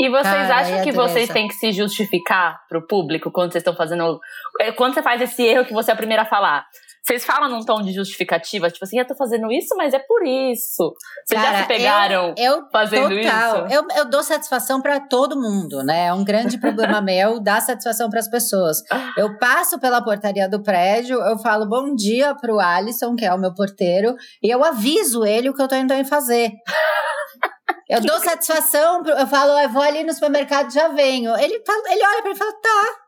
[0.00, 3.62] E vocês Cara, acham a que vocês têm que se justificar pro público quando vocês
[3.62, 4.20] estão fazendo.
[4.60, 6.66] é, Quando você faz esse erro que você é a primeira a falar?
[7.08, 10.22] Vocês falam num tom de justificativa, tipo assim, eu tô fazendo isso, mas é por
[10.26, 10.94] isso.
[11.24, 13.66] Vocês já Cara, se pegaram Eu, fazendo total.
[13.66, 13.74] isso?
[13.74, 16.08] Eu, eu dou satisfação pra todo mundo, né?
[16.08, 18.82] É um grande problema meu dar satisfação pras pessoas.
[19.16, 23.38] Eu passo pela portaria do prédio, eu falo bom dia pro Alisson, que é o
[23.38, 26.52] meu porteiro, e eu aviso ele o que eu tô indo aí fazer.
[27.88, 31.34] Eu dou satisfação, eu falo, "Ó, eu vou ali no supermercado já venho.
[31.38, 33.07] Ele, fala, ele olha pra mim e fala, tá.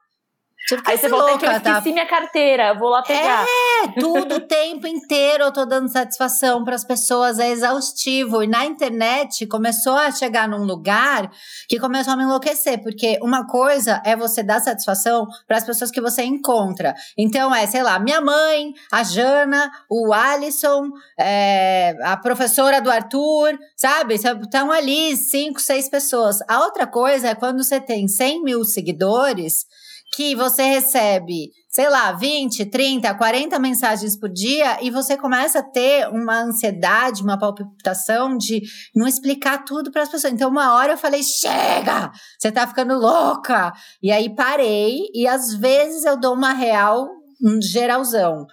[0.85, 1.71] Aí você essa volta que eu louca, tá?
[1.79, 3.45] esqueci minha carteira, eu vou lá pegar.
[3.45, 8.43] É, tudo o tempo inteiro eu tô dando satisfação para as pessoas, é exaustivo.
[8.43, 11.31] E na internet começou a chegar num lugar
[11.69, 15.91] que começou a me enlouquecer, porque uma coisa é você dar satisfação para as pessoas
[15.91, 16.95] que você encontra.
[17.17, 23.59] Então é, sei lá, minha mãe, a Jana, o Alisson, é, a professora do Arthur,
[23.77, 24.15] sabe?
[24.15, 26.39] Estão ali cinco, seis pessoas.
[26.49, 29.67] A outra coisa é quando você tem 100 mil seguidores
[30.13, 35.63] que você recebe, sei lá, 20, 30, 40 mensagens por dia e você começa a
[35.63, 38.61] ter uma ansiedade, uma palpitação de
[38.95, 40.33] não explicar tudo para as pessoas.
[40.33, 43.73] Então, uma hora eu falei: chega, você tá ficando louca.
[44.03, 47.09] E aí parei, e às vezes eu dou uma real
[47.43, 48.47] um geralzão.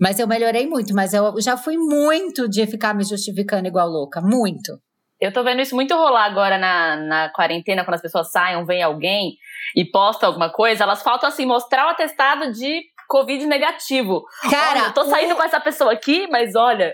[0.00, 4.20] Mas eu melhorei muito, mas eu já fui muito de ficar me justificando igual louca,
[4.20, 4.80] muito.
[5.20, 8.82] Eu tô vendo isso muito rolar agora na, na quarentena, quando as pessoas saem, vem
[8.82, 9.36] alguém
[9.76, 14.22] e posta alguma coisa, elas faltam assim, mostrar o atestado de Covid negativo.
[14.50, 15.36] Cara, olha, eu tô saindo o...
[15.36, 16.92] com essa pessoa aqui, mas olha.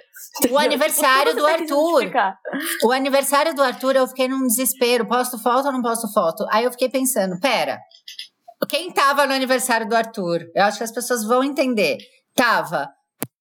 [0.50, 2.10] O aniversário do Arthur.
[2.84, 5.06] O aniversário do Arthur, eu fiquei num desespero.
[5.06, 6.44] Posto foto ou não posto foto?
[6.50, 7.78] Aí eu fiquei pensando, pera.
[8.68, 10.40] Quem tava no aniversário do Arthur?
[10.54, 11.98] Eu acho que as pessoas vão entender.
[12.34, 12.88] Tava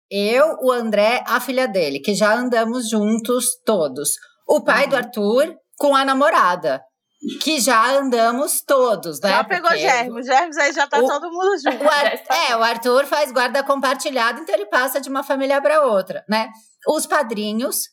[0.10, 4.12] eu, o André, a filha dele, que já andamos juntos todos.
[4.48, 4.90] O pai uhum.
[4.90, 6.82] do Arthur com a namorada.
[7.42, 9.30] Que já andamos todos, né?
[9.30, 11.84] Já pegou Porque germes, germes aí já tá o, todo mundo junto.
[11.84, 12.06] O Ar,
[12.52, 16.50] é, o Arthur faz guarda compartilhada, então ele passa de uma família para outra, né?
[16.88, 17.90] Os padrinhos,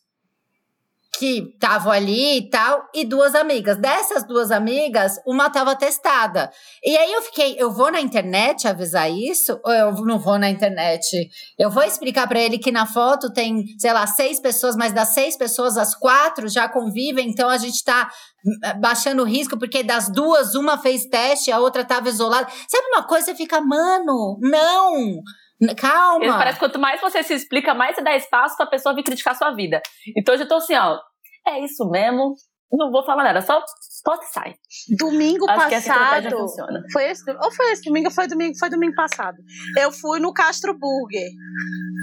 [1.19, 3.77] que estavam ali e tal, e duas amigas.
[3.77, 6.51] Dessas duas amigas, uma estava testada.
[6.83, 10.51] E aí eu fiquei, eu vou na internet avisar isso ou eu não vou na
[10.51, 11.29] internet?
[11.59, 15.09] Eu vou explicar para ele que na foto tem, sei lá, seis pessoas, mas das
[15.15, 18.11] seis pessoas, as quatro já convivem, então a gente está
[18.45, 22.49] hum, baixando o risco, porque das duas, uma fez teste, a outra estava isolada.
[22.69, 23.27] Sabe uma coisa?
[23.27, 25.23] Você fica, mano, não!
[25.77, 26.39] Calma.
[26.39, 29.35] Parece que quanto mais você se explica, mais você dá espaço pra pessoa vir criticar
[29.35, 29.81] a sua vida.
[30.17, 30.99] Então eu já tô assim, ó,
[31.47, 32.35] é isso mesmo,
[32.77, 33.63] não vou falar nada, só
[34.05, 34.55] posta e sai.
[34.99, 35.71] Domingo Acho passado.
[36.93, 39.37] foi esse, ou foi esse domingo, foi domingo, foi domingo passado.
[39.79, 41.29] Eu fui no Castro Burger,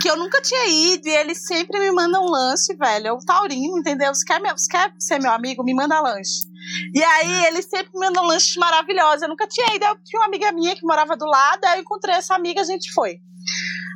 [0.01, 3.07] que eu nunca tinha ido, e eles sempre me mandam um lanche, velho.
[3.07, 4.13] É o Taurino, entendeu?
[4.15, 6.41] Se quer, se quer ser meu amigo, me manda lanche.
[6.93, 9.21] E aí, eles sempre me mandam lanches maravilhosos.
[9.21, 9.85] Eu nunca tinha ido.
[9.85, 12.65] Eu tinha uma amiga minha que morava do lado, aí eu encontrei essa amiga, a
[12.65, 13.19] gente foi.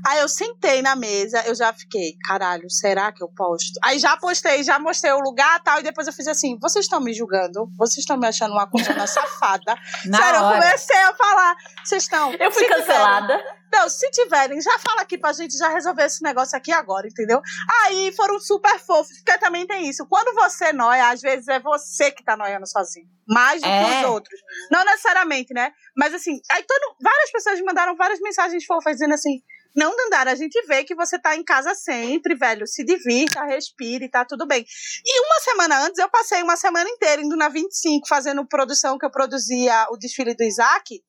[0.07, 3.79] Aí eu sentei na mesa, eu já fiquei, caralho, será que eu posto?
[3.83, 6.99] Aí já postei, já mostrei o lugar tal, e depois eu fiz assim: vocês estão
[6.99, 7.67] me julgando?
[7.77, 9.75] Vocês estão me achando uma coisa safada?
[10.05, 10.57] Na Sério, hora.
[10.57, 11.55] eu comecei a falar.
[11.83, 12.33] Vocês estão.
[12.33, 13.37] Eu fui cancelada.
[13.37, 17.07] Tiverem, não, se tiverem, já fala aqui pra gente já resolver esse negócio aqui agora,
[17.07, 17.41] entendeu?
[17.83, 20.07] Aí foram super fofos, porque também tem isso.
[20.07, 23.07] Quando você noia, às vezes é você que tá noiando sozinho.
[23.27, 23.83] Mais do é.
[23.83, 24.39] que os outros.
[24.71, 25.71] Não necessariamente, né?
[25.97, 29.41] Mas assim, aí todo, várias pessoas me mandaram várias mensagens fofas dizendo assim:
[29.75, 32.65] não, Dandara, a gente vê que você tá em casa sempre, velho.
[32.65, 34.65] Se divirta, respire, tá tudo bem.
[35.05, 39.05] E uma semana antes, eu passei uma semana inteira indo na 25, fazendo produção que
[39.05, 41.03] eu produzia o desfile do Isaac.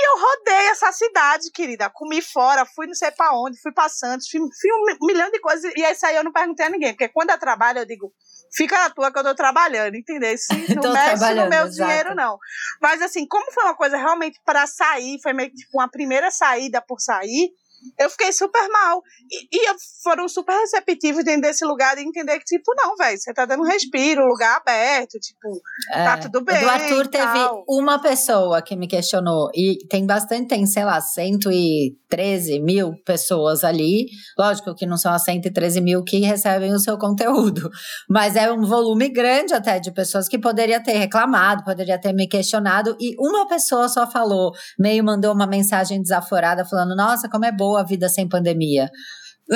[0.00, 1.90] E eu rodei essa cidade, querida.
[1.90, 5.40] Comi fora, fui não sei pra onde, fui pra Santos, fui, fui um milhão de
[5.40, 5.72] coisas.
[5.74, 8.12] E isso aí eu não perguntei a ninguém, porque quando eu trabalho, eu digo,
[8.54, 10.38] fica na tua que eu tô trabalhando, entendeu?
[10.38, 11.70] Se não mexe no meu exato.
[11.72, 12.38] dinheiro, não.
[12.80, 16.30] Mas assim, como foi uma coisa realmente para sair, foi meio que tipo uma primeira
[16.30, 17.50] saída por sair,
[17.98, 19.02] eu fiquei super mal.
[19.30, 23.32] E, e foram super receptivos dentro desse lugar de entender que, tipo, não, velho, você
[23.32, 25.60] tá dando um respiro, lugar aberto, tipo,
[25.92, 26.60] é, tá tudo bem.
[26.60, 32.60] Do Arthur teve uma pessoa que me questionou, e tem bastante, tem, sei lá, 113
[32.60, 34.06] mil pessoas ali.
[34.38, 37.70] Lógico que não são as 113 mil que recebem o seu conteúdo,
[38.08, 42.26] mas é um volume grande até de pessoas que poderia ter reclamado, poderia ter me
[42.28, 47.52] questionado, e uma pessoa só falou, meio mandou uma mensagem desaforada falando: Nossa, como é
[47.52, 48.90] bom boa a vida sem pandemia.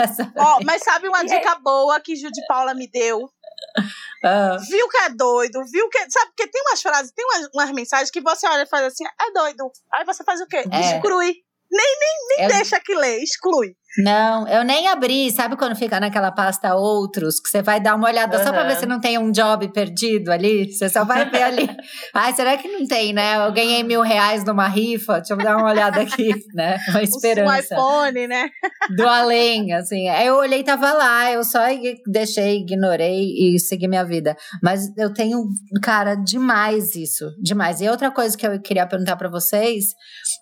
[0.00, 0.32] Essa.
[0.36, 3.18] Oh, mas sabe uma dica boa que Ju de Paula me deu?
[3.18, 4.58] Uh.
[4.70, 5.98] Viu que é doido, viu que.
[6.10, 9.04] Sabe, porque tem umas frases, tem umas, umas mensagens que você olha e faz assim,
[9.04, 9.70] é doido.
[9.92, 10.64] Aí você faz o quê?
[10.70, 10.96] É.
[10.96, 11.34] Exclui.
[11.70, 12.48] Nem, nem, nem eu...
[12.48, 13.76] deixa que lê, exclui.
[13.98, 15.30] Não, eu nem abri.
[15.30, 18.44] Sabe quando fica naquela pasta outros, que você vai dar uma olhada uhum.
[18.44, 20.72] só pra ver se não tem um job perdido ali?
[20.72, 21.68] Você só vai ver ali.
[22.12, 23.46] Ai, será que não tem, né?
[23.46, 25.18] Eu ganhei mil reais numa rifa.
[25.18, 26.78] Deixa eu dar uma olhada aqui, né?
[26.88, 27.74] Uma esperança.
[27.74, 28.48] Um iPhone, né?
[28.96, 30.08] Do além, assim.
[30.08, 31.60] Aí eu olhei tava lá, eu só
[32.06, 34.36] deixei, ignorei e segui minha vida.
[34.62, 35.44] Mas eu tenho,
[35.82, 37.30] cara, demais isso.
[37.40, 37.80] Demais.
[37.80, 39.94] E outra coisa que eu queria perguntar para vocês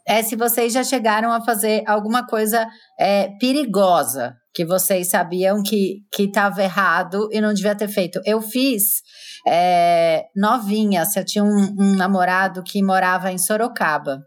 [0.07, 2.66] é se vocês já chegaram a fazer alguma coisa
[2.98, 8.20] é, perigosa que vocês sabiam que estava errado e não devia ter feito.
[8.24, 9.00] Eu fiz
[9.46, 14.20] é, novinha, eu tinha um, um namorado que morava em Sorocaba.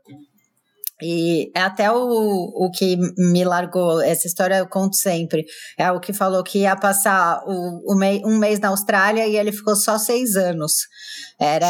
[1.02, 5.44] E até o, o que me largou, essa história eu conto sempre,
[5.78, 9.36] é o que falou que ia passar o, o mei, um mês na Austrália e
[9.36, 10.88] ele ficou só seis anos.
[11.38, 11.68] Era.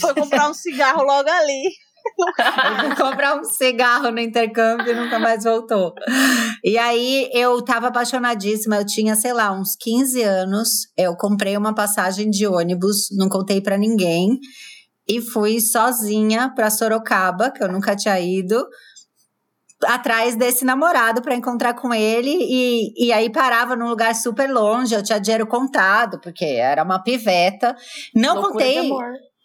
[0.00, 1.70] Foi comprar um cigarro logo ali.
[2.84, 5.94] Ele comprar um cigarro no intercâmbio e nunca mais voltou.
[6.64, 10.88] E aí eu tava apaixonadíssima, eu tinha, sei lá, uns 15 anos.
[10.96, 14.38] Eu comprei uma passagem de ônibus, não contei para ninguém.
[15.08, 18.62] e fui sozinha para Sorocaba, que eu nunca tinha ido,
[19.84, 24.94] atrás desse namorado para encontrar com ele e, e aí parava num lugar super longe,
[24.94, 27.76] eu tinha dinheiro contado, porque era uma piveta.
[28.14, 28.90] Não Loucura contei.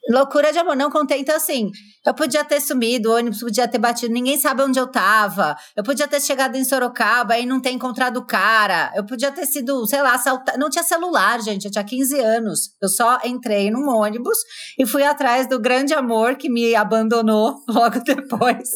[0.10, 1.22] Loucura de amor, não contei.
[1.22, 1.72] Então, assim,
[2.06, 5.56] eu podia ter sumido, o ônibus podia ter batido, ninguém sabe onde eu tava.
[5.78, 8.92] Eu podia ter chegado em Sorocaba e não ter encontrado o cara.
[8.96, 10.60] Eu podia ter sido, sei lá, assaltado.
[10.60, 12.72] Não tinha celular, gente, eu tinha 15 anos.
[12.82, 14.38] Eu só entrei num ônibus
[14.78, 18.70] e fui atrás do grande amor que me abandonou logo depois.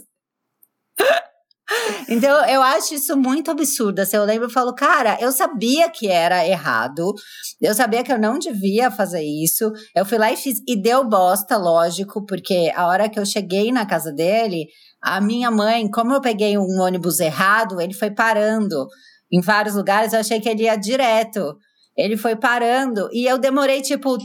[2.07, 3.99] Então, eu acho isso muito absurdo.
[3.99, 7.13] Assim, eu lembro e falo, cara, eu sabia que era errado,
[7.61, 9.71] eu sabia que eu não devia fazer isso.
[9.95, 13.71] Eu fui lá e fiz, e deu bosta, lógico, porque a hora que eu cheguei
[13.71, 14.67] na casa dele,
[15.01, 18.87] a minha mãe, como eu peguei um ônibus errado, ele foi parando
[19.31, 21.57] em vários lugares, eu achei que ele ia direto.
[21.95, 24.17] Ele foi parando e eu demorei, tipo,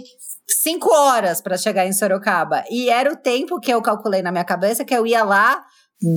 [0.46, 2.62] cinco horas para chegar em Sorocaba.
[2.70, 5.64] E era o tempo que eu calculei na minha cabeça que eu ia lá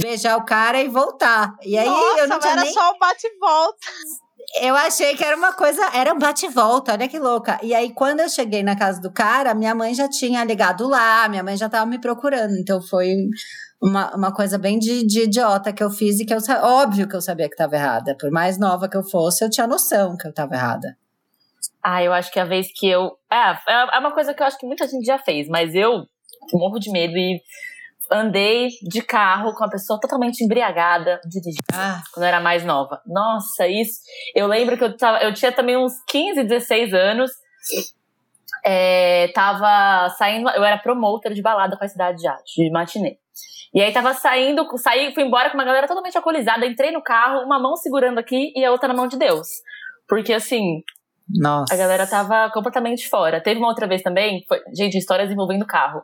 [0.02, 1.56] beijar o cara e voltar.
[1.64, 3.88] E aí Nossa, eu não mas tinha era nem só o bate-volta.
[4.62, 7.60] eu achei que era uma coisa, era um bate-volta, olha que louca.
[7.62, 11.28] E aí, quando eu cheguei na casa do cara, minha mãe já tinha ligado lá,
[11.28, 12.56] minha mãe já tava me procurando.
[12.58, 13.14] Então foi
[13.82, 17.16] uma, uma coisa bem de, de idiota que eu fiz e que eu óbvio que
[17.16, 18.16] eu sabia que tava errada.
[18.20, 20.98] Por mais nova que eu fosse, eu tinha noção que eu tava errada.
[21.84, 23.12] Ah, eu acho que a vez que eu.
[23.32, 26.06] É, é uma coisa que eu acho que muita gente já fez, mas eu
[26.54, 27.40] morro de medo e
[28.12, 33.02] andei de carro com uma pessoa totalmente embriagada dirigindo Ah, quando eu era mais nova.
[33.06, 34.00] Nossa, isso.
[34.34, 37.32] Eu lembro que eu, tava, eu tinha também uns 15, 16 anos.
[38.64, 40.50] É, tava saindo.
[40.50, 43.18] Eu era promotor de balada com a cidade já, de matinê.
[43.74, 46.66] E aí tava saindo, saí, fui embora com uma galera totalmente alcoolizada.
[46.66, 49.48] Entrei no carro, uma mão segurando aqui e a outra na mão de Deus.
[50.08, 50.82] Porque assim,
[51.28, 51.74] nossa.
[51.74, 53.42] a galera tava completamente fora.
[53.42, 56.02] Teve uma outra vez também, foi- gente, histórias envolvendo carro.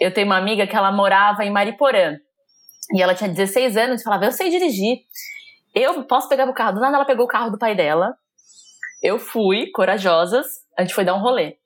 [0.00, 2.16] Eu tenho uma amiga que ela morava em Mariporã.
[2.92, 4.98] E ela tinha 16 anos e falava: Eu sei dirigir.
[5.74, 6.74] Eu posso pegar o carro.
[6.74, 8.14] Do nada ela pegou o carro do pai dela.
[9.02, 10.46] Eu fui, corajosas.
[10.78, 11.56] A gente foi dar um rolê.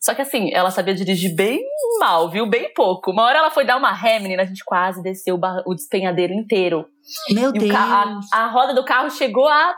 [0.00, 1.62] Só que assim, ela sabia dirigir bem
[1.98, 2.46] mal, viu?
[2.46, 3.10] Bem pouco.
[3.10, 6.86] Uma hora ela foi dar uma ré, menina, a gente quase desceu o, despenhadeiro inteiro.
[7.30, 7.72] Meu E Deus.
[7.72, 9.74] ca- a, a roda do carro chegou a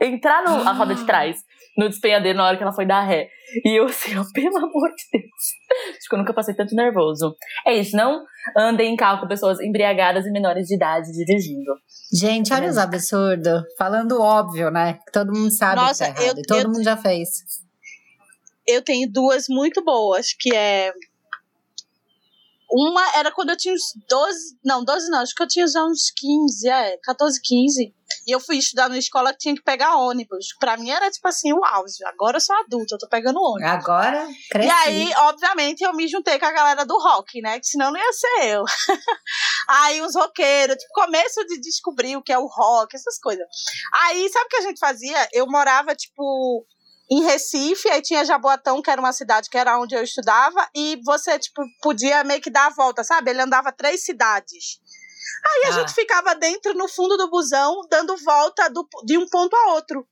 [0.00, 1.44] entrar no, a roda de trás,
[1.76, 3.28] no despenhadeiro, na hora que ela foi dar ré.
[3.64, 5.96] E eu assim, ó, pelo amor de Deus.
[5.96, 7.34] Acho que eu nunca passei tanto nervoso.
[7.66, 8.24] É isso, não
[8.56, 11.72] andem em carro com pessoas embriagadas e menores de idade dirigindo.
[12.12, 13.62] Gente, olha os absurdos.
[13.78, 14.94] Falando óbvio, né?
[15.06, 16.36] Que todo mundo sabe Nossa, que tá errado.
[16.36, 17.28] eu- e todo eu- mundo já fez.
[18.66, 20.92] Eu tenho duas muito boas, que é.
[22.76, 24.58] Uma era quando eu tinha uns 12.
[24.62, 27.94] Não, 12 não, acho que eu tinha já uns 15, é, 14, 15.
[28.26, 30.48] E eu fui estudar numa escola que tinha que pegar ônibus.
[30.60, 32.04] Pra mim era tipo assim, o auge.
[32.04, 33.72] Agora eu sou adulta, eu tô pegando ônibus.
[33.72, 34.68] Agora, cresci.
[34.68, 37.58] E aí, obviamente, eu me juntei com a galera do rock, né?
[37.58, 38.64] Que senão não ia ser eu.
[39.68, 43.46] aí, uns roqueiros, tipo, começo de descobrir o que é o rock, essas coisas.
[44.02, 45.28] Aí, sabe o que a gente fazia?
[45.32, 46.66] Eu morava, tipo,
[47.10, 51.00] em Recife, aí tinha Jaboatão, que era uma cidade que era onde eu estudava, e
[51.04, 53.30] você, tipo, podia meio que dar a volta, sabe?
[53.30, 54.80] Ele andava três cidades.
[55.44, 55.72] Aí a Ah.
[55.72, 60.06] gente ficava dentro, no fundo do busão, dando volta do- de um ponto a outro.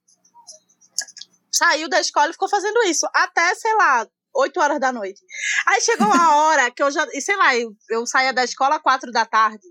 [1.52, 3.06] Saiu da escola e ficou fazendo isso.
[3.14, 5.20] Até, sei lá, 8 horas da noite.
[5.66, 7.06] Aí chegou uma hora que eu já.
[7.20, 9.62] Sei lá, eu, eu saía da escola às 4 da tarde.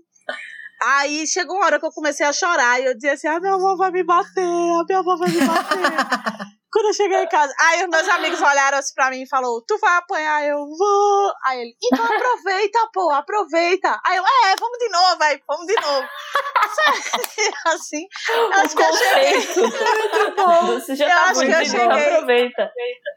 [0.82, 3.54] Aí chegou uma hora que eu comecei a chorar e eu dizia assim: a minha
[3.54, 5.78] avó vai me bater, a minha avó vai me bater.
[6.74, 9.62] Quando eu cheguei em casa, aí os meus amigos olharam assim pra mim e falaram:
[9.64, 10.44] Tu vai apanhar?
[10.44, 11.32] Eu vou.
[11.46, 14.00] Aí ele: Então aproveita, pô, aproveita.
[14.04, 16.08] Aí eu: É, vamos de novo, aí, vamos de novo.
[17.66, 18.08] assim,
[18.54, 19.40] acho que eu cheguei.
[20.74, 22.08] Você já Eu tá acho que muito eu cheguei.
[22.14, 22.70] aproveita.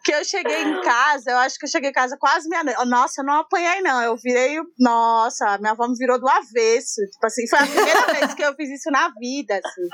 [0.06, 2.86] que eu cheguei em casa, eu acho que eu cheguei em casa quase meia-noite.
[2.86, 4.04] Nossa, eu não apanhei, não.
[4.04, 4.60] Eu virei.
[4.78, 7.02] Nossa, minha avó me virou do avesso.
[7.12, 9.88] Tipo assim, foi a primeira vez que eu fiz isso na vida, assim.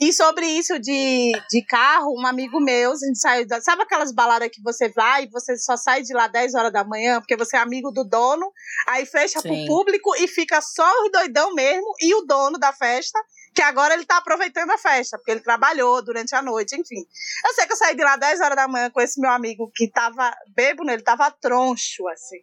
[0.00, 3.46] E sobre isso de, de carro, um amigo meu, gente saiu.
[3.46, 6.72] da- Sabe aquelas baladas que você vai e você só sai de lá 10 horas
[6.72, 8.50] da manhã, porque você é amigo do dono,
[8.88, 9.48] aí fecha Sim.
[9.48, 13.18] pro público e fica só os doidão mesmo e o dono da festa.
[13.54, 17.06] Que agora ele tá aproveitando a festa, porque ele trabalhou durante a noite, enfim.
[17.46, 19.70] Eu sei que eu saí de lá 10 horas da manhã com esse meu amigo
[19.74, 22.40] que tava bêbado, ele tava troncho, assim,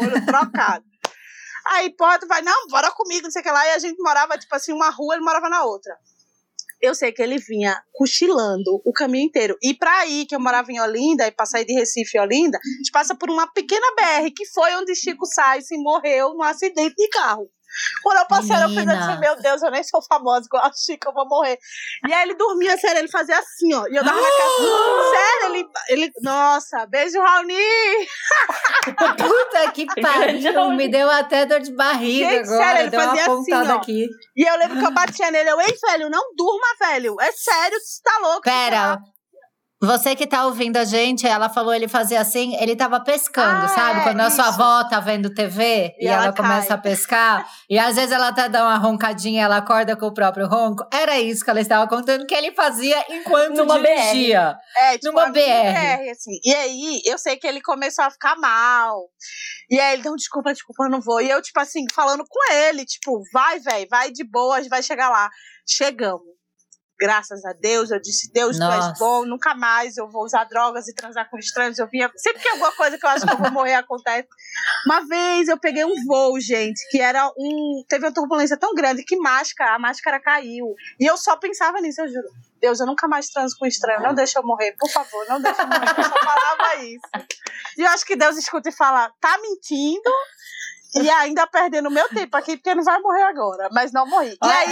[0.00, 0.84] olho trocado.
[1.66, 3.66] Aí, tu vai, não, bora comigo, não sei o que lá.
[3.66, 5.96] E a gente morava, tipo assim, uma rua, ele morava na outra.
[6.84, 9.56] Eu sei que ele vinha cochilando o caminho inteiro.
[9.62, 12.58] E pra ir, que eu morava em Olinda, e pra sair de Recife e Olinda,
[12.58, 16.94] a gente passa por uma pequena BR, que foi onde Chico Sainz morreu num acidente
[16.94, 17.48] de carro.
[18.02, 18.92] Quando eu passei, eu Menina.
[18.92, 21.58] pensei assim, meu Deus, eu nem sou famosa igual a Chica, eu vou morrer.
[22.08, 23.86] E aí ele dormia, sério, ele fazia assim, ó.
[23.88, 24.44] E eu dava na cara.
[25.14, 26.12] Sério, ele, ele.
[26.22, 27.54] Nossa, beijo, Raoni!
[29.18, 32.64] Puta que pariu, me deu até dor de barriga Gente, agora.
[32.64, 33.76] sério, ele deu fazia assim, ó.
[33.76, 34.08] aqui.
[34.36, 35.50] E eu lembro que eu batia nele.
[35.50, 37.16] Eu, ei, velho, não durma, velho.
[37.20, 38.42] É sério, você tá louco?
[38.42, 38.98] Pera,
[39.84, 43.68] você que tá ouvindo a gente, ela falou ele fazia assim, ele tava pescando, Ah,
[43.68, 44.00] sabe?
[44.00, 44.60] é, Quando a sua isso.
[44.62, 48.28] avó tá vendo TV e, E ela, ela começa a pescar, e às vezes ela
[48.28, 50.84] até dá uma roncadinha, ela acorda com o próprio ronco.
[50.92, 54.56] Era isso que ela estava contando que ele fazia enquanto Numa dirigia.
[54.76, 56.10] É, tipo, Numa minha BR.
[56.10, 56.38] assim.
[56.44, 58.96] E aí, eu sei que ele começou a ficar mal.
[59.70, 61.20] E aí, ele, não, desculpa, desculpa, eu não vou.
[61.20, 64.68] E eu, tipo assim, falando com ele, tipo, vai, velho, vai de boa, a gente
[64.70, 65.28] vai chegar lá.
[65.68, 66.22] Chegamos.
[66.98, 68.90] Graças a Deus, eu disse, Deus, tu Nossa.
[68.90, 71.78] és bom, nunca mais eu vou usar drogas e transar com estranhos.
[71.78, 72.10] Eu vinha.
[72.16, 74.28] Sempre que alguma coisa que eu acho que eu vou morrer acontece.
[74.86, 77.84] Uma vez eu peguei um voo, gente, que era um.
[77.88, 80.74] Teve uma turbulência tão grande que máscara, a máscara caiu.
[81.00, 82.28] E eu só pensava nisso, eu juro.
[82.60, 84.00] Deus, eu nunca mais transo com estranho.
[84.00, 85.90] Não deixa eu morrer, por favor, não deixa eu morrer.
[85.98, 87.08] Eu só falava isso.
[87.76, 90.10] E eu acho que Deus escuta e fala: tá mentindo
[90.96, 93.68] e ainda perdendo meu tempo aqui, porque não vai morrer agora.
[93.72, 94.36] Mas não morri.
[94.42, 94.70] E aí,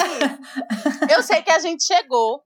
[1.10, 2.42] eu sei que a gente chegou.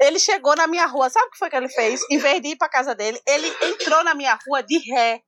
[0.00, 2.00] Ele chegou na minha rua, sabe o que foi que ele fez?
[2.10, 5.22] Em vez de ir pra casa dele, ele entrou na minha rua de ré.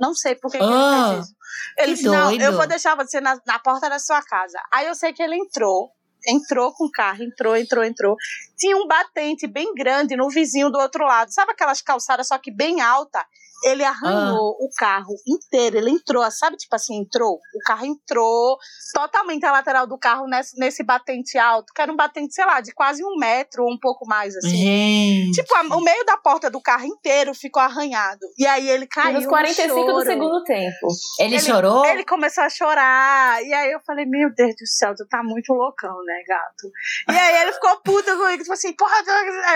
[0.00, 1.34] Não sei por que, que Ah, ele fez isso.
[1.76, 4.58] Ele que disse: Não, eu vou deixar você na, na porta da sua casa.
[4.72, 5.90] Aí eu sei que ele entrou,
[6.26, 8.16] entrou com o carro, entrou, entrou, entrou.
[8.56, 11.32] Tinha um batente bem grande no vizinho do outro lado.
[11.32, 13.24] Sabe aquelas calçadas, só que bem alta?
[13.62, 17.34] Ele arranhou o carro inteiro, ele entrou, sabe, tipo assim, entrou?
[17.34, 18.56] O carro entrou
[18.94, 22.60] totalmente a lateral do carro nesse, nesse batente alto, que era um batente, sei lá,
[22.60, 24.48] de quase um metro ou um pouco mais, assim.
[24.56, 25.42] Gente.
[25.42, 28.20] Tipo, a- o meio da porta do carro inteiro ficou arranhado.
[28.38, 29.14] E aí ele caiu.
[29.14, 30.04] Nos no 45 do choro.
[30.04, 30.86] segundo tempo.
[31.18, 31.84] Ele, ele- chorou?
[31.86, 33.42] Ele começou a chorar.
[33.44, 36.70] E aí eu falei, meu Deus do céu, tu tá muito loucão, né, gato?
[37.08, 38.96] E aí ele ficou puto comigo, tipo assim, porra,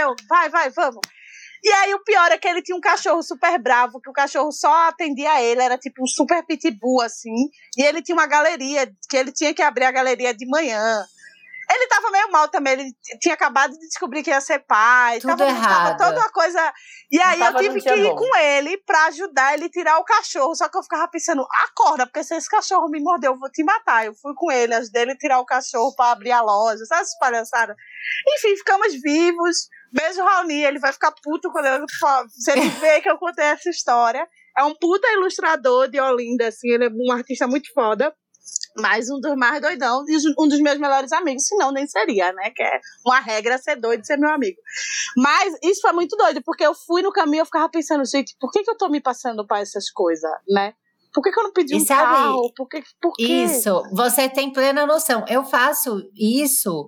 [0.00, 1.00] eu, vai, vai, vamos.
[1.64, 4.52] E aí o pior é que ele tinha um cachorro super bravo, que o cachorro
[4.52, 7.48] só atendia ele, era tipo um super pitbull, assim.
[7.74, 11.02] E ele tinha uma galeria, que ele tinha que abrir a galeria de manhã.
[11.70, 15.20] Ele tava meio mal também, ele tinha acabado de descobrir que ia ser pai.
[15.20, 15.96] Tudo tava, errado.
[15.96, 16.74] Tava toda uma coisa.
[17.10, 18.16] E aí eu tava tive num que ir bom.
[18.16, 20.54] com ele pra ajudar ele a tirar o cachorro.
[20.54, 23.64] Só que eu ficava pensando, acorda, porque se esse cachorro me mordeu, eu vou te
[23.64, 24.04] matar.
[24.04, 27.00] Eu fui com ele, ajudei ele a tirar o cachorro pra abrir a loja, sabe
[27.00, 27.74] essas palhaçadas?
[28.36, 29.70] Enfim, ficamos vivos.
[29.94, 31.86] Beijo, Raoni, ele vai ficar puto quando eu,
[32.28, 34.26] se ele ver que eu contei essa história.
[34.58, 38.12] É um puta ilustrador de Olinda, assim, ele é um artista muito foda.
[38.76, 42.50] Mas um dos mais doidão e um dos meus melhores amigos, senão nem seria, né?
[42.50, 44.58] Que é uma regra ser doido e ser meu amigo.
[45.16, 48.36] Mas isso foi muito doido, porque eu fui no caminho e eu ficava pensando, gente,
[48.40, 50.74] por que, que eu tô me passando pra essas coisas, né?
[51.14, 52.52] Por que, que eu não pedi E um sabe, carro?
[52.56, 52.82] Por que?
[53.00, 53.22] Por quê?
[53.22, 55.24] Isso, você tem plena noção.
[55.28, 56.84] Eu faço isso,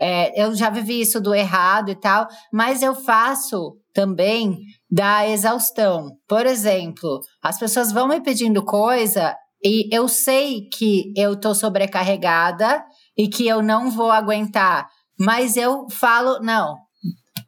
[0.00, 4.58] é, eu já vivi isso do errado e tal, mas eu faço também
[4.90, 6.08] da exaustão.
[6.26, 12.84] Por exemplo, as pessoas vão me pedindo coisa e eu sei que eu tô sobrecarregada
[13.16, 14.88] e que eu não vou aguentar,
[15.18, 16.76] mas eu falo, não.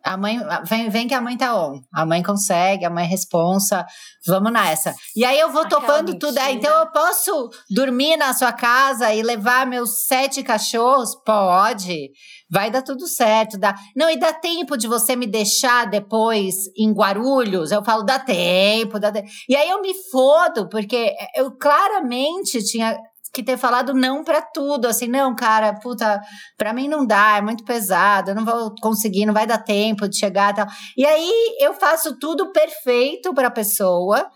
[0.03, 1.81] A mãe, vem, vem que a mãe tá on.
[1.93, 3.85] A mãe consegue, a mãe é responsa.
[4.27, 4.95] Vamos nessa.
[5.15, 6.39] E aí eu vou Aquela topando tudo.
[6.39, 6.53] É, mentira.
[6.53, 11.15] então eu posso dormir na sua casa e levar meus sete cachorros?
[11.25, 12.11] Pode.
[12.51, 13.59] Vai dar tudo certo.
[13.59, 13.75] Dá.
[13.95, 17.71] Não, e dá tempo de você me deixar depois em Guarulhos?
[17.71, 19.29] Eu falo, dá tempo, dá tempo.
[19.49, 22.97] E aí eu me fodo, porque eu claramente tinha
[23.33, 24.87] que ter falado não pra tudo.
[24.87, 26.21] Assim, não, cara, puta,
[26.57, 30.09] pra mim não dá, é muito pesado, eu não vou conseguir, não vai dar tempo
[30.09, 30.67] de chegar tal.
[30.97, 34.29] E aí eu faço tudo perfeito pra pessoa.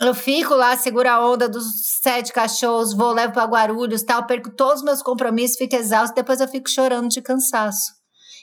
[0.00, 4.50] Eu fico lá, seguro a onda dos sete cachorros, vou, levo pra Guarulhos tal, perco
[4.54, 7.92] todos os meus compromissos, fico exausto, depois eu fico chorando de cansaço.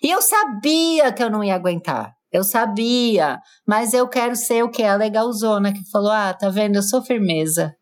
[0.03, 2.14] E eu sabia que eu não ia aguentar.
[2.30, 4.84] Eu sabia, mas eu quero ser o que?
[4.84, 6.76] A legalzona que falou: ah, tá vendo?
[6.76, 7.74] Eu sou firmeza.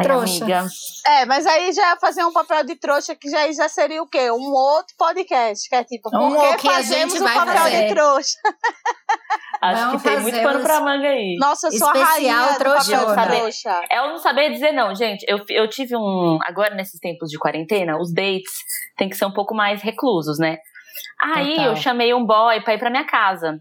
[0.00, 0.44] Ai, Trouxa.
[0.44, 0.66] amiga.
[1.06, 4.06] É, mas aí já ia fazer um papel de trouxa que já, já seria o
[4.08, 4.30] quê?
[4.30, 7.88] Um outro podcast, que é tipo, Um por que a fazemos vai papel fazer.
[7.88, 8.38] de trouxa?
[9.62, 11.36] Acho Vamos que tem muito fazer pano pra manga aí.
[11.38, 13.80] Nossa, eu sou a rainha do papel de trouxa.
[13.90, 15.22] É eu não saber dizer não, gente.
[15.28, 16.38] Eu, eu tive um.
[16.44, 18.50] Agora, nesses tempos de quarentena, os dates
[18.96, 20.56] tem que ser um pouco mais reclusos, né?
[21.22, 21.64] Aí Total.
[21.66, 23.58] eu chamei um boy pra ir pra minha casa.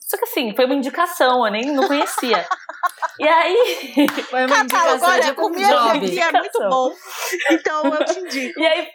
[0.00, 2.44] Só que assim, foi uma indicação, eu nem não conhecia.
[3.18, 4.06] e aí.
[4.30, 6.04] Foi uma Catálogo, olha, comer job.
[6.04, 6.90] hoje é muito bom.
[7.50, 8.60] Então eu te indico.
[8.60, 8.88] E aí.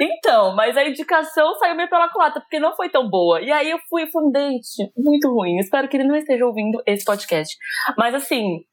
[0.00, 3.40] Então, mas a indicação saiu meio pela culata, porque não foi tão boa.
[3.40, 5.58] E aí eu fui, foi um date muito ruim.
[5.58, 7.54] Espero que ele não esteja ouvindo esse podcast.
[7.96, 8.64] Mas assim,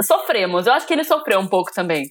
[0.00, 0.66] sofremos.
[0.66, 2.04] Eu acho que ele sofreu um pouco também.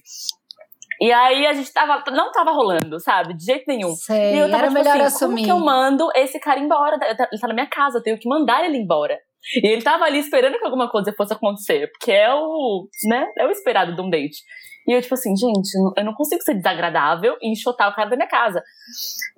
[1.00, 3.34] E aí a gente tava, não tava rolando, sabe?
[3.34, 3.94] De jeito nenhum.
[3.96, 5.44] Sei, E eu tava era tipo melhor assim, como assumir.
[5.44, 6.96] que eu mando esse cara embora?
[7.02, 9.18] Ele tá na minha casa, eu tenho que mandar ele embora.
[9.62, 13.46] E ele tava ali esperando que alguma coisa fosse acontecer, porque é o, né, é
[13.46, 14.42] o esperado de um date.
[14.86, 18.16] E eu, tipo assim, gente, eu não consigo ser desagradável e enxotar o cara da
[18.16, 18.62] minha casa.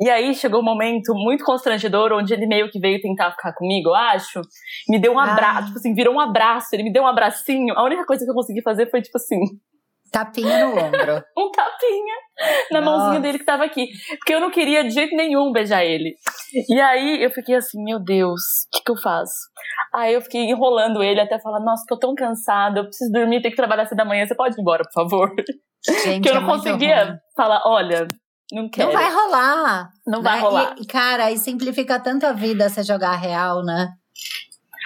[0.00, 3.90] E aí chegou um momento muito constrangedor, onde ele meio que veio tentar ficar comigo,
[3.90, 4.40] eu acho.
[4.88, 7.74] Me deu um abraço, tipo assim, virou um abraço, ele me deu um abracinho.
[7.76, 9.38] A única coisa que eu consegui fazer foi, tipo assim,
[10.10, 11.22] Tapinha no ombro.
[11.36, 12.14] um tapinha
[12.70, 12.98] na Nossa.
[12.98, 13.88] mãozinha dele que tava aqui.
[14.18, 16.14] Porque eu não queria de jeito nenhum beijar ele.
[16.68, 19.34] E aí eu fiquei assim, meu Deus, o que, que eu faço?
[19.94, 23.52] Aí eu fiquei enrolando ele até falar, nossa, tô tão cansada, eu preciso dormir, tenho
[23.52, 25.34] que trabalhar cedo da manhã, você pode ir embora, por favor?
[25.86, 28.08] Gente, Porque eu é não muito conseguia falar, olha,
[28.52, 28.92] não quero.
[28.92, 29.88] Não vai rolar.
[30.06, 30.40] Não vai né?
[30.40, 30.74] rolar.
[30.78, 33.88] E, cara, aí simplifica tanto a vida você jogar a real, né?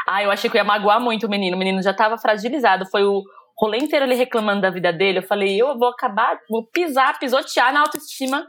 [0.09, 1.57] Ah, eu achei que eu ia magoar muito o menino.
[1.57, 2.87] O menino já tava fragilizado.
[2.87, 3.23] Foi o
[3.61, 5.19] rolê inteiro ele reclamando da vida dele.
[5.19, 8.47] Eu falei, eu vou acabar, vou pisar, pisotear na autoestima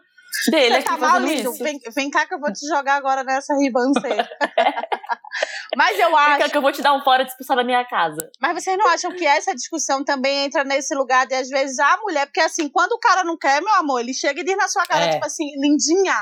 [0.49, 1.51] dele Você tá mal fazendo lindo.
[1.51, 1.63] isso.
[1.63, 4.27] Vem, vem cá que eu vou te jogar agora nessa ribanceira.
[5.75, 6.49] Mas eu acho.
[6.49, 8.29] que eu vou te dar um fora de expulsar da minha casa.
[8.41, 11.97] Mas vocês não acham que essa discussão também entra nesse lugar de, às vezes, a
[11.97, 14.67] mulher, porque assim, quando o cara não quer, meu amor, ele chega e diz na
[14.67, 15.09] sua cara, É.
[15.13, 16.15] tipo assim, lindinha,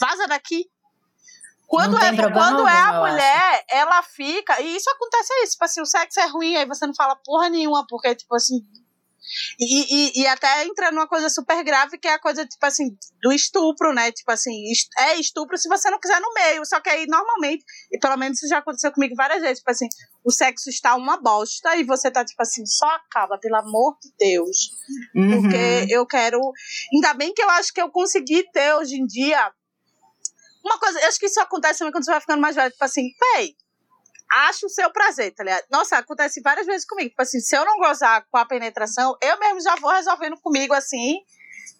[0.00, 0.64] vaza daqui.
[1.70, 4.60] Quando, é, problema quando é a mulher, ela fica.
[4.60, 7.48] E isso acontece aí, tipo assim, o sexo é ruim, aí você não fala porra
[7.48, 8.66] nenhuma, porque, tipo assim.
[9.56, 12.98] E, e, e até entra numa coisa super grave, que é a coisa, tipo assim,
[13.22, 14.10] do estupro, né?
[14.10, 14.50] Tipo assim,
[14.98, 16.66] é estupro se você não quiser no meio.
[16.66, 19.86] Só que aí, normalmente, e pelo menos isso já aconteceu comigo várias vezes, tipo assim,
[20.24, 24.12] o sexo está uma bosta e você tá, tipo assim, só acaba, pelo amor de
[24.18, 24.72] Deus.
[25.14, 25.42] Uhum.
[25.42, 26.40] Porque eu quero.
[26.92, 29.52] Ainda bem que eu acho que eu consegui ter hoje em dia.
[30.64, 32.70] Uma coisa, eu acho que isso acontece também quando você vai ficando mais velho.
[32.70, 33.56] Tipo assim, véi,
[34.48, 35.64] acho o seu prazer, tá ligado?
[35.70, 37.10] Nossa, acontece várias vezes comigo.
[37.10, 40.74] Tipo assim, se eu não gozar com a penetração, eu mesmo já vou resolvendo comigo
[40.74, 41.18] assim.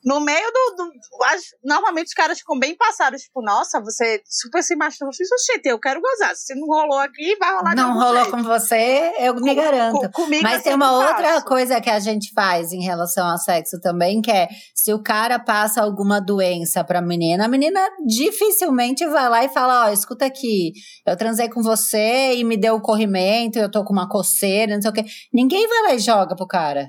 [0.05, 0.77] No meio do.
[0.77, 0.93] do-
[1.25, 5.11] as- normalmente os caras ficam bem passados, tipo, nossa, você super se masturba.
[5.11, 6.35] Eu fiz, "Oxente, eu quero gozar.
[6.37, 10.01] Se não rolou aqui, vai rolar Não rolou jeito." com você, eu me garanto.
[10.01, 11.45] Com- comigo Mas eu tem uma outra faço.
[11.47, 15.39] coisa que a gente faz em relação ao sexo também, que é se o cara
[15.39, 20.73] passa alguma doença pra menina, a menina dificilmente vai lá e fala: Ó, escuta aqui,
[21.07, 24.83] eu transei com você e me deu o corrimento, eu tô com uma coceira, não
[24.83, 25.05] sei o quê.
[25.33, 26.89] Ninguém vai lá e joga pro cara.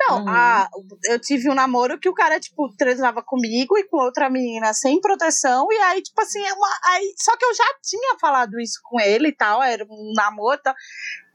[0.00, 0.28] Não, Uhum.
[0.28, 0.68] a-
[1.04, 5.00] eu tive um namoro que o cara, tipo, transava comigo e com outra menina sem
[5.00, 8.80] proteção, e aí, tipo assim, é uma, aí, só que eu já tinha falado isso
[8.84, 10.74] com ele e tal, era um namoro e tal.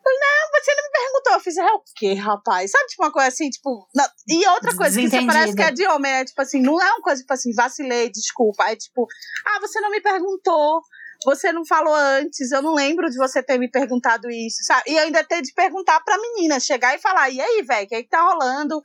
[0.08, 1.34] Não, você não me perguntou.
[1.34, 2.70] Eu fiz, é o quê, rapaz?
[2.70, 3.88] Sabe, tipo, uma coisa assim, tipo.
[3.96, 6.80] não- E outra coisa que você parece que é de homem, é tipo assim, não
[6.80, 8.66] é uma coisa, tipo assim, vacilei, desculpa.
[8.70, 9.08] É tipo,
[9.48, 10.82] ah, você não me perguntou.
[11.24, 14.84] Você não falou antes, eu não lembro de você ter me perguntado isso, sabe?
[14.92, 17.96] E ainda ter de perguntar pra menina, chegar e falar, e aí, velho, o que,
[17.96, 18.82] é que tá rolando?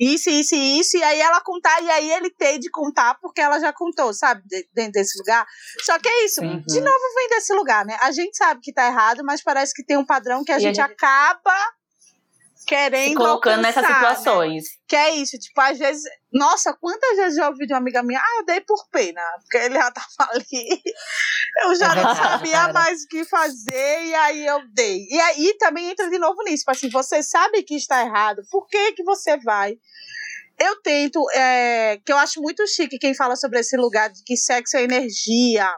[0.00, 3.60] Isso, isso isso, e aí ela contar, e aí ele ter de contar, porque ela
[3.60, 4.42] já contou, sabe?
[4.44, 5.46] De- dentro desse lugar.
[5.82, 6.62] Só que é isso, Uhum.
[6.66, 7.96] de novo vem desse lugar, né?
[8.00, 10.56] A gente sabe que tá errado, mas parece que tem um padrão que a, E
[10.56, 11.56] a gente, gente- acaba
[12.64, 13.94] querendo Se colocando alcançar, nessas né?
[13.94, 14.64] situações.
[14.88, 16.02] Que é isso, tipo, às vezes.
[16.32, 19.58] Nossa, quantas vezes já ouvi de uma amiga minha, ah, eu dei por pena, porque
[19.58, 20.82] ele já tava ali.
[21.62, 25.06] Eu já É não sabia mais o que fazer, e aí eu dei.
[25.08, 28.66] E aí também entra de novo nisso, tipo assim, você sabe que está errado, por
[28.66, 29.76] que que você vai?
[30.58, 34.36] Eu tento, é, que eu acho muito chique quem fala sobre esse lugar de que
[34.36, 35.68] sexo é energia.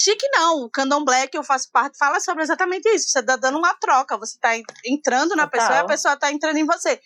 [0.00, 3.08] Chique não, o candomblé que eu faço parte fala sobre exatamente isso.
[3.08, 5.50] Você tá dando uma troca, você tá en- entrando na Total.
[5.50, 7.00] pessoa e a pessoa tá entrando em você.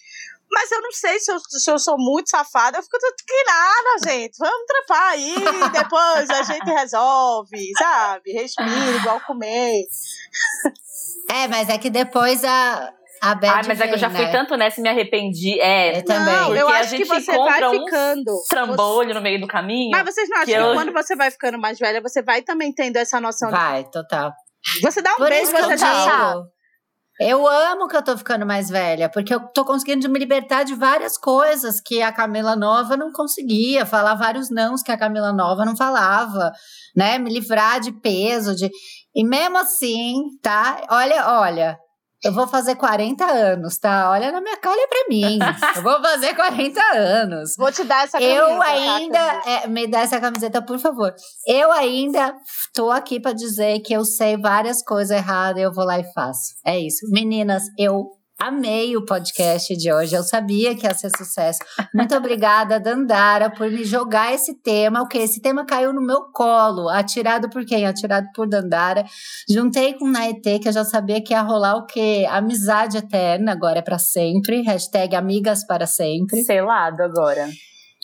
[0.51, 3.45] Mas eu não sei se eu, se eu sou muito safada, eu fico tudo que
[3.45, 4.37] nada, gente.
[4.39, 5.35] Vamos trepar aí,
[5.73, 8.33] depois a gente resolve, sabe?
[8.33, 9.87] Respira, igual comer.
[11.31, 12.93] É, mas é que depois a,
[13.23, 14.33] a Bad Ai, mas é que eu já vem, fui né?
[14.33, 15.61] tanto nessa e me arrependi.
[15.61, 16.25] É, Eu também.
[16.35, 18.33] Não, eu Porque a acho que gente você encontra vai ficando.
[18.51, 19.91] trambolho no meio do caminho.
[19.93, 22.43] Mas vocês não acham que que, eu- quando você vai ficando mais velha, você vai
[22.43, 24.33] também tendo essa noção Vai, total.
[24.75, 24.81] de.
[24.83, 26.41] Você dá um Por beijo, isso que eu você já sabe.
[27.21, 30.75] Eu amo que eu tô ficando mais velha, porque eu tô conseguindo me libertar de
[30.75, 35.65] várias coisas que a Camila Nova não conseguia, falar vários nãos que a Camila Nova
[35.65, 36.51] não falava,
[36.97, 37.19] né?
[37.19, 38.69] Me livrar de peso, de
[39.15, 40.83] e mesmo assim, tá?
[40.91, 41.79] Olha, olha,
[42.25, 44.11] eu vou fazer 40 anos, tá?
[44.11, 45.39] Olha na minha cara, olha pra mim.
[45.77, 47.57] Eu vou fazer 40 anos.
[47.57, 49.19] Vou te dar essa camisa, Eu tá, ainda.
[49.45, 51.13] É, me dá essa camiseta, por favor.
[51.47, 52.35] Eu ainda
[52.73, 56.13] tô aqui pra dizer que eu sei várias coisas erradas e eu vou lá e
[56.13, 56.55] faço.
[56.65, 57.07] É isso.
[57.11, 58.05] Meninas, eu
[58.45, 60.17] Amei o podcast de hoje.
[60.17, 61.61] Eu sabia que ia ser sucesso.
[61.95, 65.01] Muito obrigada, Dandara, por me jogar esse tema.
[65.01, 65.19] O que?
[65.19, 66.89] Esse tema caiu no meu colo.
[66.89, 67.87] Atirado por quem?
[67.87, 69.05] Atirado por Dandara.
[69.49, 72.27] Juntei com Naetê, que eu já sabia que ia rolar o quê?
[72.29, 74.63] Amizade eterna, agora é para sempre.
[74.63, 76.43] Hashtag amigas para sempre.
[76.43, 77.49] Selado agora.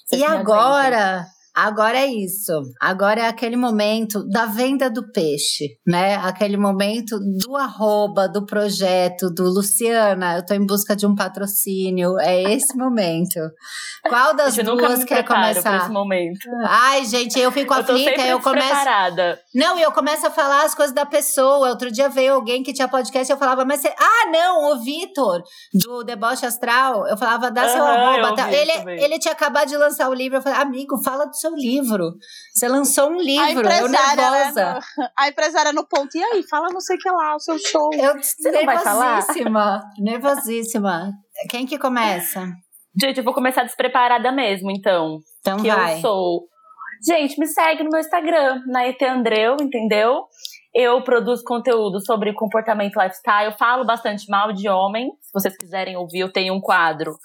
[0.07, 1.27] Vocês e agora.
[1.61, 2.53] Agora é isso.
[2.81, 6.15] Agora é aquele momento da venda do peixe, né?
[6.15, 12.17] Aquele momento do arroba, do projeto, do Luciana, eu tô em busca de um patrocínio.
[12.21, 13.41] É esse momento.
[14.09, 15.79] Qual das eu duas quer começar?
[15.79, 16.49] Esse momento.
[16.65, 18.69] Ai, gente, eu fico eu aflita, eu começo.
[19.53, 21.71] Não, e eu começo a falar as coisas da pessoa.
[21.71, 23.93] Outro dia veio alguém que tinha podcast e eu falava, mas você.
[23.99, 25.43] Ah, não, o Vitor,
[25.75, 27.05] do Deboche Astral.
[27.09, 28.37] Eu falava, dá seu arroba.
[28.37, 28.53] Tá?
[28.53, 30.39] Ele, ele tinha acabado de lançar o livro.
[30.39, 32.15] Eu falei, amigo, fala do seu livro.
[32.55, 34.75] Você lançou um livro, eu nervosa.
[34.75, 37.59] Né, a empresária no ponto, e aí, fala não sei o que lá, o seu
[37.59, 37.91] show.
[37.95, 41.13] Eu Você nervosíssima, nervosíssima.
[41.51, 42.47] Quem que começa?
[43.01, 45.19] Gente, eu vou começar despreparada mesmo, então.
[45.41, 45.97] Então que vai.
[45.97, 46.49] eu sou.
[47.07, 50.25] Gente, me segue no meu Instagram, na ET Andreu, entendeu?
[50.75, 55.11] Eu produzo conteúdo sobre comportamento lifestyle, falo bastante mal de homem.
[55.23, 57.17] Se vocês quiserem ouvir, eu tenho um quadro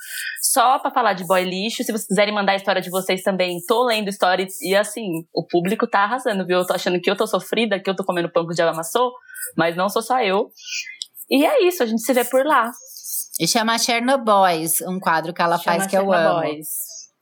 [0.41, 1.83] só para falar de boy lixo.
[1.83, 4.61] Se vocês quiserem mandar a história de vocês também, tô lendo histórias.
[4.61, 6.59] E assim, o público tá arrasando, viu?
[6.59, 8.71] Eu tô achando que eu tô sofrida, que eu tô comendo pão que o diabo
[8.71, 9.11] amassou,
[9.57, 10.49] mas não sou só eu.
[11.29, 12.71] E é isso, a gente se vê por lá.
[13.39, 16.41] E chama Chernobyls, um quadro que ela chama faz que eu amo.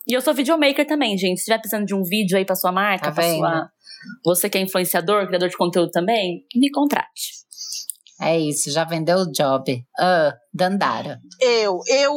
[0.07, 1.37] E eu sou videomaker também, gente.
[1.37, 3.69] Se estiver precisando de um vídeo aí pra sua marca, tá pra sua
[4.23, 7.41] você que é influenciador, criador de conteúdo também, me contrate.
[8.21, 9.83] É isso, já vendeu o job.
[9.99, 11.19] Uh, Dandara.
[11.39, 12.13] Eu, eu,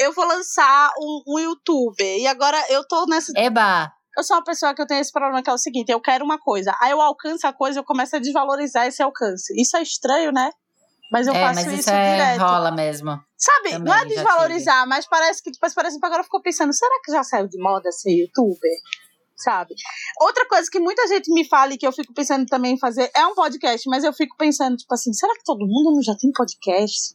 [0.00, 2.18] eu vou lançar um, um youtuber.
[2.18, 3.32] E agora eu tô nessa.
[3.36, 3.92] Eba!
[4.16, 6.24] Eu sou uma pessoa que eu tenho esse problema que é o seguinte: eu quero
[6.24, 9.52] uma coisa, aí eu alcanço a coisa e eu começo a desvalorizar esse alcance.
[9.60, 10.50] Isso é estranho, né?
[11.12, 12.40] Mas eu é, faço mas isso, isso é, direto.
[12.40, 13.10] rola mesmo.
[13.36, 16.94] Sabe, Também, não é desvalorizar, mas parece que depois parece que agora ficou pensando, será
[17.04, 18.72] que já saiu de moda ser youtuber?
[19.36, 19.74] Sabe?
[20.20, 23.10] Outra coisa que muita gente me fala e que eu fico pensando também em fazer
[23.14, 26.14] é um podcast, mas eu fico pensando, tipo assim, será que todo mundo não já
[26.14, 27.14] tem podcast?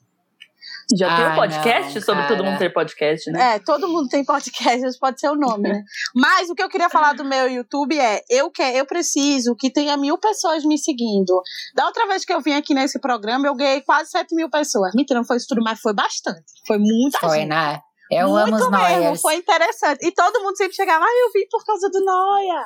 [0.97, 3.55] Já ah, tem um podcast não, sobre todo mundo ter podcast, né?
[3.55, 5.83] É, todo mundo tem podcast, pode ser o nome, né?
[6.15, 9.71] Mas o que eu queria falar do meu YouTube é: eu quero, eu preciso que
[9.71, 11.41] tenha mil pessoas me seguindo.
[11.75, 14.91] Da outra vez que eu vim aqui nesse programa, eu ganhei quase 7 mil pessoas.
[14.95, 16.43] Mentira, não foi isso tudo, mas foi bastante.
[16.65, 17.49] Foi muita foi, gente.
[17.49, 17.79] né?
[18.11, 20.05] Eu Muito amo os mesmo, foi interessante.
[20.05, 22.65] E todo mundo sempre chegava, ah, eu vim por causa do Noia.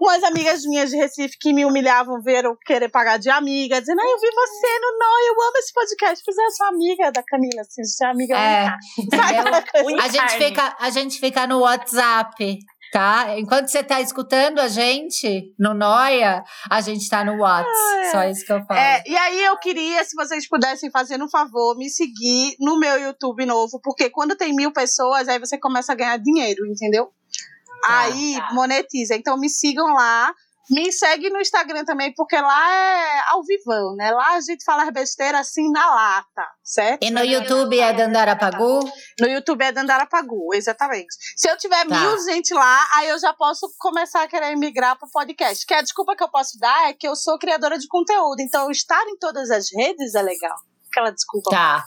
[0.00, 4.04] Umas amigas minhas de Recife que me humilhavam viram querer pagar de amiga, dizendo, ah,
[4.04, 6.24] eu vi você no Noia, eu amo esse podcast.
[6.24, 8.66] Fiz essa amiga da Camila, assim, você é amiga é,
[10.00, 12.58] a gente fica A gente fica no WhatsApp
[12.90, 13.38] tá?
[13.38, 17.70] Enquanto você tá escutando a gente no Noia, a gente tá no WhatsApp.
[17.70, 18.10] Ah, é.
[18.10, 18.80] Só isso que eu falo.
[18.80, 23.00] É, e aí eu queria, se vocês pudessem fazer um favor, me seguir no meu
[23.00, 27.10] YouTube novo, porque quando tem mil pessoas, aí você começa a ganhar dinheiro, entendeu?
[27.82, 28.52] Tá, aí tá.
[28.52, 29.14] monetiza.
[29.14, 30.34] Então me sigam lá.
[30.70, 34.12] Me segue no Instagram também, porque lá é ao vivão, né?
[34.12, 37.02] Lá a gente fala besteira assim na lata, certo?
[37.02, 38.80] E no YouTube é Dandara Pagu?
[39.20, 41.08] No YouTube é Dandara Pagu, exatamente.
[41.36, 42.00] Se eu tiver tá.
[42.00, 45.66] mil gente lá, aí eu já posso começar a querer migrar pro podcast.
[45.66, 48.70] Que a desculpa que eu posso dar é que eu sou criadora de conteúdo, então
[48.70, 50.56] estar em todas as redes é legal
[50.90, 51.50] aquela desculpa.
[51.50, 51.84] Tá.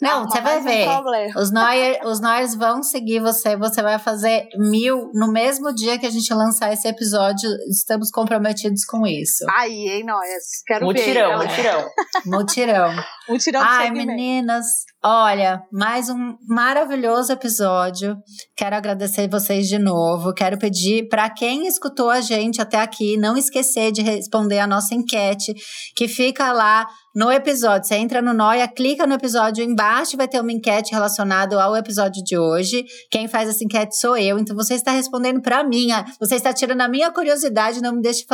[0.00, 0.88] Não, você vai ver.
[0.88, 2.20] Um os Noyer, os
[2.54, 3.56] vão seguir você.
[3.56, 7.48] Você vai fazer mil no mesmo dia que a gente lançar esse episódio.
[7.70, 9.44] Estamos comprometidos com isso.
[9.50, 10.62] Aí, hein, Noyers?
[10.66, 11.46] Quero mutirão, ver.
[11.46, 11.90] Mutirão,
[12.26, 12.94] mutirão.
[13.28, 13.62] mutirão.
[13.64, 14.66] Ai, meninas.
[15.04, 18.16] Olha, mais um maravilhoso episódio.
[18.56, 20.32] Quero agradecer vocês de novo.
[20.32, 24.94] Quero pedir para quem escutou a gente até aqui, não esquecer de responder a nossa
[24.94, 25.54] enquete,
[25.94, 27.86] que fica lá no episódio.
[27.86, 32.24] Você entra no Noia, clica no episódio embaixo, vai ter uma enquete relacionada ao episódio
[32.24, 32.84] de hoje.
[33.10, 35.88] Quem faz essa enquete sou eu, então você está respondendo para mim.
[36.18, 38.24] Você está tirando a minha curiosidade, não me deixe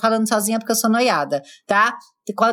[0.00, 1.96] falando sozinha porque eu sou noiada, tá?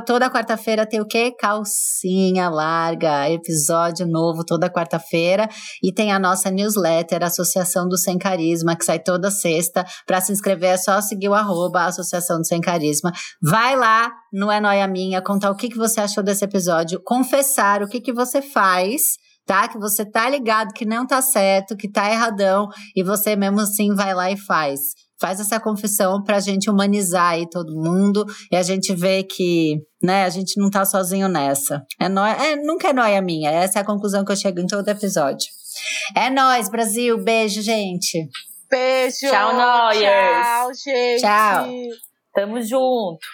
[0.05, 1.31] Toda quarta-feira tem o quê?
[1.37, 5.47] Calcinha larga, episódio novo toda quarta-feira.
[5.83, 9.85] E tem a nossa newsletter, Associação do Sem Carisma, que sai toda sexta.
[10.05, 13.11] Para se inscrever é só seguir o arroba Associação do Sem Carisma.
[13.41, 17.81] Vai lá, não é noia minha, contar o que, que você achou desse episódio, confessar
[17.81, 19.17] o que, que você faz
[19.47, 19.65] tá?
[19.69, 23.95] Que você tá ligado que não tá certo, que tá erradão, e você mesmo assim
[23.95, 28.55] vai lá e faz faz essa confissão para a gente humanizar aí todo mundo e
[28.55, 31.83] a gente ver que, né, a gente não tá sozinho nessa.
[31.99, 34.67] É, nóia, é nunca é nóia minha, essa é a conclusão que eu chego em
[34.67, 35.47] todo episódio.
[36.15, 38.27] É nós, Brasil, beijo, gente.
[38.69, 39.29] Beijo.
[39.29, 40.45] Tchau, Noyers.
[40.45, 41.21] Tchau, gente.
[41.21, 41.67] Tchau.
[42.33, 43.17] Tamo junto.